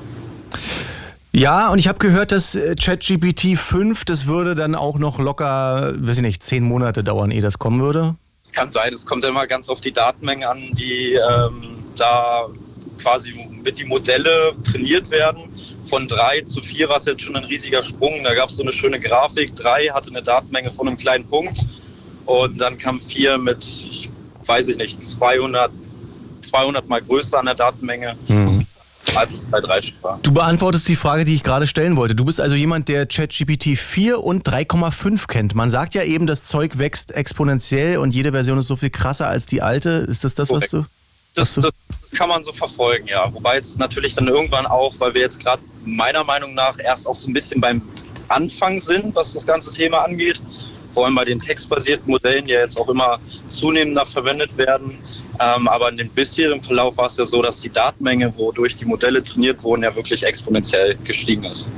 [1.37, 5.93] Ja, und ich habe gehört, dass äh, ChatGPT 5, das würde dann auch noch locker,
[5.95, 8.15] weiß ich nicht, zehn Monate dauern, ehe das kommen würde.
[8.43, 12.47] Es kann sein, es kommt immer ganz auf die Datenmenge an, die ähm, da
[12.99, 15.43] quasi mit die Modelle trainiert werden.
[15.85, 18.23] Von drei zu vier war es jetzt schon ein riesiger Sprung.
[18.23, 19.55] Da gab es so eine schöne Grafik.
[19.55, 21.59] Drei hatte eine Datenmenge von einem kleinen Punkt.
[22.25, 24.09] Und dann kam vier mit, ich
[24.43, 25.69] weiß ich nicht, 200,
[26.49, 28.15] 200 mal größer an der Datenmenge.
[28.27, 28.56] Mhm
[30.23, 32.15] Du beantwortest die Frage, die ich gerade stellen wollte.
[32.15, 35.55] Du bist also jemand, der ChatGPT 4 und 3,5 kennt.
[35.55, 39.27] Man sagt ja eben, das Zeug wächst exponentiell und jede Version ist so viel krasser
[39.27, 39.89] als die alte.
[39.89, 40.85] Ist das das, was du...
[41.35, 41.71] Das, das,
[42.15, 43.31] kann man so verfolgen, ja.
[43.31, 47.15] Wobei jetzt natürlich dann irgendwann auch, weil wir jetzt gerade meiner Meinung nach erst auch
[47.15, 47.81] so ein bisschen beim
[48.27, 50.41] Anfang sind, was das ganze Thema angeht.
[50.93, 53.19] Vor allem bei den textbasierten Modellen, die ja jetzt auch immer
[53.49, 54.97] zunehmender verwendet werden,
[55.39, 58.85] ähm, aber in dem bisherigen Verlauf war es ja so, dass die Datenmenge, wodurch die
[58.85, 61.69] Modelle trainiert wurden, ja wirklich exponentiell gestiegen ist.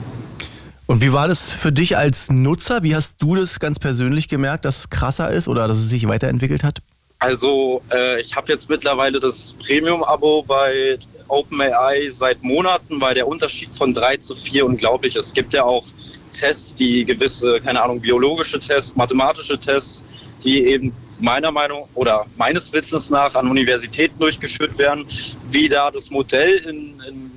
[0.86, 2.81] Und wie war das für dich als Nutzer?
[2.81, 6.07] Wie hast du das ganz persönlich gemerkt, dass es krasser ist oder dass es sich
[6.07, 6.80] weiterentwickelt hat?
[7.19, 13.76] Also äh, ich habe jetzt mittlerweile das Premium-Abo bei OpenAI seit Monaten, weil der Unterschied
[13.76, 15.27] von 3 zu 4 unglaublich ist.
[15.27, 15.86] Es gibt ja auch
[16.34, 20.03] Tests, die gewisse, keine Ahnung, biologische Tests, mathematische Tests,
[20.44, 25.06] die eben meiner Meinung oder meines Wissens nach an Universitäten durchgeführt werden,
[25.50, 27.32] wie da das Modell in, in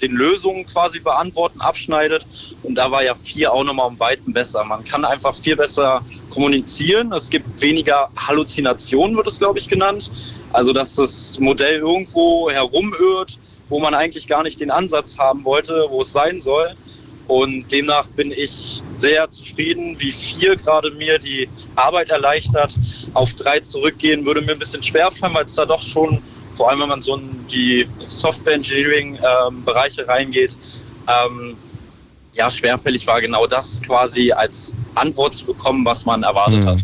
[0.00, 2.26] den Lösungen quasi beantworten, abschneidet.
[2.62, 4.64] Und da war ja vier auch nochmal um Weiten besser.
[4.64, 7.12] Man kann einfach viel besser kommunizieren.
[7.12, 10.10] Es gibt weniger Halluzinationen, wird es, glaube ich, genannt.
[10.52, 13.38] Also, dass das Modell irgendwo herumirrt,
[13.68, 16.74] wo man eigentlich gar nicht den Ansatz haben wollte, wo es sein soll.
[17.30, 22.74] Und demnach bin ich sehr zufrieden, wie vier gerade mir die Arbeit erleichtert.
[23.14, 26.20] Auf drei zurückgehen würde mir ein bisschen schwerfallen, weil es da doch schon,
[26.56, 30.56] vor allem wenn man so in die Software Engineering ähm, reingeht,
[31.06, 31.56] ähm,
[32.34, 36.66] ja, schwerfällig war genau das quasi als Antwort zu bekommen, was man erwartet mhm.
[36.66, 36.78] hat.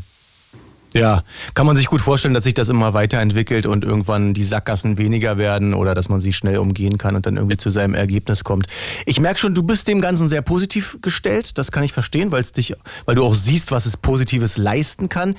[1.01, 1.23] Ja,
[1.55, 5.39] kann man sich gut vorstellen, dass sich das immer weiterentwickelt und irgendwann die Sackgassen weniger
[5.39, 8.67] werden oder dass man sie schnell umgehen kann und dann irgendwie zu seinem Ergebnis kommt.
[9.05, 11.59] Ich merke schon, du bist dem Ganzen sehr positiv gestellt.
[11.59, 12.75] Das kann ich verstehen, weil es dich,
[13.05, 15.35] weil du auch siehst, was es Positives leisten kann.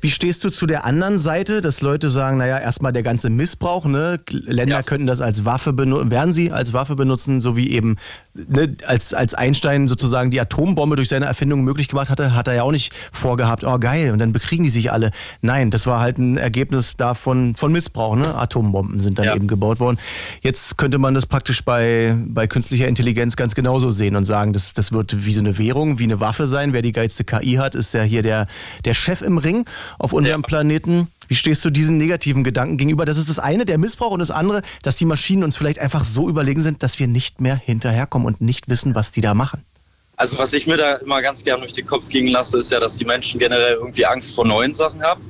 [0.00, 3.84] Wie stehst du zu der anderen Seite, dass Leute sagen, naja, erstmal der ganze Missbrauch,
[3.84, 4.20] ne?
[4.30, 4.82] Länder ja.
[4.82, 7.96] könnten das als Waffe benutzen, werden sie als Waffe benutzen, so wie eben
[8.34, 12.54] ne, als, als Einstein sozusagen die Atombombe durch seine Erfindung möglich gemacht hatte, hat er
[12.54, 15.10] ja auch nicht vorgehabt, oh geil, und dann bekriegen die sich alle.
[15.40, 18.16] Nein, das war halt ein Ergebnis davon von Missbrauch.
[18.16, 18.34] Ne?
[18.34, 19.34] Atombomben sind dann ja.
[19.34, 19.98] eben gebaut worden.
[20.40, 24.74] Jetzt könnte man das praktisch bei, bei künstlicher Intelligenz ganz genauso sehen und sagen, das,
[24.74, 26.72] das wird wie so eine Währung, wie eine Waffe sein.
[26.72, 28.46] Wer die geilste KI hat, ist ja hier der,
[28.84, 29.64] der Chef im Ring
[29.98, 30.46] auf unserem ja.
[30.46, 31.08] Planeten.
[31.32, 33.06] Wie stehst du diesen negativen Gedanken gegenüber?
[33.06, 36.04] Das ist das eine, der Missbrauch, und das andere, dass die Maschinen uns vielleicht einfach
[36.04, 39.64] so überlegen sind, dass wir nicht mehr hinterherkommen und nicht wissen, was die da machen.
[40.16, 42.80] Also was ich mir da immer ganz gern durch den Kopf gehen lasse, ist ja,
[42.80, 45.22] dass die Menschen generell irgendwie Angst vor neuen Sachen haben.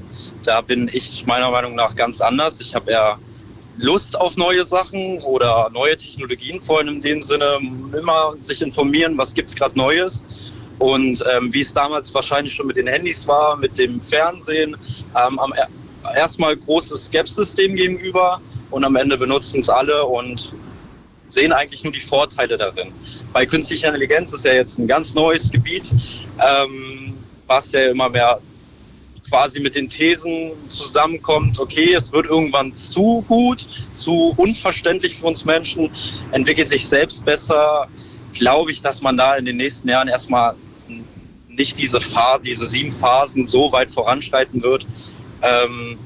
[0.42, 2.60] Da bin ich meiner Meinung nach ganz anders.
[2.60, 3.16] Ich habe eher
[3.76, 7.60] Lust auf neue Sachen oder neue Technologien, vor allem in dem Sinne,
[7.96, 10.24] immer sich informieren, was gibt es gerade Neues.
[10.80, 14.76] Und ähm, wie es damals wahrscheinlich schon mit den Handys war, mit dem Fernsehen,
[15.14, 15.52] ähm, am,
[16.14, 20.52] erstmal großes Skepsis dem gegenüber und am Ende benutzen es alle und
[21.28, 22.92] sehen eigentlich nur die Vorteile darin.
[23.32, 25.90] Bei künstlicher Intelligenz ist ja jetzt ein ganz neues Gebiet,
[26.38, 27.14] ähm,
[27.46, 28.38] was ja immer mehr
[29.28, 35.46] quasi mit den Thesen zusammenkommt, okay, es wird irgendwann zu gut, zu unverständlich für uns
[35.46, 35.90] Menschen,
[36.32, 37.88] entwickelt sich selbst besser,
[38.34, 40.54] glaube ich, dass man da in den nächsten Jahren erstmal
[41.48, 44.86] nicht diese, Phase, diese sieben Phasen so weit voranschreiten wird.
[45.42, 45.98] Ähm,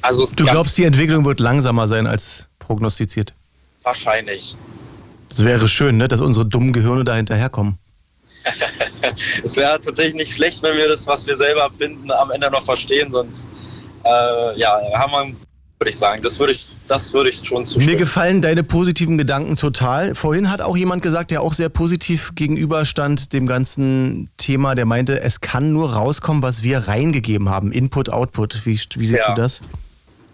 [0.00, 3.34] also du glaubst, die Entwicklung wird langsamer sein als prognostiziert?
[3.82, 4.56] Wahrscheinlich.
[5.28, 7.78] Das wäre schön, ne, dass unsere dummen Gehirne da hinterherkommen.
[9.44, 12.64] es wäre tatsächlich nicht schlecht, wenn wir das, was wir selber finden, am Ende noch
[12.64, 13.12] verstehen.
[13.12, 13.48] Sonst
[14.04, 15.36] äh, ja, haben wir,
[15.82, 17.86] würde ich sagen, das würde ich, das würde ich schon zustimmen.
[17.86, 20.14] Mir gefallen deine positiven Gedanken total.
[20.14, 25.20] Vorhin hat auch jemand gesagt, der auch sehr positiv gegenüberstand dem ganzen Thema, der meinte,
[25.20, 27.72] es kann nur rauskommen, was wir reingegeben haben.
[27.72, 28.64] Input, Output.
[28.64, 29.34] Wie, wie siehst ja.
[29.34, 29.60] du das?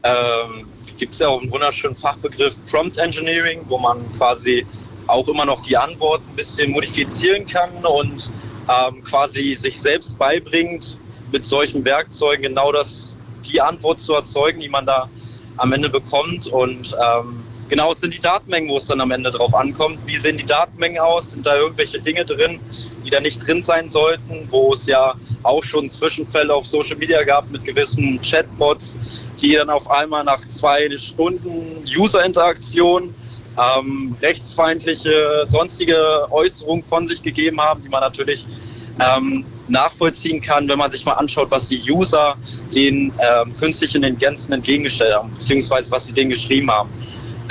[0.02, 0.66] Ähm,
[0.98, 4.66] Gibt es ja auch einen wunderschönen Fachbegriff Prompt Engineering, wo man quasi
[5.06, 8.30] auch immer noch die Antwort ein bisschen modifizieren kann und
[8.68, 10.98] ähm, quasi sich selbst beibringt,
[11.32, 13.16] mit solchen Werkzeugen genau das,
[13.50, 15.08] die Antwort zu erzeugen, die man da
[15.58, 16.46] am Ende bekommt.
[16.46, 19.98] Und ähm, genau sind die Datenmengen, wo es dann am Ende drauf ankommt.
[20.06, 21.32] Wie sehen die Datenmengen aus?
[21.32, 22.60] Sind da irgendwelche Dinge drin,
[23.04, 27.22] die da nicht drin sein sollten, wo es ja auch schon Zwischenfälle auf Social Media
[27.22, 28.98] gab mit gewissen Chatbots,
[29.40, 33.14] die dann auf einmal nach zwei Stunden User-Interaktion
[33.58, 38.46] ähm, rechtsfeindliche, sonstige Äußerungen von sich gegeben haben, die man natürlich
[39.00, 42.36] ähm, nachvollziehen kann, wenn man sich mal anschaut, was die User
[42.74, 46.88] den ähm, künstlichen Intelligenzen entgegengestellt haben, beziehungsweise was sie denen geschrieben haben.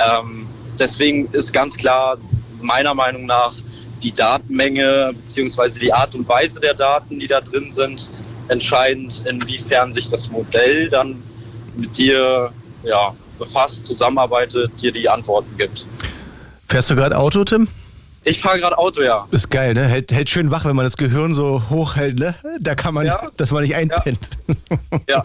[0.00, 0.46] Ähm,
[0.78, 2.18] deswegen ist ganz klar,
[2.60, 3.54] meiner Meinung nach,
[4.02, 8.08] die Datenmenge beziehungsweise die Art und Weise der Daten, die da drin sind,
[8.48, 11.22] entscheidend, inwiefern sich das Modell dann
[11.76, 12.52] mit dir
[12.84, 15.86] ja, befasst, zusammenarbeitet, dir die Antworten gibt.
[16.68, 17.68] Fährst du gerade Auto, Tim?
[18.24, 19.26] Ich fahre gerade Auto, ja.
[19.30, 19.86] ist geil, ne?
[19.86, 22.34] Hält, hält schön wach, wenn man das Gehirn so hoch hält, ne?
[22.60, 23.28] Da kann man, ja.
[23.36, 24.28] dass man nicht einpennt.
[25.08, 25.24] Ja.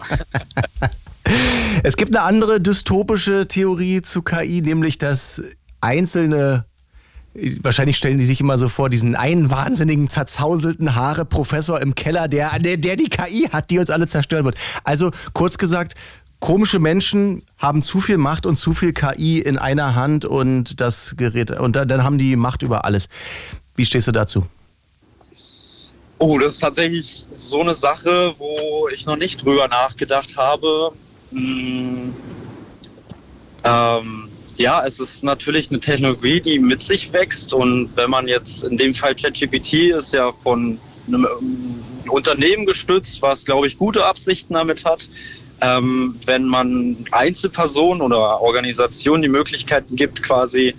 [1.82, 5.42] es gibt eine andere dystopische Theorie zu KI, nämlich dass
[5.80, 6.64] einzelne
[7.62, 12.28] Wahrscheinlich stellen die sich immer so vor, diesen einen wahnsinnigen, zerzauselten Haare Professor im Keller,
[12.28, 14.56] der, der, der die KI hat, die uns alle zerstören wird.
[14.84, 15.94] Also kurz gesagt,
[16.44, 21.14] komische Menschen haben zu viel Macht und zu viel KI in einer Hand und das
[21.16, 23.08] Gerät und dann, haben die Macht über alles.
[23.74, 24.44] Wie stehst du dazu?
[26.18, 30.92] Oh, das ist tatsächlich so eine Sache, wo ich noch nicht drüber nachgedacht habe.
[31.32, 32.14] Hm,
[33.64, 38.64] ähm, ja, es ist natürlich eine Technologie, die mit sich wächst und wenn man jetzt
[38.64, 41.26] in dem Fall ChatGPT ist ja von einem
[42.06, 45.08] Unternehmen gestützt, was glaube ich gute Absichten damit hat
[45.64, 50.74] ähm, wenn man Einzelpersonen oder Organisationen die Möglichkeiten gibt, quasi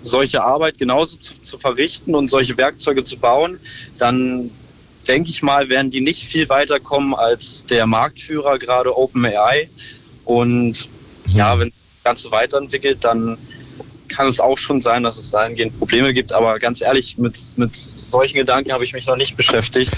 [0.00, 3.58] solche Arbeit genauso zu, zu verrichten und solche Werkzeuge zu bauen,
[3.98, 4.50] dann
[5.08, 9.68] denke ich mal, werden die nicht viel weiter kommen als der Marktführer, gerade OpenAI.
[10.24, 10.88] Und
[11.26, 13.38] ja, wenn das Ganze weiterentwickelt, dann
[14.08, 16.32] kann es auch schon sein, dass es dahingehend Probleme gibt.
[16.32, 19.92] Aber ganz ehrlich, mit, mit solchen Gedanken habe ich mich noch nicht beschäftigt.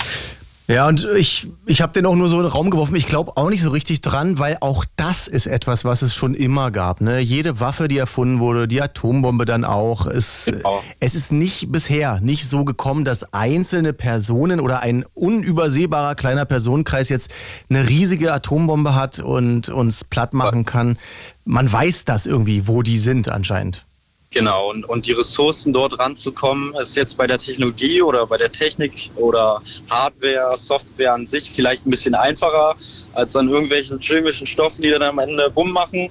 [0.70, 2.94] Ja, und ich, ich habe den auch nur so in den Raum geworfen.
[2.94, 6.32] Ich glaube auch nicht so richtig dran, weil auch das ist etwas, was es schon
[6.32, 7.00] immer gab.
[7.00, 7.18] Ne?
[7.18, 10.06] Jede Waffe, die erfunden wurde, die Atombombe dann auch.
[10.06, 10.80] Es, genau.
[11.00, 17.08] es ist nicht bisher nicht so gekommen, dass einzelne Personen oder ein unübersehbarer kleiner Personenkreis
[17.08, 17.32] jetzt
[17.68, 20.98] eine riesige Atombombe hat und uns platt machen kann.
[21.44, 23.86] Man weiß das irgendwie, wo die sind anscheinend.
[24.32, 28.52] Genau, und, und die Ressourcen dort ranzukommen, ist jetzt bei der Technologie oder bei der
[28.52, 32.76] Technik oder Hardware, Software an sich vielleicht ein bisschen einfacher
[33.12, 36.08] als an irgendwelchen chemischen Stoffen, die dann am Ende bumm machen.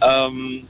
[0.00, 0.68] Ähm,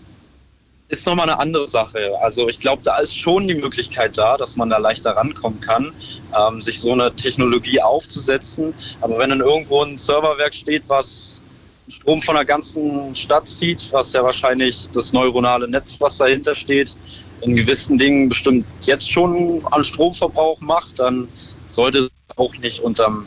[0.89, 2.12] ist nochmal eine andere Sache.
[2.23, 5.93] Also ich glaube, da ist schon die Möglichkeit da, dass man da leichter rankommen kann,
[6.35, 8.73] ähm, sich so eine Technologie aufzusetzen.
[9.02, 11.43] Aber wenn dann irgendwo ein Serverwerk steht, was
[11.89, 16.94] Strom von der ganzen Stadt zieht, was ja wahrscheinlich das neuronale Netz, was dahinter steht,
[17.40, 21.28] in gewissen Dingen bestimmt jetzt schon an Stromverbrauch macht, dann
[21.66, 23.27] sollte es auch nicht unterm,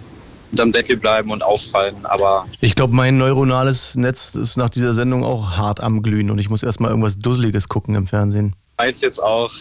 [0.51, 2.05] unterm Deckel bleiben und auffallen.
[2.05, 6.39] Aber ich glaube, mein neuronales Netz ist nach dieser Sendung auch hart am Glühen und
[6.39, 8.55] ich muss erstmal irgendwas Dusseliges gucken im Fernsehen.
[8.77, 9.51] Eins jetzt auch.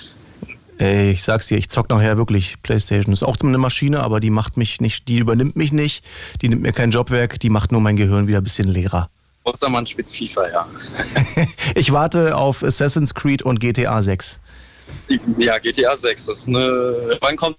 [0.80, 3.12] Ey, ich sag's dir, ich zock nachher wirklich Playstation.
[3.12, 6.02] Ist auch eine Maschine, aber die macht mich nicht, die übernimmt mich nicht,
[6.40, 9.10] die nimmt mir kein Job weg, die macht nur mein Gehirn wieder ein bisschen leerer.
[9.44, 10.66] Außer man spielt FIFA, ja.
[11.74, 14.40] ich warte auf Assassin's Creed und GTA 6.
[15.36, 17.18] Ja, GTA 6, das ist eine.
[17.20, 17.58] Wann kommt.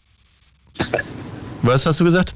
[1.62, 2.34] Was hast du gesagt?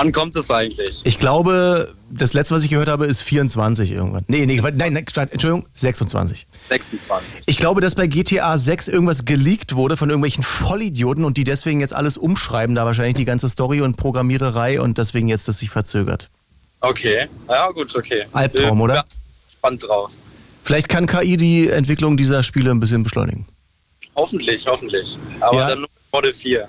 [0.00, 1.00] Wann kommt es eigentlich?
[1.04, 4.24] Ich glaube, das letzte, was ich gehört habe, ist 24 irgendwann.
[4.28, 6.46] Nee, nee, nein, nein Entschuldigung, 26.
[6.68, 7.42] 26.
[7.46, 11.80] Ich glaube, dass bei GTA 6 irgendwas geleakt wurde von irgendwelchen Vollidioten und die deswegen
[11.80, 15.70] jetzt alles umschreiben, da wahrscheinlich die ganze Story und Programmiererei und deswegen jetzt das sich
[15.70, 16.30] verzögert.
[16.80, 18.24] Okay, ja gut, okay.
[18.32, 18.94] Albtraum, Äh, oder?
[18.94, 19.04] ja,
[19.58, 20.12] Spannend drauf.
[20.62, 23.46] Vielleicht kann KI die Entwicklung dieser Spiele ein bisschen beschleunigen.
[24.14, 25.18] Hoffentlich, hoffentlich.
[25.40, 25.68] Aber Ja.
[25.70, 26.68] dann nur Model 4.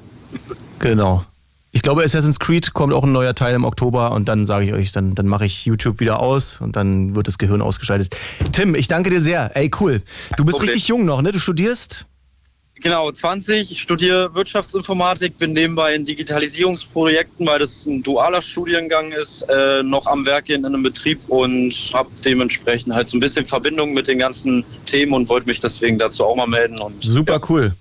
[0.79, 1.23] Genau.
[1.71, 4.73] Ich glaube, Assassin's Creed kommt auch ein neuer Teil im Oktober und dann sage ich
[4.73, 8.15] euch, dann, dann mache ich YouTube wieder aus und dann wird das Gehirn ausgeschaltet.
[8.51, 9.55] Tim, ich danke dir sehr.
[9.55, 10.01] Ey, cool.
[10.35, 10.69] Du bist Problem.
[10.69, 11.31] richtig jung noch, ne?
[11.31, 12.05] Du studierst?
[12.81, 13.71] Genau, 20.
[13.71, 20.07] Ich studiere Wirtschaftsinformatik, bin nebenbei in Digitalisierungsprojekten, weil das ein dualer Studiengang ist, äh, noch
[20.07, 24.17] am Werk in einem Betrieb und habe dementsprechend halt so ein bisschen Verbindung mit den
[24.17, 26.79] ganzen Themen und wollte mich deswegen dazu auch mal melden.
[26.79, 27.73] Und Super cool.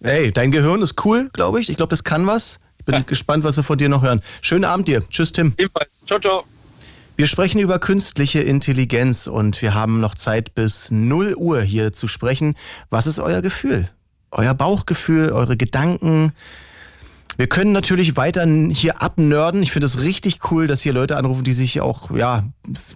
[0.00, 1.70] Ey, dein Gehirn ist cool, glaube ich.
[1.70, 2.58] Ich glaube, das kann was.
[2.82, 4.22] Ich bin gespannt, was wir von dir noch hören.
[4.40, 5.08] Schönen Abend dir.
[5.08, 5.54] Tschüss, Tim.
[5.56, 6.02] Ebenfalls.
[6.04, 6.44] Ciao, ciao.
[7.16, 12.08] Wir sprechen über künstliche Intelligenz und wir haben noch Zeit bis 0 Uhr hier zu
[12.08, 12.56] sprechen.
[12.90, 13.88] Was ist euer Gefühl?
[14.32, 16.32] Euer Bauchgefühl, eure Gedanken?
[17.36, 19.62] Wir können natürlich weiter hier abnörden.
[19.62, 22.42] Ich finde es richtig cool, dass hier Leute anrufen, die sich auch ja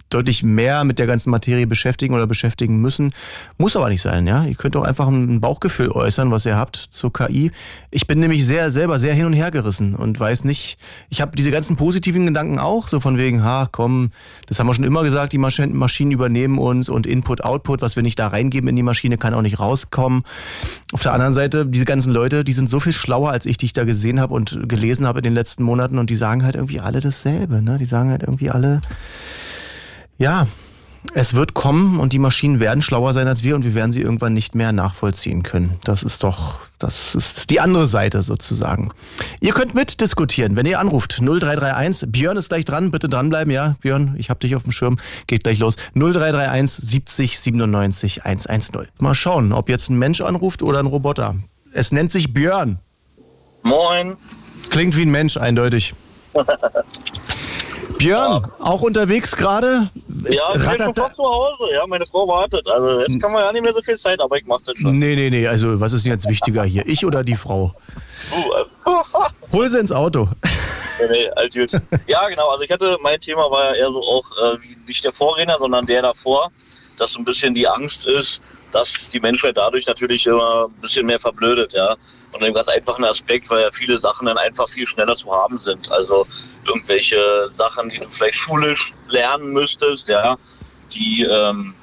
[0.09, 3.13] deutlich mehr mit der ganzen Materie beschäftigen oder beschäftigen müssen.
[3.57, 4.43] Muss aber nicht sein, ja.
[4.45, 7.51] Ihr könnt auch einfach ein Bauchgefühl äußern, was ihr habt zur KI.
[7.91, 10.77] Ich bin nämlich sehr selber sehr hin und her gerissen und weiß nicht.
[11.09, 14.11] Ich habe diese ganzen positiven Gedanken auch, so von wegen, ha, komm,
[14.47, 18.03] das haben wir schon immer gesagt, die Maschinen, übernehmen uns und Input, Output, was wir
[18.03, 20.23] nicht da reingeben in die Maschine, kann auch nicht rauskommen.
[20.93, 23.65] Auf der anderen Seite, diese ganzen Leute, die sind so viel schlauer, als ich, die
[23.67, 26.55] ich da gesehen habe und gelesen habe in den letzten Monaten und die sagen halt
[26.55, 27.77] irgendwie alle dasselbe, ne?
[27.77, 28.81] Die sagen halt irgendwie alle,
[30.17, 30.47] ja,
[31.13, 34.01] es wird kommen und die Maschinen werden schlauer sein als wir und wir werden sie
[34.01, 35.77] irgendwann nicht mehr nachvollziehen können.
[35.83, 38.91] Das ist doch, das ist die andere Seite sozusagen.
[39.39, 41.19] Ihr könnt mitdiskutieren, wenn ihr anruft.
[41.21, 44.97] 0331, Björn ist gleich dran, bitte dranbleiben, ja, Björn, ich hab dich auf dem Schirm,
[45.27, 45.77] geht gleich los.
[45.95, 48.87] 0331 70 97 110.
[48.99, 51.35] Mal schauen, ob jetzt ein Mensch anruft oder ein Roboter.
[51.71, 52.79] Es nennt sich Björn.
[53.63, 54.17] Moin.
[54.69, 55.93] Klingt wie ein Mensch, eindeutig.
[57.97, 59.89] Björn, auch unterwegs gerade?
[60.29, 61.73] Ja, ich bin schon fast zu Hause.
[61.73, 62.67] Ja, meine Frau wartet.
[62.69, 64.97] Also jetzt kann man ja nicht mehr so viel Zeit, aber ich mach das schon.
[64.99, 66.85] Nee, nee, nee, also was ist denn jetzt wichtiger hier?
[66.87, 67.73] Ich oder die Frau?
[69.51, 70.27] Hol sie ins Auto.
[71.09, 71.67] nee, nee.
[72.07, 72.49] Ja, genau.
[72.49, 75.57] Also ich hatte, mein Thema war ja eher so auch äh, wie- nicht der Vorredner,
[75.59, 76.51] sondern der davor,
[76.97, 78.41] dass so ein bisschen die Angst ist,
[78.71, 81.95] dass die Menschheit dadurch natürlich immer ein bisschen mehr verblödet, ja.
[82.31, 85.59] Von dem ganz einfachen Aspekt, weil ja viele Sachen dann einfach viel schneller zu haben
[85.59, 85.91] sind.
[85.91, 86.27] Also
[86.67, 90.37] irgendwelche Sachen, die du vielleicht schulisch lernen müsstest, ja,
[90.93, 91.73] die ähm,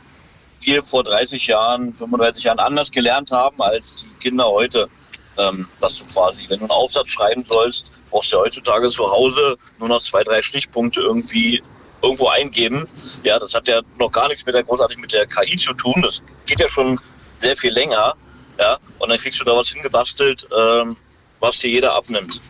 [0.61, 4.89] wir vor 30 Jahren, 35 Jahren anders gelernt haben als die Kinder heute.
[5.37, 9.11] Ähm, dass du quasi, wenn du einen Aufsatz schreiben sollst, brauchst du ja heutzutage zu
[9.11, 11.61] Hause nur noch zwei, drei Stichpunkte irgendwie
[12.03, 12.87] irgendwo eingeben.
[13.25, 16.01] Ja, das hat ja noch gar nichts mit der großartig mit der KI zu tun.
[16.03, 17.01] Das geht ja schon
[17.41, 18.15] sehr viel länger.
[18.59, 20.97] Ja, und dann kriegst du da was hingebastelt, ähm,
[21.40, 22.40] was dir jeder abnimmt.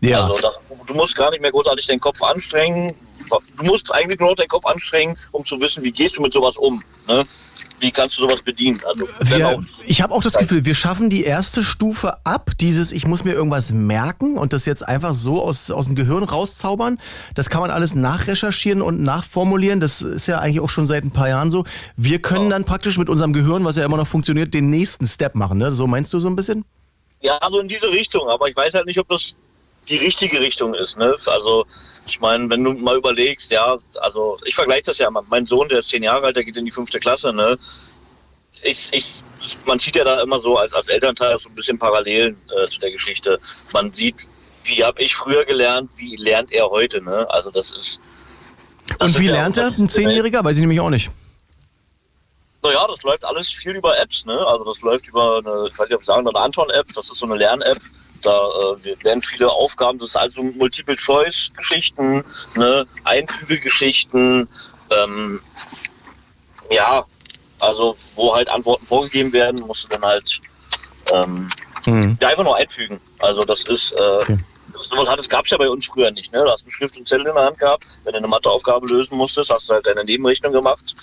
[0.00, 0.22] Ja.
[0.22, 2.94] Also das, du musst gar nicht mehr großartig deinen Kopf anstrengen.
[3.58, 6.32] Du musst eigentlich nur noch deinen Kopf anstrengen, um zu wissen, wie gehst du mit
[6.32, 6.82] sowas um.
[7.08, 7.24] Ne?
[7.80, 8.78] Wie kannst du sowas bedienen?
[8.84, 13.06] Also, Wir, ich habe auch das Gefühl, wir schaffen die erste Stufe ab, dieses ich
[13.06, 16.98] muss mir irgendwas merken und das jetzt einfach so aus, aus dem Gehirn rauszaubern.
[17.34, 19.80] Das kann man alles nachrecherchieren und nachformulieren.
[19.80, 21.64] Das ist ja eigentlich auch schon seit ein paar Jahren so.
[21.96, 25.34] Wir können dann praktisch mit unserem Gehirn, was ja immer noch funktioniert, den nächsten Step
[25.34, 25.58] machen.
[25.58, 25.72] Ne?
[25.72, 26.64] So meinst du so ein bisschen?
[27.20, 29.36] Ja, also in diese Richtung, aber ich weiß halt nicht, ob das
[29.88, 30.98] die richtige Richtung ist.
[30.98, 31.14] Ne?
[31.26, 31.66] Also
[32.06, 35.22] ich meine, wenn du mal überlegst, ja, also ich vergleiche das ja mal.
[35.28, 37.32] Mein Sohn, der ist zehn Jahre alt, der geht in die fünfte Klasse.
[37.32, 37.58] Ne?
[38.62, 39.22] Ich, ich,
[39.66, 42.80] man sieht ja da immer so als, als Elternteil so ein bisschen Parallelen äh, zu
[42.80, 43.38] der Geschichte.
[43.72, 44.16] Man sieht,
[44.64, 47.00] wie habe ich früher gelernt, wie lernt er heute.
[47.02, 47.26] Ne?
[47.30, 48.00] Also das ist.
[48.98, 49.68] Das Und wie lernt er?
[49.68, 49.88] Ein.
[49.88, 50.44] Zehnjähriger?
[50.44, 51.10] Weiß ich nämlich auch nicht.
[52.62, 54.34] Naja, das läuft alles viel über Apps, ne?
[54.46, 57.18] Also das läuft über eine, ich weiß nicht, ob ich sagen, eine Anton-App, das ist
[57.18, 57.78] so eine Lern-App.
[58.22, 62.24] Da äh, werden viele Aufgaben, das ist also Multiple-Choice-Geschichten,
[62.56, 62.86] ne?
[63.04, 64.48] Einfügegeschichten,
[64.90, 65.40] ähm,
[66.70, 67.04] ja,
[67.60, 70.40] also wo halt Antworten vorgegeben werden, musst du dann halt
[71.12, 71.48] ähm,
[71.84, 72.18] Hm.
[72.20, 73.00] ja, einfach nur einfügen.
[73.18, 74.36] Also das ist, äh,
[74.70, 76.32] sowas hat es gab es ja bei uns früher nicht.
[76.32, 76.42] Ne?
[76.42, 79.16] Du hast einen Stift und Zettel in der Hand gehabt, wenn du eine Matheaufgabe lösen
[79.16, 80.94] musstest, hast du halt deine Nebenrechnung gemacht.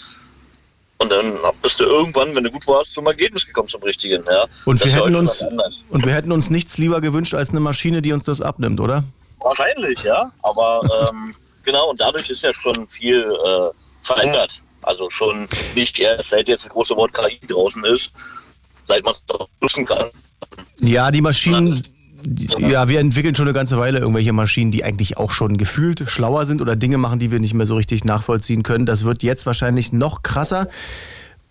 [0.97, 4.23] Und dann bist du irgendwann, wenn du gut warst, zum Ergebnis gekommen, zum Richtigen.
[4.26, 4.45] Ja?
[4.65, 5.43] Und Das wir hätten uns
[5.89, 9.03] und wir hätten uns nichts lieber gewünscht als eine Maschine, die uns das abnimmt, oder?
[9.39, 10.31] Wahrscheinlich, ja.
[10.43, 13.69] Aber ähm, genau, und dadurch ist ja schon viel äh,
[14.01, 14.61] verändert.
[14.84, 18.13] Also schon nicht erst, seit jetzt das große Wort KI draußen ist,
[18.85, 20.09] seit man es nutzen kann.
[20.80, 21.81] Ja, die Maschinen,
[22.58, 26.46] ja, wir entwickeln schon eine ganze Weile irgendwelche Maschinen, die eigentlich auch schon gefühlt schlauer
[26.46, 28.86] sind oder Dinge machen, die wir nicht mehr so richtig nachvollziehen können.
[28.86, 30.68] Das wird jetzt wahrscheinlich noch krasser.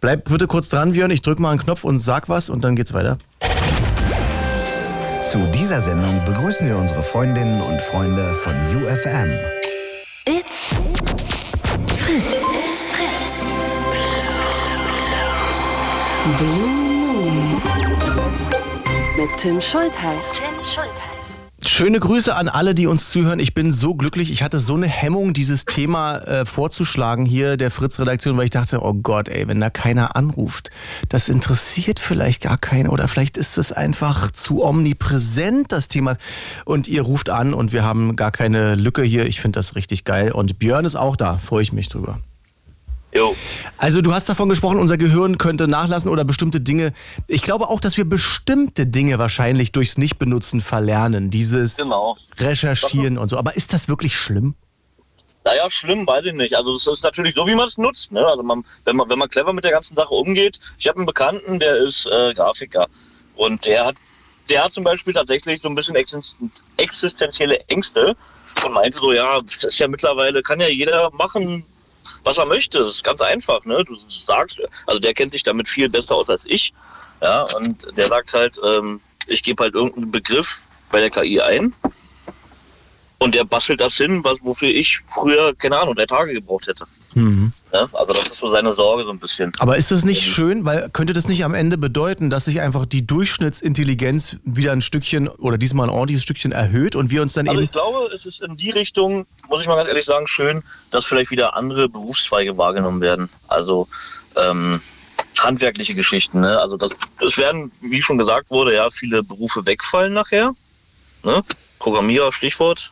[0.01, 1.11] Bleib bitte kurz dran, Björn.
[1.11, 3.19] Ich drücke mal einen Knopf und sag was und dann geht's weiter.
[5.31, 9.31] Zu dieser Sendung begrüßen wir unsere Freundinnen und Freunde von UFM.
[10.27, 10.75] It's
[11.87, 12.23] Fritz.
[12.23, 13.45] It's Fritz.
[16.39, 16.84] Blue.
[19.25, 20.33] Mit Tim Schultheiß.
[20.35, 21.65] Tim Schultheiß.
[21.65, 23.39] Schöne Grüße an alle, die uns zuhören.
[23.39, 24.31] Ich bin so glücklich.
[24.31, 28.83] Ich hatte so eine Hemmung, dieses Thema äh, vorzuschlagen hier der Fritz-Redaktion, weil ich dachte,
[28.83, 30.69] oh Gott, ey, wenn da keiner anruft,
[31.09, 36.19] das interessiert vielleicht gar keinen oder vielleicht ist es einfach zu omnipräsent, das Thema.
[36.67, 39.25] Und ihr ruft an und wir haben gar keine Lücke hier.
[39.25, 40.33] Ich finde das richtig geil.
[40.33, 41.39] Und Björn ist auch da.
[41.39, 42.21] Freue ich mich drüber.
[43.17, 43.37] Jo.
[43.79, 46.93] Also du hast davon gesprochen, unser Gehirn könnte nachlassen oder bestimmte Dinge.
[47.29, 51.31] Ich glaube auch, dass wir bestimmte Dinge wahrscheinlich durchs Nichtbenutzen verlernen.
[51.31, 52.17] Dieses Genau.
[52.39, 53.37] Recherchieren und so.
[53.39, 54.55] Aber ist das wirklich schlimm?
[55.45, 56.57] Naja, schlimm, weiß ich nicht.
[56.57, 58.11] Also das ist natürlich so, wie man es nutzt.
[58.11, 58.27] Ne?
[58.27, 60.59] Also man, wenn, man, wenn man clever mit der ganzen Sache umgeht.
[60.79, 62.89] Ich habe einen Bekannten, der ist äh, Grafiker.
[63.37, 63.97] Und der hat,
[64.49, 68.17] der hat zum Beispiel tatsächlich so ein bisschen existen- existenzielle Ängste
[68.65, 71.65] und meinte so, ja, das ist ja mittlerweile, kann ja jeder machen,
[72.23, 72.79] was er möchte.
[72.79, 73.65] Das ist ganz einfach.
[73.65, 73.85] Ne?
[73.85, 76.73] Du sagst, also der kennt sich damit viel besser aus als ich.
[77.21, 81.75] Ja, und der sagt halt, ähm, ich gebe halt irgendeinen Begriff bei der KI ein
[83.19, 86.85] und der bastelt das hin, was, wofür ich früher, keine Ahnung, drei Tage gebraucht hätte.
[87.15, 87.53] Mhm.
[87.73, 89.53] Ja, also das ist so seine Sorge so ein bisschen.
[89.59, 92.87] Aber ist das nicht schön, weil könnte das nicht am Ende bedeuten, dass sich einfach
[92.87, 97.49] die Durchschnittsintelligenz wieder ein Stückchen oder diesmal ein ordentliches Stückchen erhöht und wir uns dann
[97.49, 100.27] Also eben ich glaube, es ist in die Richtung, muss ich mal ganz ehrlich sagen,
[100.27, 103.29] schön, dass vielleicht wieder andere Berufszweige wahrgenommen werden.
[103.49, 103.89] Also
[104.37, 104.81] ähm,
[105.39, 106.41] handwerkliche Geschichten.
[106.41, 106.59] Ne?
[106.59, 106.93] Also das,
[107.25, 110.55] es werden, wie schon gesagt wurde, ja viele Berufe wegfallen nachher.
[111.23, 111.43] Ne?
[111.79, 112.91] Programmierer, Stichwort.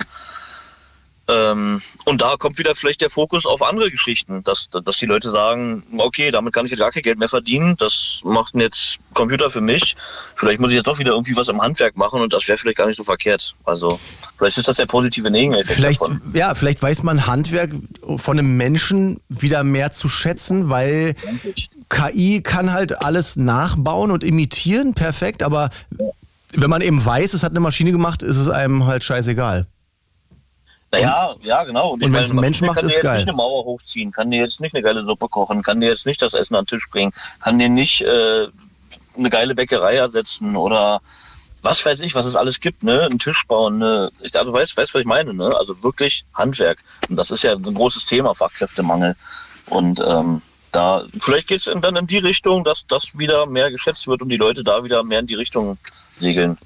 [1.29, 5.31] Ähm, und da kommt wieder vielleicht der Fokus auf andere Geschichten, dass, dass die Leute
[5.31, 9.49] sagen, okay, damit kann ich jetzt gar kein Geld mehr verdienen, das macht jetzt Computer
[9.49, 9.95] für mich.
[10.35, 12.79] Vielleicht muss ich jetzt doch wieder irgendwie was im Handwerk machen und das wäre vielleicht
[12.79, 13.55] gar nicht so verkehrt.
[13.65, 14.01] Also
[14.37, 16.21] vielleicht ist das der positive Nebeneffekt Vielleicht, davon.
[16.35, 17.71] ja, vielleicht weiß man Handwerk
[18.17, 21.15] von einem Menschen wieder mehr zu schätzen, weil
[21.89, 25.71] KI kann halt alles nachbauen und imitieren, perfekt, aber
[26.53, 29.67] wenn man eben weiß, es hat eine Maschine gemacht, ist es einem halt scheißegal.
[30.93, 31.93] Naja, ja, genau.
[31.93, 34.41] Und wenn's ein Mensch macht, kann ist dir jetzt nicht eine Mauer hochziehen, kann dir
[34.41, 36.89] jetzt nicht eine geile Suppe kochen, kann dir jetzt nicht das Essen an den Tisch
[36.91, 38.49] bringen, kann dir nicht äh,
[39.17, 41.01] eine geile Bäckerei ersetzen oder
[41.63, 43.05] was weiß ich, was es alles gibt, ne?
[43.05, 44.11] Einen Tisch bauen, ne?
[44.21, 45.55] Ich, also weißt, weißt, was ich meine, ne?
[45.59, 46.79] Also wirklich Handwerk.
[47.09, 49.17] Und das ist ja ein großes Thema, Fachkräftemangel.
[49.67, 50.43] Und ähm,
[50.73, 54.29] da vielleicht geht es dann in die Richtung, dass das wieder mehr geschätzt wird und
[54.29, 55.79] die Leute da wieder mehr in die Richtung
[56.21, 56.59] regeln.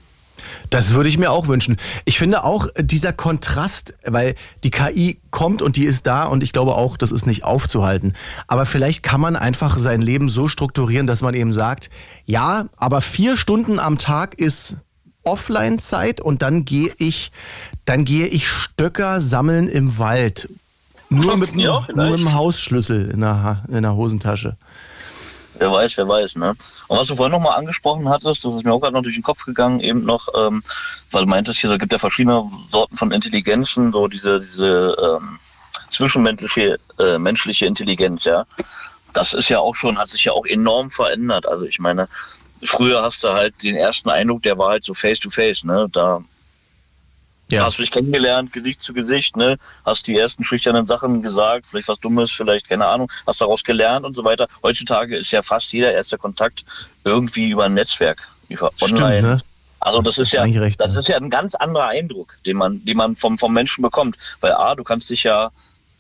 [0.71, 1.77] Das würde ich mir auch wünschen.
[2.05, 4.35] Ich finde auch äh, dieser Kontrast, weil
[4.65, 8.15] die KI kommt und die ist da und ich glaube auch, das ist nicht aufzuhalten.
[8.47, 11.91] Aber vielleicht kann man einfach sein Leben so strukturieren, dass man eben sagt,
[12.25, 14.79] ja, aber vier Stunden am Tag ist
[15.25, 17.33] Offline-Zeit und dann gehe ich,
[17.85, 20.49] dann gehe ich Stöcker sammeln im Wald.
[21.09, 24.57] Nur mit, nur mit dem Hausschlüssel in der, in der Hosentasche.
[25.59, 26.51] Wer weiß, wer weiß, ne?
[26.89, 29.23] Und was du vorhin nochmal angesprochen hattest, das ist mir auch gerade noch durch den
[29.23, 30.63] Kopf gegangen, eben noch, ähm,
[31.13, 35.39] weil du meintest, hier, da gibt ja verschiedene Sorten von Intelligenzen, so diese, diese ähm,
[35.91, 38.45] zwischenmenschliche äh, menschliche Intelligenz, ja.
[39.13, 41.49] Das ist ja auch schon, hat sich ja auch enorm verändert.
[41.49, 42.09] Also ich meine,
[42.63, 45.89] früher hast du halt den ersten Eindruck, der war halt so face to face, ne?
[45.91, 46.23] Da
[47.51, 47.65] Ja.
[47.65, 49.57] hast du dich kennengelernt, Gesicht zu Gesicht, ne?
[49.85, 54.05] Hast die ersten schüchternen Sachen gesagt, vielleicht was Dummes, vielleicht, keine Ahnung, hast daraus gelernt
[54.05, 54.49] und so weiter.
[54.63, 56.65] Heutzutage ist ja fast jeder erste Kontakt
[57.05, 59.23] irgendwie über ein Netzwerk, über Stimmt, online.
[59.23, 59.41] ne?
[59.79, 61.01] Also das, Das ist ist ja, recht, das ja.
[61.01, 64.17] ist ja ein ganz anderer Eindruck, den man, den man vom, vom Menschen bekommt.
[64.41, 65.51] Weil A, du kannst dich ja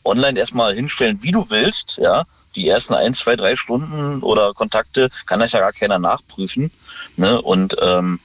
[0.05, 2.25] online erstmal hinstellen, wie du willst, ja.
[2.57, 6.71] Die ersten ein, zwei, drei Stunden oder Kontakte kann das ja gar keiner nachprüfen.
[7.17, 7.41] Ne?
[7.43, 8.19] Und ähm,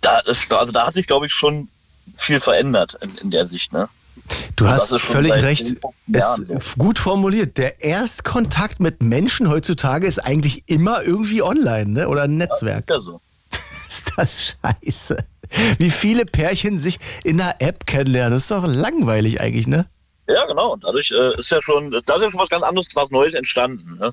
[0.00, 1.68] da ist, also da hat sich, glaube ich, schon
[2.14, 3.88] viel verändert in, in der Sicht, ne?
[4.56, 5.66] Du Und hast ist völlig recht.
[5.66, 5.78] 10,
[6.12, 7.58] 15 Es, gut formuliert.
[7.58, 12.08] Der Erstkontakt mit Menschen heutzutage ist eigentlich immer irgendwie online, ne?
[12.08, 12.88] Oder ein Netzwerk.
[12.88, 13.20] Ja, so.
[13.88, 15.18] Ist das scheiße.
[15.78, 18.32] Wie viele Pärchen sich in einer App kennenlernen.
[18.32, 19.86] Das ist doch langweilig eigentlich, ne?
[20.28, 20.76] Ja, genau.
[20.76, 23.98] Dadurch äh, ist ja schon, da ist ja schon was ganz anderes, was Neues entstanden.
[23.98, 24.12] Ne?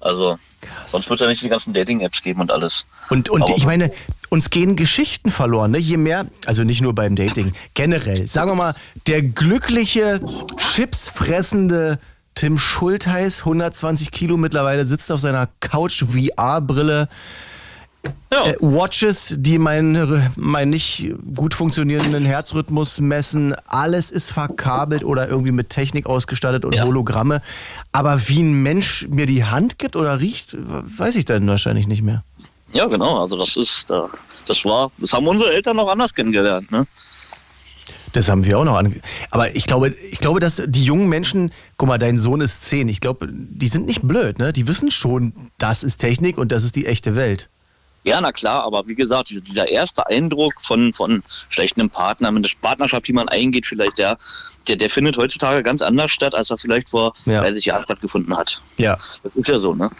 [0.00, 0.38] Also,
[0.86, 2.86] sonst wird es ja nicht die ganzen Dating-Apps geben und alles.
[3.10, 3.92] Und, und Aber- ich meine,
[4.28, 5.78] uns gehen Geschichten verloren, ne?
[5.78, 8.26] Je mehr, also nicht nur beim Dating, generell.
[8.26, 8.74] Sagen wir mal,
[9.06, 10.20] der glückliche,
[10.56, 11.98] chipsfressende
[12.34, 17.08] Tim Schultheiß, 120 Kilo mittlerweile, sitzt auf seiner Couch-VR-Brille.
[18.32, 18.46] Ja.
[18.46, 23.54] Äh, Watches, die meinen mein nicht gut funktionierenden Herzrhythmus messen.
[23.66, 26.84] Alles ist verkabelt oder irgendwie mit Technik ausgestattet und Ja.
[26.84, 27.40] Hologramme.
[27.92, 32.02] Aber wie ein Mensch mir die Hand gibt oder riecht, weiß ich dann wahrscheinlich nicht
[32.02, 32.24] mehr.
[32.72, 33.22] Ja, genau.
[33.22, 34.00] Also das ist, äh,
[34.46, 36.70] das war, das haben unsere Eltern noch anders kennengelernt.
[36.72, 36.84] Ne?
[38.12, 39.00] Das haben wir auch noch an.
[39.30, 42.88] Aber ich glaube, ich glaube, dass die jungen Menschen, guck mal, dein Sohn ist zehn.
[42.88, 44.52] Ich glaube, die sind nicht blöd, ne?
[44.52, 47.50] Die wissen schon, das ist Technik und das ist die echte Welt.
[48.06, 52.44] Ja, na klar, aber wie gesagt, dieser erste Eindruck von, von vielleicht einem Partner, mit
[52.44, 54.16] der Partnerschaft, die man eingeht, vielleicht, der,
[54.68, 57.40] der, der findet heutzutage ganz anders statt, als er vielleicht vor Ja.
[57.40, 58.62] 30 Jahren stattgefunden hat.
[58.76, 58.96] Ja.
[59.24, 59.90] Das ist ja so, ne?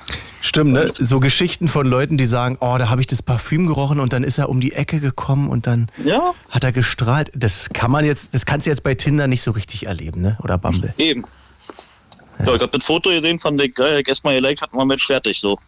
[0.40, 0.92] Stimmt, ne?
[0.96, 4.22] So Geschichten von Leuten, die sagen, oh, da habe ich das Parfüm gerochen und dann
[4.22, 6.32] ist er um die Ecke gekommen und dann Ja.
[6.48, 7.32] hat er gestrahlt.
[7.34, 10.38] Das kann man jetzt, das kannst du jetzt bei Tinder nicht so richtig erleben, ne?
[10.44, 10.94] Oder Bumble.
[10.96, 11.24] Eben.
[12.38, 15.40] Ja, ich habe das Foto gesehen von der geil, erstmal geliked, hat man Match fertig,
[15.40, 15.58] so.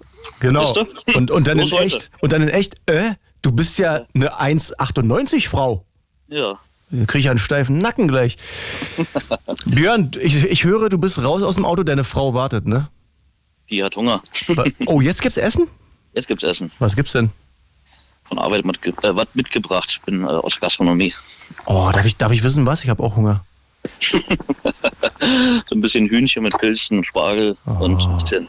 [0.40, 0.62] Genau.
[0.62, 1.16] Wisst ihr?
[1.16, 1.82] Und, und dann in heute.
[1.82, 3.12] echt, und dann in echt, äh,
[3.43, 5.85] du bist ja eine 1,98 Frau.
[6.28, 6.59] Ja.
[6.90, 8.36] Dann krieg ich einen steifen Nacken gleich.
[9.66, 12.89] Björn, ich, ich höre, du bist raus aus dem Auto, deine Frau wartet, ne?
[13.70, 14.23] Die hat Hunger.
[14.86, 15.69] Oh, jetzt gibt's Essen?
[16.15, 16.70] Jetzt gibt's Essen.
[16.78, 17.31] Was gibt's denn?
[18.24, 20.01] Von Arbeit mit, äh, was mitgebracht.
[20.07, 21.15] Bin äh, aus Gastronomie.
[21.66, 22.85] Oh, darf ich, darf ich wissen, was?
[22.85, 23.45] Ich habe auch Hunger.
[25.69, 28.09] So ein bisschen Hühnchen mit Pilzen, Spargel und Oh.
[28.09, 28.48] ein bisschen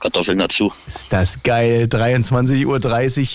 [0.00, 0.72] Kartoffeln dazu.
[0.86, 1.84] Ist das geil.
[1.90, 3.26] 23.30 Uhr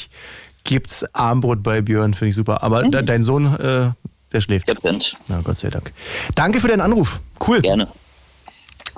[0.63, 2.63] gibt's Armbrot bei Björn, finde ich super.
[2.63, 3.91] Aber de dein Sohn, äh,
[4.31, 4.67] der schläft.
[4.67, 5.15] Der pennt.
[5.27, 5.93] Na, Gott sei Dank.
[6.35, 7.21] Danke für deinen Anruf.
[7.45, 7.61] Cool.
[7.61, 7.87] Gerne.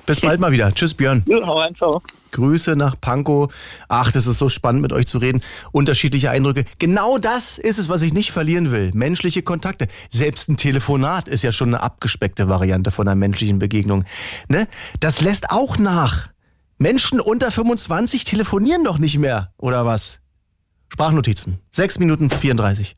[0.05, 0.73] Bis bald mal wieder.
[0.73, 1.23] Tschüss, Björn.
[1.27, 2.01] Ja, hau rein, ciao.
[2.31, 3.53] Grüße nach Pankow.
[3.87, 5.41] Ach, das ist so spannend, mit euch zu reden.
[5.71, 6.65] Unterschiedliche Eindrücke.
[6.79, 8.91] Genau das ist es, was ich nicht verlieren will.
[8.93, 9.87] Menschliche Kontakte.
[10.09, 14.05] Selbst ein Telefonat ist ja schon eine abgespeckte Variante von einer menschlichen Begegnung.
[14.47, 14.67] Ne?
[14.99, 16.29] Das lässt auch nach.
[16.77, 20.19] Menschen unter 25 telefonieren doch nicht mehr, oder was?
[20.89, 21.59] Sprachnotizen.
[21.71, 22.97] 6 Minuten 34.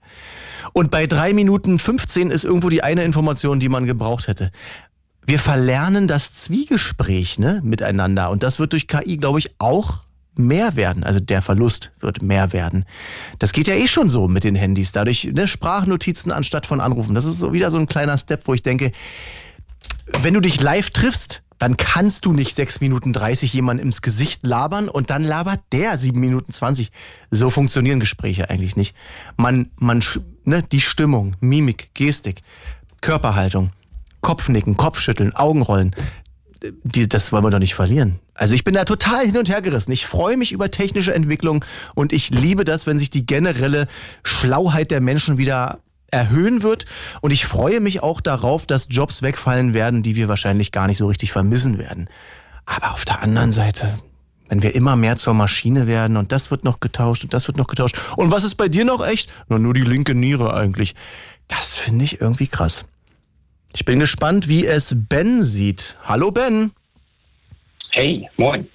[0.72, 4.52] Und bei 3 Minuten 15 ist irgendwo die eine Information, die man gebraucht hätte.
[5.26, 8.30] Wir verlernen das Zwiegespräch ne, miteinander.
[8.30, 10.02] Und das wird durch KI, glaube ich, auch
[10.36, 11.04] mehr werden.
[11.04, 12.86] Also der Verlust wird mehr werden.
[13.40, 14.92] Das geht ja eh schon so mit den Handys.
[14.92, 17.16] Dadurch ne, Sprachnotizen anstatt von Anrufen.
[17.16, 18.92] Das ist so wieder so ein kleiner Step, wo ich denke,
[20.22, 24.46] wenn du dich live triffst, dann kannst du nicht 6 Minuten 30 jemanden ins Gesicht
[24.46, 26.92] labern und dann labert der 7 Minuten 20.
[27.32, 28.96] So funktionieren Gespräche eigentlich nicht.
[29.38, 30.04] Man, man,
[30.44, 32.42] ne, die Stimmung, Mimik, Gestik,
[33.00, 33.72] Körperhaltung,
[34.24, 35.96] Kopfnicken, Kopfschütteln, Augenrollen,
[36.84, 38.20] die, das wollen wir doch nicht verlieren.
[38.34, 39.92] Also ich bin da total hin und her gerissen.
[39.92, 41.64] Ich freue mich über technische Entwicklung
[41.94, 43.86] und ich liebe das, wenn sich die generelle
[44.24, 45.80] Schlauheit der Menschen wieder
[46.10, 46.86] erhöhen wird.
[47.22, 50.98] Und ich freue mich auch darauf, dass Jobs wegfallen werden, die wir wahrscheinlich gar nicht
[50.98, 52.10] so richtig vermissen werden.
[52.66, 54.00] Aber auf der anderen Seite,
[54.48, 57.58] wenn wir immer mehr zur Maschine werden und das wird noch getauscht und das wird
[57.58, 58.00] noch getauscht.
[58.16, 59.30] Und was ist bei dir noch echt?
[59.50, 60.96] Na, nur die linke Niere eigentlich.
[61.48, 62.86] Das finde ich irgendwie krass.
[63.76, 65.98] Ich bin gespannt, wie es Ben sieht.
[66.06, 66.72] Hallo Ben.
[67.92, 68.68] Hey, moin.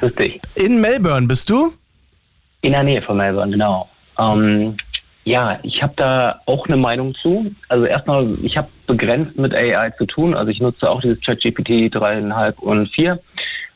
[0.00, 0.40] Grüß dich.
[0.56, 1.72] In Melbourne bist du?
[2.62, 3.88] In der Nähe von Melbourne, genau.
[4.18, 4.76] Ähm,
[5.22, 7.54] ja, ich habe da auch eine Meinung zu.
[7.68, 10.34] Also erstmal, ich habe begrenzt mit AI zu tun.
[10.34, 13.20] Also ich nutze auch dieses ChatGPT 3,5 und 4.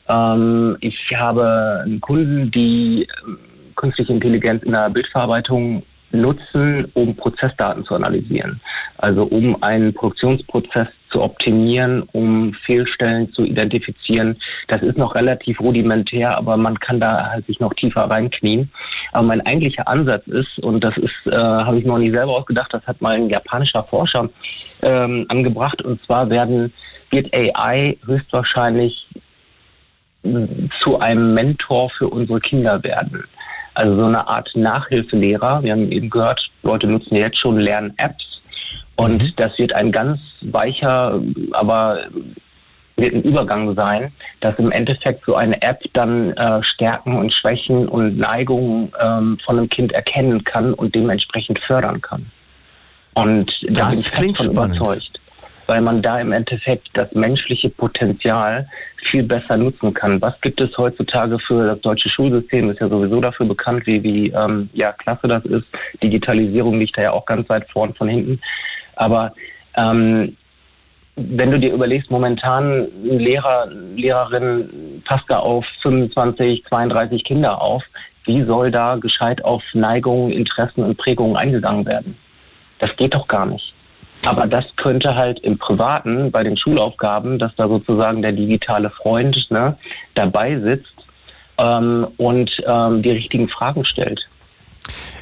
[0.09, 3.39] Ähm, ich habe einen Kunden, die ähm,
[3.77, 5.83] künstliche Intelligenz in der Bildverarbeitung
[6.13, 8.61] nutzen, um Prozessdaten zu analysieren.
[8.97, 14.37] Also um einen Produktionsprozess zu optimieren, um Fehlstellen zu identifizieren.
[14.67, 18.71] Das ist noch relativ rudimentär, aber man kann da halt sich noch tiefer reinknien.
[19.11, 22.73] Aber mein eigentlicher Ansatz ist, und das ist, äh, habe ich noch nie selber ausgedacht,
[22.73, 24.29] das hat mal ein japanischer Forscher
[24.83, 26.73] ähm, angebracht, und zwar werden,
[27.09, 29.07] wird AI höchstwahrscheinlich
[30.23, 30.47] mh,
[30.81, 33.25] zu einem Mentor für unsere Kinder werden.
[33.73, 35.63] Also so eine Art Nachhilfelehrer.
[35.63, 38.41] Wir haben eben gehört, Leute nutzen jetzt schon Lern-Apps.
[38.97, 41.19] Und das wird ein ganz weicher,
[41.53, 42.01] aber
[42.97, 44.11] wird ein Übergang sein,
[44.41, 49.57] dass im Endeffekt so eine App dann äh, Stärken und Schwächen und Neigungen ähm, von
[49.57, 52.29] einem Kind erkennen kann und dementsprechend fördern kann.
[53.15, 54.75] Und da Das bin ich fest klingt spannend.
[54.77, 55.20] überzeugt,
[55.71, 58.67] weil man da im Endeffekt das menschliche Potenzial
[59.09, 60.21] viel besser nutzen kann.
[60.21, 62.69] Was gibt es heutzutage für das deutsche Schulsystem?
[62.69, 65.63] Ist ja sowieso dafür bekannt, wie, wie ähm, ja, klasse das ist.
[66.03, 68.41] Digitalisierung liegt da ja auch ganz weit vorn von hinten.
[68.97, 69.33] Aber
[69.77, 70.35] ähm,
[71.15, 77.81] wenn du dir überlegst, momentan Lehrer, Lehrerin passt da auf 25, 32 Kinder auf,
[78.25, 82.17] wie soll da gescheit auf Neigungen, Interessen und Prägungen eingegangen werden?
[82.79, 83.73] Das geht doch gar nicht.
[84.25, 89.37] Aber das könnte halt im Privaten bei den Schulaufgaben, dass da sozusagen der digitale Freund
[89.49, 89.77] ne,
[90.13, 90.93] dabei sitzt
[91.59, 94.21] ähm, und ähm, die richtigen Fragen stellt.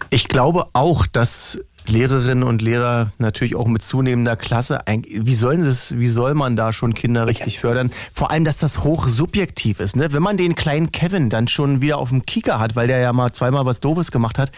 [0.09, 4.79] Ich glaube auch, dass Lehrerinnen und Lehrer natürlich auch mit zunehmender Klasse.
[5.07, 7.91] Wie sollen es, wie soll man da schon Kinder richtig fördern?
[8.13, 9.95] Vor allem, dass das hoch subjektiv ist.
[9.95, 10.11] Ne?
[10.11, 13.13] Wenn man den kleinen Kevin dann schon wieder auf dem Kieker hat, weil der ja
[13.13, 14.51] mal zweimal was Doofes gemacht hat,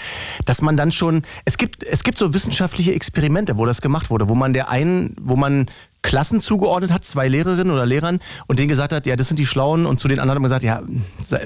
[0.46, 4.28] dass man dann schon, es gibt, es gibt so wissenschaftliche Experimente, wo das gemacht wurde,
[4.30, 5.68] wo man der einen, wo man
[6.02, 9.46] Klassen zugeordnet hat, zwei Lehrerinnen oder Lehrern, und denen gesagt hat, ja, das sind die
[9.46, 10.82] Schlauen, und zu den anderen gesagt, ja,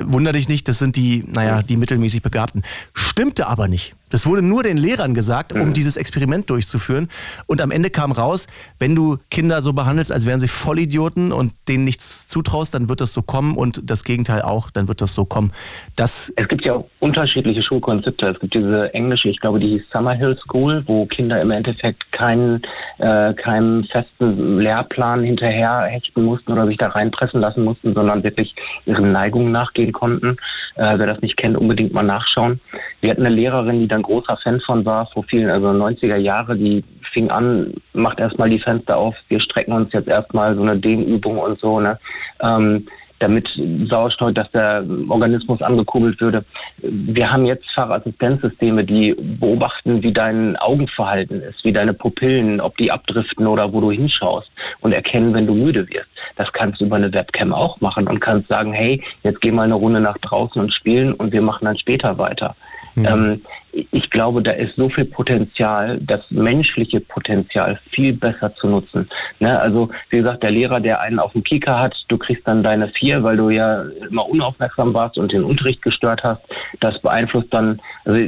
[0.03, 2.64] wunder dich nicht, das sind die, naja, die mittelmäßig Begabten.
[2.94, 3.95] Stimmte aber nicht.
[4.10, 5.73] Das wurde nur den Lehrern gesagt, um mhm.
[5.73, 7.10] dieses Experiment durchzuführen.
[7.48, 8.48] Und am Ende kam raus,
[8.80, 13.02] wenn du Kinder so behandelst, als wären sie Vollidioten und denen nichts zutraust, dann wird
[13.02, 15.52] das so kommen und das Gegenteil auch, dann wird das so kommen.
[15.95, 18.27] Das es gibt ja auch unterschiedliche Schulkonzepte.
[18.27, 22.61] Es gibt diese englische, ich glaube, die hieß Summerhill School, wo Kinder im Endeffekt keinen,
[22.99, 28.56] äh, keinen festen Lehrplan hinterher hechten mussten oder sich da reinpressen lassen mussten, sondern wirklich
[28.86, 30.38] ihren Neigungen nachgehen konnten.
[30.76, 32.60] Äh, wer das nicht kennt, unbedingt mal nachschauen.
[33.02, 36.58] Wir hatten eine Lehrerin, die dann großer Fan von war vor vielen, also 90er Jahre,
[36.58, 40.78] die fing an, macht erstmal die Fenster auf, wir strecken uns jetzt erstmal so eine
[40.78, 41.98] Dehnübung und so, ne?
[42.42, 42.88] Ähm,
[43.20, 43.48] damit
[43.90, 46.44] Sauerstoff, dass der Organismus angekurbelt würde.
[46.78, 52.92] Wir haben jetzt Fachassistenzsysteme, die beobachten, wie dein Augenverhalten ist, wie deine Pupillen, ob die
[52.92, 54.50] abdriften oder wo du hinschaust
[54.82, 56.10] und erkennen, wenn du müde wirst.
[56.36, 59.64] Das kannst du über eine Webcam auch machen und kannst sagen, hey, jetzt geh mal
[59.64, 62.56] eine Runde nach draußen und spielen und wir machen dann später weiter.
[62.96, 63.06] Mhm.
[63.06, 63.42] Ähm,
[63.91, 69.10] ich glaube, da ist so viel Potenzial, das menschliche Potenzial viel besser zu nutzen.
[69.39, 69.60] Ne?
[69.60, 72.88] Also wie gesagt, der Lehrer, der einen auf dem Kieker hat, du kriegst dann deine
[72.89, 76.41] vier, weil du ja immer unaufmerksam warst und den Unterricht gestört hast.
[76.80, 77.81] Das beeinflusst dann.
[78.06, 78.19] Also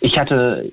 [0.00, 0.70] ich hatte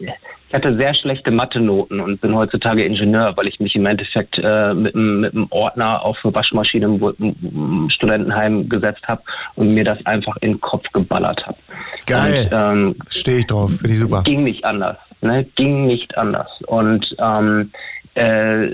[0.50, 4.74] ich hatte sehr schlechte Mathe-Noten und bin heutzutage Ingenieur, weil ich mich im Endeffekt äh,
[4.74, 9.22] mit, mit einem Ordner auf eine Waschmaschine im, Studentenheim gesetzt habe
[9.56, 11.58] und mir das einfach in den Kopf geballert habe.
[12.08, 12.50] Geil.
[12.52, 14.09] Ähm, Stehe ich drauf, finde ich super.
[14.24, 14.98] Ging nicht anders.
[15.22, 15.46] Ne?
[15.56, 16.50] Ging nicht anders.
[16.68, 17.72] Und ähm,
[18.16, 18.68] äh,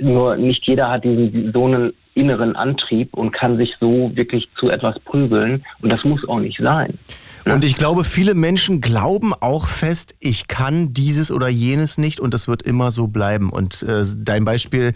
[0.00, 4.70] nur nicht jeder hat diesen so einen inneren Antrieb und kann sich so wirklich zu
[4.70, 5.64] etwas prügeln.
[5.82, 6.98] Und das muss auch nicht sein.
[7.44, 12.34] Und ich glaube, viele Menschen glauben auch fest, ich kann dieses oder jenes nicht und
[12.34, 13.50] das wird immer so bleiben.
[13.50, 14.92] Und äh, dein Beispiel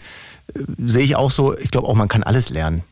[0.53, 2.83] äh, sehe ich auch so, ich glaube auch, man kann alles lernen.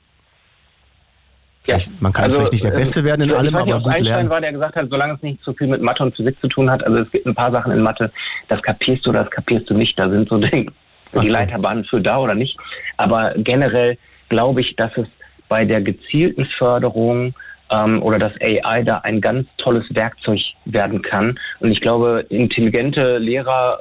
[1.65, 1.77] Ja.
[1.99, 4.29] Man kann also, vielleicht nicht der Beste werden in allem, aber gut Einstein lernen.
[4.29, 6.69] war, der gesagt hat, solange es nicht so viel mit Mathe und Physik zu tun
[6.69, 8.11] hat, also es gibt ein paar Sachen in Mathe,
[8.47, 9.97] das kapierst du oder das kapierst du nicht.
[9.99, 10.71] Da sind so Dinge,
[11.13, 11.33] die so.
[11.33, 12.57] Leiterbahnen für da oder nicht.
[12.97, 13.97] Aber generell
[14.29, 15.07] glaube ich, dass es
[15.47, 17.33] bei der gezielten Förderung
[17.71, 21.39] ähm, oder dass AI da ein ganz tolles Werkzeug werden kann.
[21.59, 23.79] Und ich glaube, intelligente Lehrer,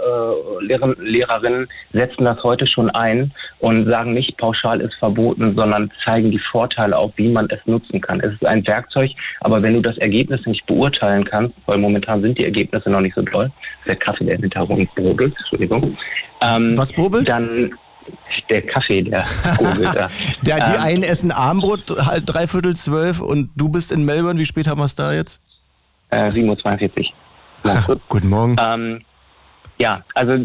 [0.60, 5.90] äh, Lehrer, Lehrerinnen setzen das heute schon ein und sagen nicht pauschal ist verboten, sondern
[6.04, 8.20] zeigen die Vorteile auf, wie man es nutzen kann.
[8.20, 9.10] Es ist ein Werkzeug,
[9.40, 13.14] aber wenn du das Ergebnis nicht beurteilen kannst, weil momentan sind die Ergebnisse noch nicht
[13.14, 13.50] so toll,
[13.86, 15.96] der Kaffee, der im Hintergrund brodelt, Entschuldigung.
[16.40, 17.28] Ähm, Was brodelt?
[17.28, 17.72] Dann
[18.48, 19.24] der Kaffee, der
[19.56, 20.06] gurgelt da.
[20.42, 24.38] der, die ähm, einen essen Armbrot halt dreiviertel zwölf und du bist in Melbourne.
[24.38, 25.42] Wie spät haben wir es da jetzt?
[26.10, 27.10] Äh, 7.42
[27.64, 28.00] Uhr.
[28.08, 28.56] Guten Morgen.
[28.60, 29.00] Ähm,
[29.80, 30.36] ja, also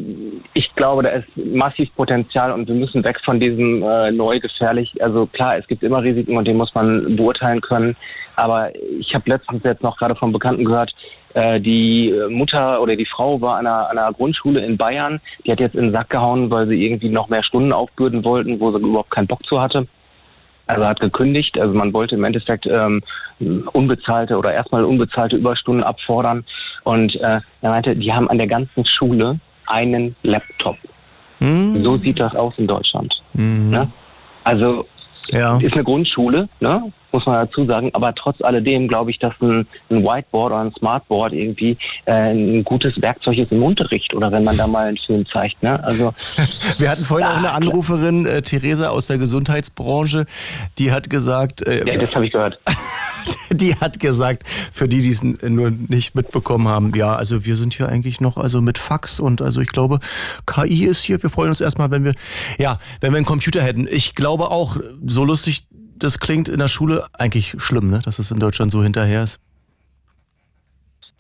[0.54, 5.02] ich glaube, da ist massiv Potenzial und wir müssen weg von diesem äh, neu gefährlich.
[5.02, 7.96] Also klar, es gibt immer Risiken und die muss man beurteilen können.
[8.36, 10.94] Aber ich habe letztens jetzt noch gerade vom Bekannten gehört,
[11.34, 15.20] äh, die Mutter oder die Frau war an einer, einer Grundschule in Bayern.
[15.46, 18.60] Die hat jetzt in den Sack gehauen, weil sie irgendwie noch mehr Stunden aufbürden wollten,
[18.60, 19.88] wo sie überhaupt keinen Bock zu hatte.
[20.68, 21.60] Also hat gekündigt.
[21.60, 23.02] Also man wollte im Endeffekt ähm,
[23.74, 26.46] unbezahlte oder erstmal unbezahlte Überstunden abfordern.
[26.84, 30.78] Und äh, er meinte, die haben an der ganzen Schule einen Laptop.
[31.40, 31.84] Mhm.
[31.84, 33.14] So sieht das aus in Deutschland.
[33.34, 33.70] Mhm.
[33.70, 33.92] Ne?
[34.44, 34.86] Also
[35.30, 35.58] ja.
[35.58, 36.92] ist eine Grundschule, ne?
[37.14, 37.92] Muss man dazu sagen.
[37.94, 42.64] Aber trotz alledem glaube ich, dass ein, ein, Whiteboard oder ein Smartboard irgendwie äh, ein
[42.64, 45.62] gutes Werkzeug ist im Unterricht oder wenn man da mal einen Film zeigt.
[45.64, 45.82] Ne?
[45.84, 46.14] Also
[46.78, 50.26] wir hatten vorhin auch eine Anruferin, äh, Theresa aus der Gesundheitsbranche,
[50.80, 51.66] die hat gesagt.
[51.68, 52.60] Äh, ja, das habe ich gehört.
[53.52, 57.74] die hat gesagt, für die, die es nur nicht mitbekommen haben, ja, also wir sind
[57.74, 60.00] hier eigentlich noch also mit Fax und also ich glaube,
[60.46, 61.22] KI ist hier.
[61.22, 62.14] Wir freuen uns erstmal, wenn wir,
[62.58, 63.88] ja, wenn wir einen Computer hätten.
[63.90, 65.68] Ich glaube auch, so lustig
[66.04, 68.02] das klingt in der Schule eigentlich schlimm, ne?
[68.04, 69.40] dass es in Deutschland so hinterher ist.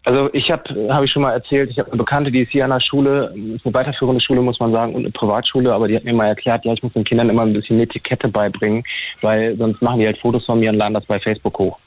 [0.05, 2.65] Also ich habe, habe ich schon mal erzählt, ich habe eine Bekannte, die ist hier
[2.65, 5.95] an der Schule, ist eine weiterführende Schule, muss man sagen, und eine Privatschule, aber die
[5.95, 8.83] hat mir mal erklärt, ja, ich muss den Kindern immer ein bisschen Etikette beibringen,
[9.21, 11.79] weil sonst machen die halt Fotos von mir und laden das bei Facebook hoch.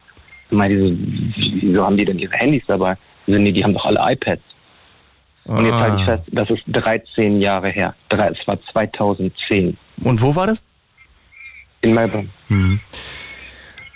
[0.49, 0.97] Ich meine, diese,
[1.61, 2.97] wieso haben die denn ihre Handys dabei?
[3.27, 4.43] Sind die, die haben doch alle iPads.
[5.45, 6.17] Und jetzt halte ich ah.
[6.17, 7.95] fest, das ist 13 Jahre her.
[8.09, 9.77] Es war 2010.
[10.03, 10.65] Und wo war das?
[11.87, 12.29] In Melbourne.
[12.49, 12.81] Mhm.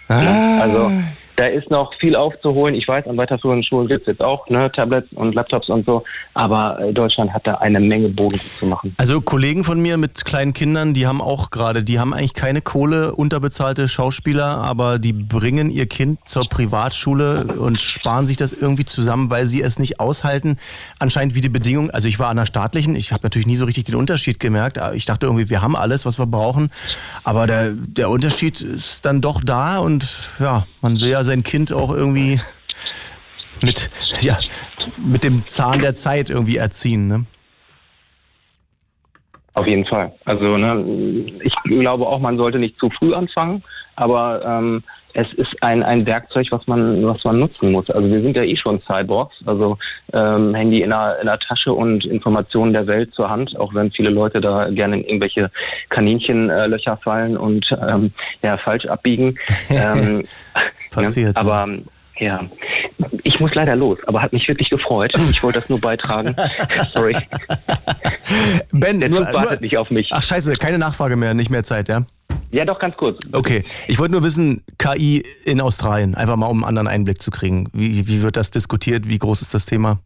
[0.08, 0.92] Ah, also,
[1.36, 2.74] da ist noch viel aufzuholen.
[2.74, 6.04] Ich weiß, an weiterführenden Schulen gibt es jetzt auch ne, Tablets und Laptops und so,
[6.34, 8.94] aber äh, Deutschland hat da eine Menge Boden zu machen.
[8.98, 12.60] Also Kollegen von mir mit kleinen Kindern, die haben auch gerade, die haben eigentlich keine
[12.60, 18.84] Kohle, unterbezahlte Schauspieler, aber die bringen ihr Kind zur Privatschule und sparen sich das irgendwie
[18.84, 20.56] zusammen, weil sie es nicht aushalten.
[20.98, 23.64] Anscheinend wie die Bedingungen, also ich war an der staatlichen, ich habe natürlich nie so
[23.64, 24.78] richtig den Unterschied gemerkt.
[24.94, 26.70] Ich dachte irgendwie, wir haben alles, was wir brauchen,
[27.24, 30.06] aber der, der Unterschied ist dann doch da und
[30.38, 32.40] ja, man will ja sein Kind auch irgendwie
[33.62, 33.90] mit,
[34.20, 34.38] ja,
[34.98, 37.06] mit dem Zahn der Zeit irgendwie erziehen.
[37.06, 37.26] Ne?
[39.54, 40.12] Auf jeden Fall.
[40.24, 40.84] Also ne,
[41.42, 43.62] ich glaube auch, man sollte nicht zu früh anfangen,
[43.96, 44.82] aber ähm,
[45.14, 47.90] es ist ein, ein Werkzeug, was man, was man nutzen muss.
[47.90, 49.78] Also wir sind ja eh schon Cyborgs, also
[50.12, 53.90] ähm, Handy in der, in der Tasche und Informationen der Welt zur Hand, auch wenn
[53.90, 55.50] viele Leute da gerne in irgendwelche
[55.88, 58.12] Kaninchenlöcher fallen und ähm,
[58.42, 59.38] ja, falsch abbiegen.
[59.70, 60.22] ähm,
[60.90, 61.34] Passiert.
[61.34, 61.40] Ne?
[61.40, 61.68] Aber
[62.18, 62.44] ja,
[63.24, 65.12] ich muss leider los, aber hat mich wirklich gefreut.
[65.30, 66.36] Ich wollte das nur beitragen.
[66.94, 67.16] Sorry.
[68.72, 70.10] Ben, Der nur, wartet nur, nicht auf mich.
[70.12, 72.02] Ach scheiße, keine Nachfrage mehr, nicht mehr Zeit, ja?
[72.52, 73.18] Ja, doch, ganz kurz.
[73.32, 77.30] Okay, ich wollte nur wissen, KI in Australien, einfach mal um einen anderen Einblick zu
[77.30, 77.68] kriegen.
[77.72, 79.08] Wie, wie wird das diskutiert?
[79.08, 80.00] Wie groß ist das Thema?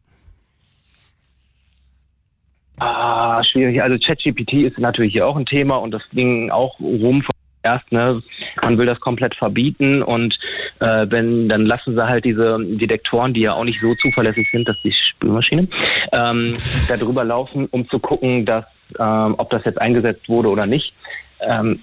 [2.80, 3.82] Ah, schwierig.
[3.82, 7.34] Also ChatGPT ist natürlich hier auch ein Thema und das ging auch rum von
[7.64, 8.22] erst, ne,
[8.62, 10.38] man will das komplett verbieten und
[10.80, 14.68] äh, wenn, dann lassen sie halt diese Detektoren, die ja auch nicht so zuverlässig sind,
[14.68, 15.68] dass die Spülmaschine,
[16.12, 16.56] ähm,
[16.88, 18.66] da drüber laufen, um zu gucken, dass,
[18.98, 20.92] ähm, ob das jetzt eingesetzt wurde oder nicht.
[21.40, 21.80] Ähm,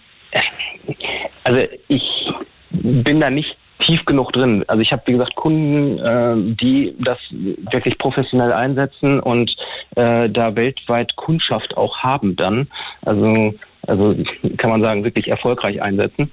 [1.44, 2.32] also ich
[2.72, 4.64] bin da nicht tief genug drin.
[4.68, 9.56] Also ich habe, wie gesagt, Kunden, äh, die das wirklich professionell einsetzen und
[9.96, 12.68] äh, da weltweit Kundschaft auch haben dann.
[13.02, 13.54] Also,
[13.88, 14.16] also
[14.58, 16.32] kann man sagen, wirklich erfolgreich einsetzen.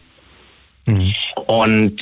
[1.47, 2.01] Und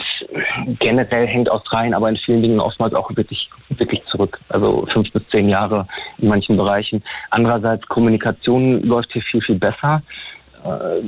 [0.79, 4.39] generell hängt Australien aber in vielen Dingen oftmals auch wirklich, wirklich zurück.
[4.49, 5.87] Also fünf bis zehn Jahre
[6.19, 7.03] in manchen Bereichen.
[7.31, 10.03] Andererseits Kommunikation läuft hier viel, viel besser.
[10.67, 11.03] Äh,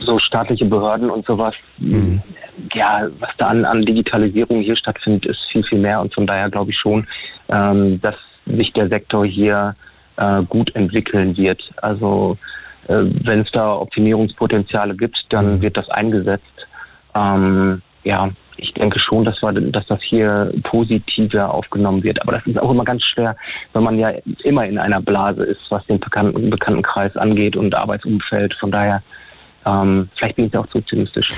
[0.00, 1.54] So staatliche Behörden und sowas,
[2.74, 6.00] ja, was da an, an Digitalisierung hier stattfindet, ist viel, viel mehr.
[6.00, 7.06] Und von daher glaube ich schon,
[7.48, 8.14] ähm, dass
[8.46, 9.74] sich der Sektor hier
[10.16, 11.62] äh, gut entwickeln wird.
[11.82, 12.38] Also
[12.86, 16.66] äh, wenn es da Optimierungspotenziale gibt, dann wird das eingesetzt.
[17.16, 22.20] Ähm, ja, ich denke schon, dass, wir, dass das hier positiver aufgenommen wird.
[22.22, 23.36] Aber das ist auch immer ganz schwer,
[23.72, 24.12] weil man ja
[24.44, 28.54] immer in einer Blase ist, was den bekannten, Bekanntenkreis angeht und Arbeitsumfeld.
[28.54, 29.02] Von daher,
[29.64, 31.28] ähm, vielleicht bin ich da auch zu optimistisch.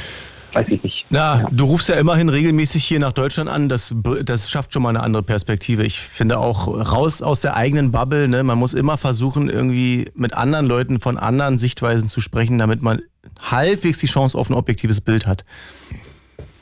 [0.52, 1.06] Weiß ich nicht.
[1.10, 3.68] Na, du rufst ja immerhin regelmäßig hier nach Deutschland an.
[3.68, 3.94] Das,
[4.24, 5.84] das schafft schon mal eine andere Perspektive.
[5.84, 8.26] Ich finde auch raus aus der eigenen Bubble.
[8.26, 8.42] Ne?
[8.42, 13.00] Man muss immer versuchen, irgendwie mit anderen Leuten von anderen Sichtweisen zu sprechen, damit man
[13.40, 15.44] halbwegs die Chance auf ein objektives Bild hat.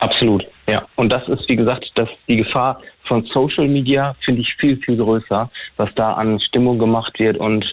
[0.00, 0.86] Absolut, ja.
[0.96, 4.96] Und das ist, wie gesagt, dass die Gefahr von Social Media finde ich viel, viel
[4.96, 7.64] größer, was da an Stimmung gemacht wird und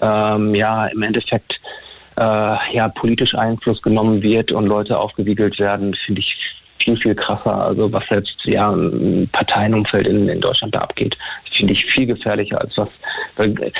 [0.00, 1.52] ähm, ja, im Endeffekt
[2.18, 6.57] äh, ja politisch Einfluss genommen wird und Leute aufgewiegelt werden, finde ich
[6.88, 7.54] viel, viel krasser.
[7.54, 11.16] Also was selbst ja im Parteienumfeld in, in Deutschland da abgeht,
[11.52, 12.88] finde ich viel gefährlicher als was.
[13.36, 13.72] Weil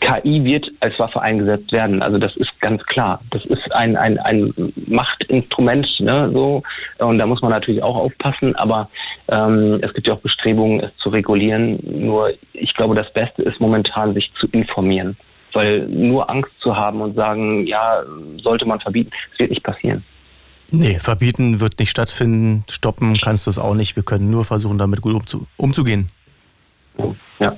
[0.00, 2.02] KI wird als Waffe eingesetzt werden.
[2.02, 3.20] Also das ist ganz klar.
[3.30, 4.52] Das ist ein, ein, ein
[4.86, 6.62] Machtinstrument, ne, so.
[6.98, 8.54] Und da muss man natürlich auch aufpassen.
[8.56, 8.88] Aber
[9.28, 11.78] ähm, es gibt ja auch Bestrebungen, es zu regulieren.
[11.82, 15.16] Nur ich glaube, das Beste ist momentan, sich zu informieren.
[15.52, 18.02] Weil nur Angst zu haben und sagen, ja,
[18.42, 20.04] sollte man verbieten, das wird nicht passieren.
[20.78, 22.64] Nee, verbieten wird nicht stattfinden.
[22.68, 23.96] Stoppen kannst du es auch nicht.
[23.96, 26.08] Wir können nur versuchen, damit gut umzu umzugehen.
[27.38, 27.56] Ja.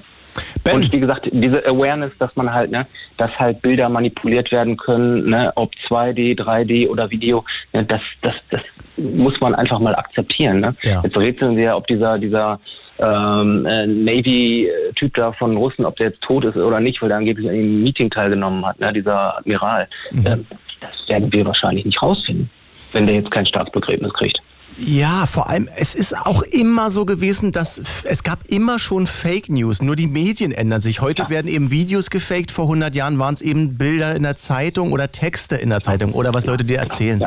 [0.73, 2.87] Und wie gesagt, diese Awareness, dass man halt, ne,
[3.17, 8.35] dass halt Bilder manipuliert werden können, ne, ob 2D, 3D oder Video, ne, das, das,
[8.51, 8.61] das
[8.97, 10.61] muss man einfach mal akzeptieren.
[10.61, 10.75] Ne?
[10.83, 11.03] Ja.
[11.03, 12.61] Jetzt rätseln wir, ob dieser, dieser
[12.99, 17.19] ähm, äh, Navy-Typ da von Russen, ob der jetzt tot ist oder nicht, weil er
[17.19, 19.89] angeblich an einem Meeting teilgenommen hat, ne, dieser Admiral.
[20.13, 20.47] Ähm,
[20.81, 22.51] das werden wir wahrscheinlich nicht rausfinden,
[22.93, 24.41] wenn der jetzt kein Staatsbegräbnis kriegt.
[24.79, 29.49] Ja, vor allem, es ist auch immer so gewesen, dass es gab immer schon Fake
[29.49, 31.01] News, nur die Medien ändern sich.
[31.01, 34.93] Heute werden eben Videos gefaked, vor 100 Jahren waren es eben Bilder in der Zeitung
[34.93, 37.25] oder Texte in der Zeitung oder was Leute dir erzählen.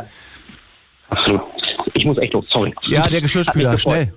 [1.08, 1.42] Absolut.
[1.94, 2.72] Ich muss echt los, sorry.
[2.86, 4.14] Ja, der Geschirrspüler, schnell.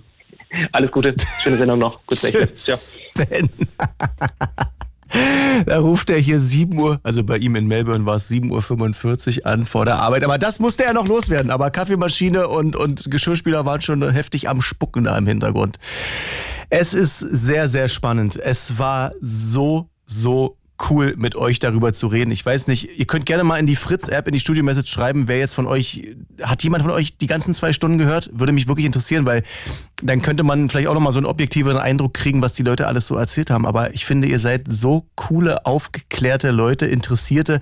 [0.72, 2.00] Alles Gute, schöne Sendung noch.
[2.06, 2.20] Gut
[2.56, 3.50] Tschüss, Ben.
[5.66, 9.46] Da ruft er hier 7 Uhr, also bei ihm in Melbourne war es 7.45 Uhr
[9.46, 10.24] an vor der Arbeit.
[10.24, 11.52] Aber das musste er noch loswerden.
[11.52, 15.78] Aber Kaffeemaschine und, und Geschirrspüler waren schon heftig am Spucken da im Hintergrund.
[16.70, 18.38] Es ist sehr, sehr spannend.
[18.38, 20.58] Es war so, so
[20.90, 22.32] cool, mit euch darüber zu reden.
[22.32, 25.38] Ich weiß nicht, ihr könnt gerne mal in die Fritz-App, in die Studio-Message schreiben, wer
[25.38, 28.30] jetzt von euch, hat jemand von euch die ganzen zwei Stunden gehört?
[28.34, 29.44] Würde mich wirklich interessieren, weil
[30.02, 33.08] dann könnte man vielleicht auch nochmal so einen objektiveren Eindruck kriegen, was die Leute alles
[33.08, 33.66] so erzählt haben.
[33.66, 37.62] Aber ich finde, ihr seid so coole, aufgeklärte Leute, interessierte,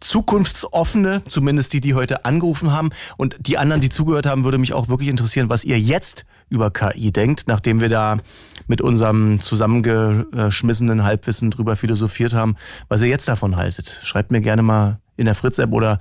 [0.00, 2.90] zukunftsoffene, zumindest die, die heute angerufen haben.
[3.16, 6.70] Und die anderen, die zugehört haben, würde mich auch wirklich interessieren, was ihr jetzt über
[6.70, 8.18] KI denkt, nachdem wir da
[8.66, 12.56] mit unserem zusammengeschmissenen Halbwissen drüber philosophiert haben,
[12.88, 14.00] was ihr jetzt davon haltet.
[14.02, 15.98] Schreibt mir gerne mal in der Fritz-App oder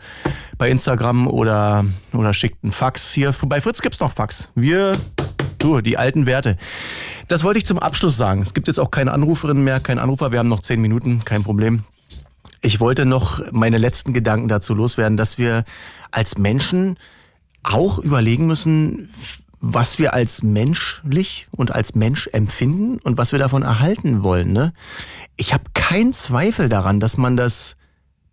[0.57, 3.13] bei Instagram oder, oder schickt einen Fax.
[3.13, 4.49] Hier bei Fritz gibt's noch Fax.
[4.55, 4.93] Wir,
[5.57, 6.57] du, die alten Werte.
[7.27, 8.41] Das wollte ich zum Abschluss sagen.
[8.41, 10.31] Es gibt jetzt auch keine Anruferinnen mehr, kein Anrufer.
[10.31, 11.83] Wir haben noch zehn Minuten, kein Problem.
[12.65, 15.65] Ich wollte noch meine letzten Gedanken dazu loswerden, dass wir
[16.09, 16.97] als Menschen
[17.61, 19.09] auch überlegen müssen,
[19.61, 24.51] was wir als menschlich und als Mensch empfinden und was wir davon erhalten wollen.
[24.51, 24.73] Ne?
[25.37, 27.75] Ich habe keinen Zweifel daran, dass man das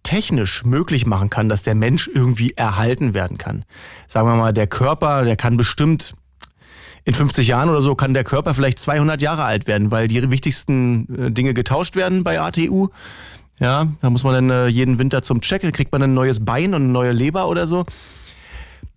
[0.03, 3.67] technisch möglich machen kann, dass der Mensch irgendwie erhalten werden kann.
[4.09, 6.15] Sagen wir mal, der Körper, der kann bestimmt
[7.05, 10.31] in 50 Jahren oder so kann der Körper vielleicht 200 Jahre alt werden, weil die
[10.31, 12.89] wichtigsten äh, Dinge getauscht werden bei ATU.
[13.63, 16.75] Ja, da muss man dann äh, jeden Winter zum Check, kriegt man ein neues Bein
[16.75, 17.85] und eine neue Leber oder so.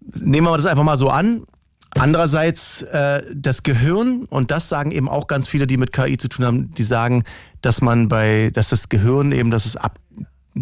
[0.01, 1.43] Nehmen wir das einfach mal so an.
[1.91, 6.29] Andererseits äh, das Gehirn, und das sagen eben auch ganz viele, die mit KI zu
[6.29, 7.23] tun haben, die sagen,
[7.61, 9.99] dass man bei, dass das Gehirn eben, dass es ab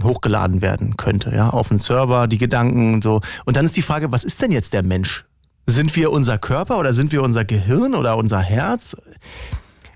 [0.01, 3.21] hochgeladen werden könnte, ja, auf den Server, die Gedanken und so.
[3.45, 5.23] Und dann ist die Frage, was ist denn jetzt der Mensch?
[5.65, 8.97] Sind wir unser Körper oder sind wir unser Gehirn oder unser Herz?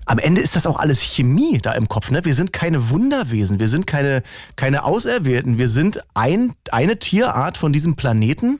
[0.08, 2.10] Am Ende ist das auch alles Chemie da im Kopf.
[2.10, 2.24] Ne?
[2.24, 4.22] Wir sind keine Wunderwesen, wir sind keine,
[4.56, 8.58] keine Auserwählten, wir sind ein, eine Tierart von diesem Planeten.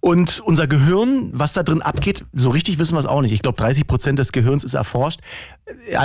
[0.00, 3.32] Und unser Gehirn, was da drin abgeht, so richtig wissen wir es auch nicht.
[3.32, 5.20] Ich glaube, 30 Prozent des Gehirns ist erforscht.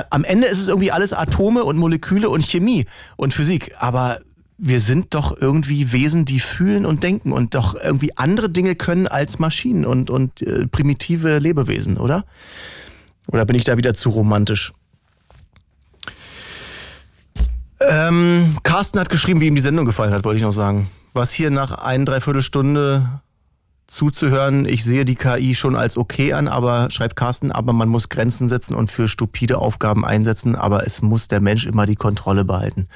[0.10, 3.74] Am Ende ist es irgendwie alles Atome und Moleküle und Chemie und Physik.
[3.80, 4.20] Aber
[4.58, 9.08] wir sind doch irgendwie Wesen, die fühlen und denken und doch irgendwie andere Dinge können
[9.08, 12.26] als Maschinen und, und äh, primitive Lebewesen, oder?
[13.28, 14.74] Oder bin ich da wieder zu romantisch?
[17.80, 20.90] Ähm, Carsten hat geschrieben, wie ihm die Sendung gefallen hat, wollte ich noch sagen.
[21.14, 23.22] Was hier nach ein, dreiviertel Stunde
[23.92, 24.66] zuzuhören.
[24.66, 28.48] Ich sehe die KI schon als okay an, aber schreibt Carsten, aber man muss Grenzen
[28.48, 32.88] setzen und für stupide Aufgaben einsetzen, aber es muss der Mensch immer die Kontrolle behalten.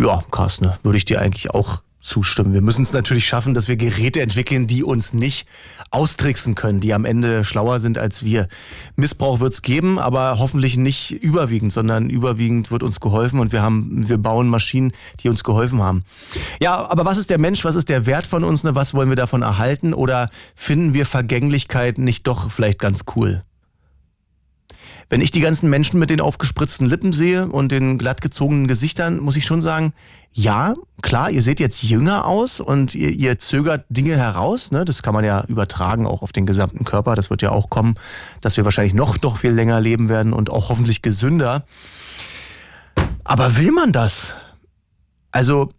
[0.00, 2.52] Ja, Carsten, würde ich dir eigentlich auch zustimmen.
[2.52, 5.46] Wir müssen es natürlich schaffen, dass wir Geräte entwickeln, die uns nicht
[5.90, 8.48] austricksen können, die am Ende schlauer sind als wir.
[8.96, 13.62] Missbrauch wird es geben, aber hoffentlich nicht überwiegend, sondern überwiegend wird uns geholfen und wir
[13.62, 16.04] haben, wir bauen Maschinen, die uns geholfen haben.
[16.60, 17.64] Ja, aber was ist der Mensch?
[17.64, 18.64] Was ist der Wert von uns?
[18.64, 18.74] Ne?
[18.74, 19.92] Was wollen wir davon erhalten?
[19.92, 23.42] Oder finden wir Vergänglichkeit nicht doch vielleicht ganz cool?
[25.10, 29.34] Wenn ich die ganzen Menschen mit den aufgespritzten Lippen sehe und den glattgezogenen Gesichtern, muss
[29.34, 29.92] ich schon sagen,
[30.32, 34.70] ja, klar, ihr seht jetzt jünger aus und ihr, ihr zögert Dinge heraus.
[34.70, 34.84] Ne?
[34.84, 37.16] Das kann man ja übertragen auch auf den gesamten Körper.
[37.16, 37.96] Das wird ja auch kommen,
[38.40, 41.64] dass wir wahrscheinlich noch, noch viel länger leben werden und auch hoffentlich gesünder.
[43.24, 44.34] Aber will man das?
[45.32, 45.70] Also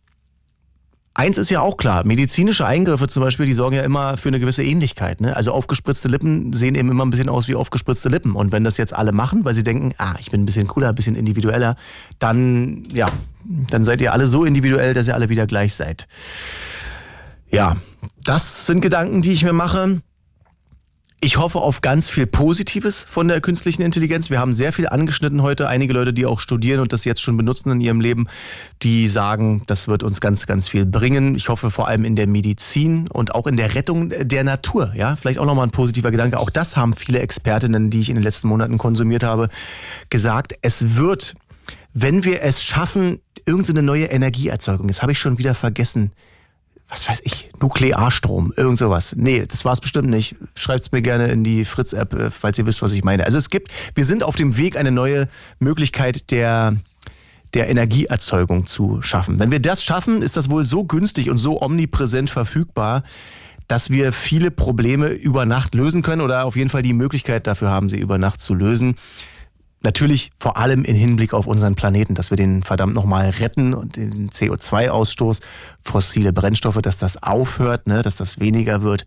[1.14, 4.40] Eins ist ja auch klar, medizinische Eingriffe zum Beispiel, die sorgen ja immer für eine
[4.40, 5.20] gewisse Ähnlichkeit.
[5.20, 5.36] Ne?
[5.36, 8.34] Also aufgespritzte Lippen sehen eben immer ein bisschen aus wie aufgespritzte Lippen.
[8.34, 10.90] Und wenn das jetzt alle machen, weil sie denken, ah, ich bin ein bisschen cooler,
[10.90, 11.76] ein bisschen individueller,
[12.20, 13.08] dann, ja,
[13.44, 16.08] dann seid ihr alle so individuell, dass ihr alle wieder gleich seid.
[17.50, 17.76] Ja,
[18.24, 20.02] das sind Gedanken, die ich mir mache.
[21.24, 24.32] Ich hoffe auf ganz viel Positives von der künstlichen Intelligenz.
[24.32, 25.68] Wir haben sehr viel angeschnitten heute.
[25.68, 28.26] Einige Leute, die auch studieren und das jetzt schon benutzen in ihrem Leben,
[28.82, 31.36] die sagen, das wird uns ganz, ganz viel bringen.
[31.36, 34.94] Ich hoffe vor allem in der Medizin und auch in der Rettung der Natur.
[34.96, 36.40] Ja, vielleicht auch nochmal ein positiver Gedanke.
[36.40, 39.50] Auch das haben viele Expertinnen, die ich in den letzten Monaten konsumiert habe,
[40.10, 40.56] gesagt.
[40.64, 41.36] Es wird,
[41.94, 46.14] wenn wir es schaffen, irgendeine neue Energieerzeugung, das habe ich schon wieder vergessen,
[46.92, 49.16] was weiß ich, Nuklearstrom, irgend sowas.
[49.16, 50.36] Nee, das war es bestimmt nicht.
[50.56, 53.26] Schreibt's mir gerne in die Fritz-App, äh, falls ihr wisst, was ich meine.
[53.26, 55.28] Also es gibt, wir sind auf dem Weg, eine neue
[55.60, 56.76] Möglichkeit der
[57.54, 59.38] der Energieerzeugung zu schaffen.
[59.38, 63.04] Wenn wir das schaffen, ist das wohl so günstig und so omnipräsent verfügbar,
[63.68, 67.70] dass wir viele Probleme über Nacht lösen können oder auf jeden Fall die Möglichkeit dafür
[67.70, 68.96] haben, sie über Nacht zu lösen.
[69.84, 73.96] Natürlich vor allem in Hinblick auf unseren Planeten, dass wir den verdammt nochmal retten und
[73.96, 75.42] den CO2-Ausstoß,
[75.84, 79.06] fossile Brennstoffe, dass das aufhört, ne, dass das weniger wird,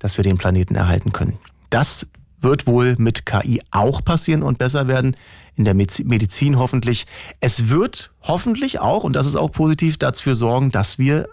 [0.00, 1.38] dass wir den Planeten erhalten können.
[1.70, 2.08] Das
[2.40, 5.16] wird wohl mit KI auch passieren und besser werden.
[5.54, 7.06] In der Medizin hoffentlich.
[7.40, 11.28] Es wird hoffentlich auch, und das ist auch positiv, dafür sorgen, dass wir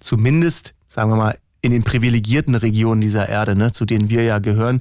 [0.00, 4.38] zumindest, sagen wir mal, in den privilegierten Regionen dieser Erde, ne, zu denen wir ja
[4.38, 4.80] gehören,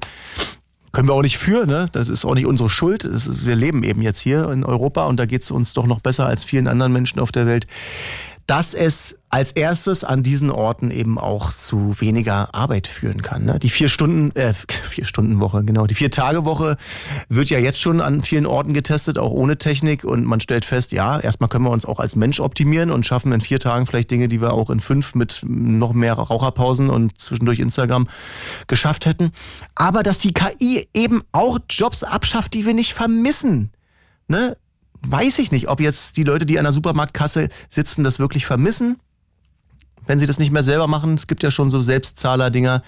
[0.95, 1.89] können wir auch nicht für, ne?
[1.91, 3.03] Das ist auch nicht unsere Schuld.
[3.03, 5.99] Ist, wir leben eben jetzt hier in Europa und da geht es uns doch noch
[5.99, 7.67] besser als vielen anderen Menschen auf der Welt
[8.47, 13.44] dass es als erstes an diesen Orten eben auch zu weniger Arbeit führen kann.
[13.44, 13.60] Ne?
[13.60, 14.53] Die vier Stunden, äh,
[14.90, 16.78] vier Stunden Woche, genau, die vier Tage Woche
[17.28, 20.06] wird ja jetzt schon an vielen Orten getestet, auch ohne Technik.
[20.06, 23.34] Und man stellt fest, ja, erstmal können wir uns auch als Mensch optimieren und schaffen
[23.34, 27.20] in vier Tagen vielleicht Dinge, die wir auch in fünf mit noch mehr Raucherpausen und
[27.20, 28.07] zwischendurch Instagram
[28.68, 29.34] geschafft hätten.
[29.76, 33.72] Aber dass die KI eben auch Jobs abschafft, die wir nicht vermissen.
[34.30, 34.56] Ne?
[35.07, 38.98] weiß ich nicht, ob jetzt die Leute, die an der Supermarktkasse sitzen, das wirklich vermissen.
[40.07, 42.82] Wenn sie das nicht mehr selber machen, es gibt ja schon so Selbstzahler-Dinger.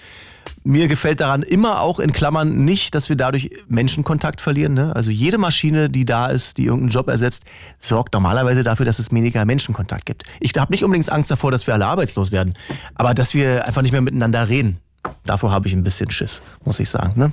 [0.64, 4.74] Mir gefällt daran immer auch in Klammern nicht, dass wir dadurch Menschenkontakt verlieren.
[4.74, 4.94] Ne?
[4.94, 7.44] Also jede Maschine, die da ist, die irgendeinen Job ersetzt,
[7.80, 10.24] sorgt normalerweise dafür, dass es weniger Menschenkontakt gibt.
[10.40, 12.54] Ich habe nicht unbedingt Angst davor, dass wir alle arbeitslos werden,
[12.94, 14.78] aber dass wir einfach nicht mehr miteinander reden.
[15.24, 17.18] Davor habe ich ein bisschen Schiss, muss ich sagen.
[17.18, 17.32] Ne?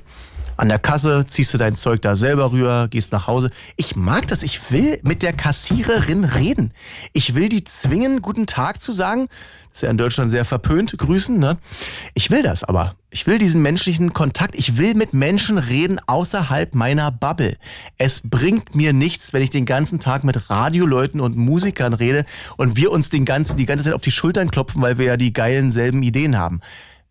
[0.56, 3.50] An der Kasse ziehst du dein Zeug da selber rüber, gehst nach Hause.
[3.76, 4.42] Ich mag das.
[4.42, 6.72] Ich will mit der Kassiererin reden.
[7.12, 9.28] Ich will die zwingen, guten Tag zu sagen.
[9.70, 11.58] Das ist ja in Deutschland sehr verpönt, grüßen, ne?
[12.14, 12.94] Ich will das aber.
[13.10, 14.54] Ich will diesen menschlichen Kontakt.
[14.54, 17.58] Ich will mit Menschen reden außerhalb meiner Bubble.
[17.98, 22.24] Es bringt mir nichts, wenn ich den ganzen Tag mit Radioleuten und Musikern rede
[22.56, 25.16] und wir uns den ganzen, die ganze Zeit auf die Schultern klopfen, weil wir ja
[25.18, 26.60] die geilen selben Ideen haben.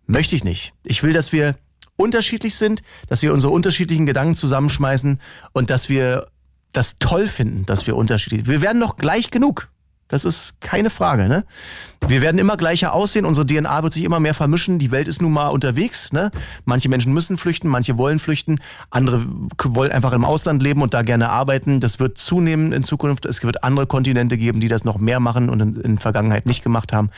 [0.07, 0.73] Möchte ich nicht.
[0.84, 1.55] Ich will, dass wir
[1.97, 5.19] unterschiedlich sind, dass wir unsere unterschiedlichen Gedanken zusammenschmeißen
[5.53, 6.27] und dass wir
[6.72, 8.47] das toll finden, dass wir unterschiedlich.
[8.47, 9.69] Wir werden noch gleich genug.
[10.07, 11.45] Das ist keine Frage, ne?
[12.07, 15.19] Wir werden immer gleicher aussehen, unsere DNA wird sich immer mehr vermischen, die Welt ist
[15.19, 16.30] nun mal unterwegs, ne?
[16.64, 18.60] Manche Menschen müssen flüchten, manche wollen flüchten,
[18.91, 19.26] andere
[19.64, 21.80] wollen einfach im Ausland leben und da gerne arbeiten.
[21.80, 23.26] Das wird zunehmen in Zukunft.
[23.26, 26.64] Es wird andere Kontinente geben, die das noch mehr machen und in, in Vergangenheit nicht
[26.64, 27.10] gemacht haben.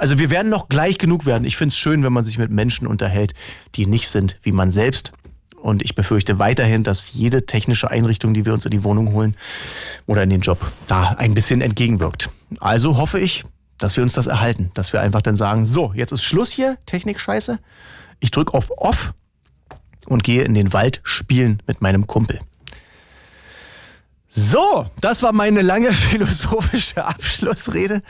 [0.00, 1.44] Also wir werden noch gleich genug werden.
[1.44, 3.34] Ich finde es schön, wenn man sich mit Menschen unterhält,
[3.76, 5.12] die nicht sind wie man selbst
[5.62, 9.36] und ich befürchte weiterhin, dass jede technische Einrichtung, die wir uns in die Wohnung holen
[10.06, 10.58] oder in den Job,
[10.88, 12.30] da ein bisschen entgegenwirkt.
[12.58, 13.44] Also hoffe ich,
[13.78, 16.78] dass wir uns das erhalten, dass wir einfach dann sagen, so, jetzt ist Schluss hier,
[16.86, 17.58] Technik scheiße.
[18.20, 19.14] Ich drücke auf Off
[20.06, 22.40] und gehe in den Wald spielen mit meinem Kumpel.
[24.34, 28.00] So, das war meine lange philosophische Abschlussrede.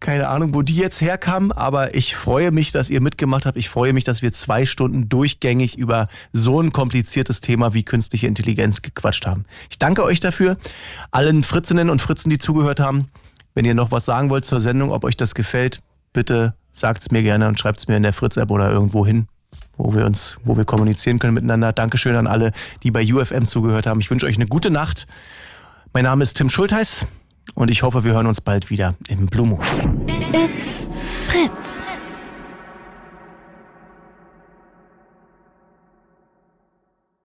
[0.00, 3.58] Keine Ahnung, wo die jetzt herkam, aber ich freue mich, dass ihr mitgemacht habt.
[3.58, 8.26] Ich freue mich, dass wir zwei Stunden durchgängig über so ein kompliziertes Thema wie künstliche
[8.26, 9.44] Intelligenz gequatscht haben.
[9.68, 10.56] Ich danke euch dafür,
[11.10, 13.08] allen Fritzinnen und Fritzen, die zugehört haben.
[13.54, 15.80] Wenn ihr noch was sagen wollt zur Sendung, ob euch das gefällt,
[16.14, 19.28] bitte sagt's mir gerne und schreibt's mir in der Fritz-App oder irgendwo hin
[19.78, 21.70] wo wir uns, wo wir kommunizieren können miteinander.
[21.70, 24.00] Dankeschön an alle, die bei UFM zugehört haben.
[24.00, 25.06] Ich wünsche euch eine gute Nacht.
[25.96, 27.06] Mein Name ist Tim Schultheiß
[27.54, 29.62] und ich hoffe, wir hören uns bald wieder im Blue Moon.
[30.30, 30.82] It's
[31.26, 31.80] Fritz.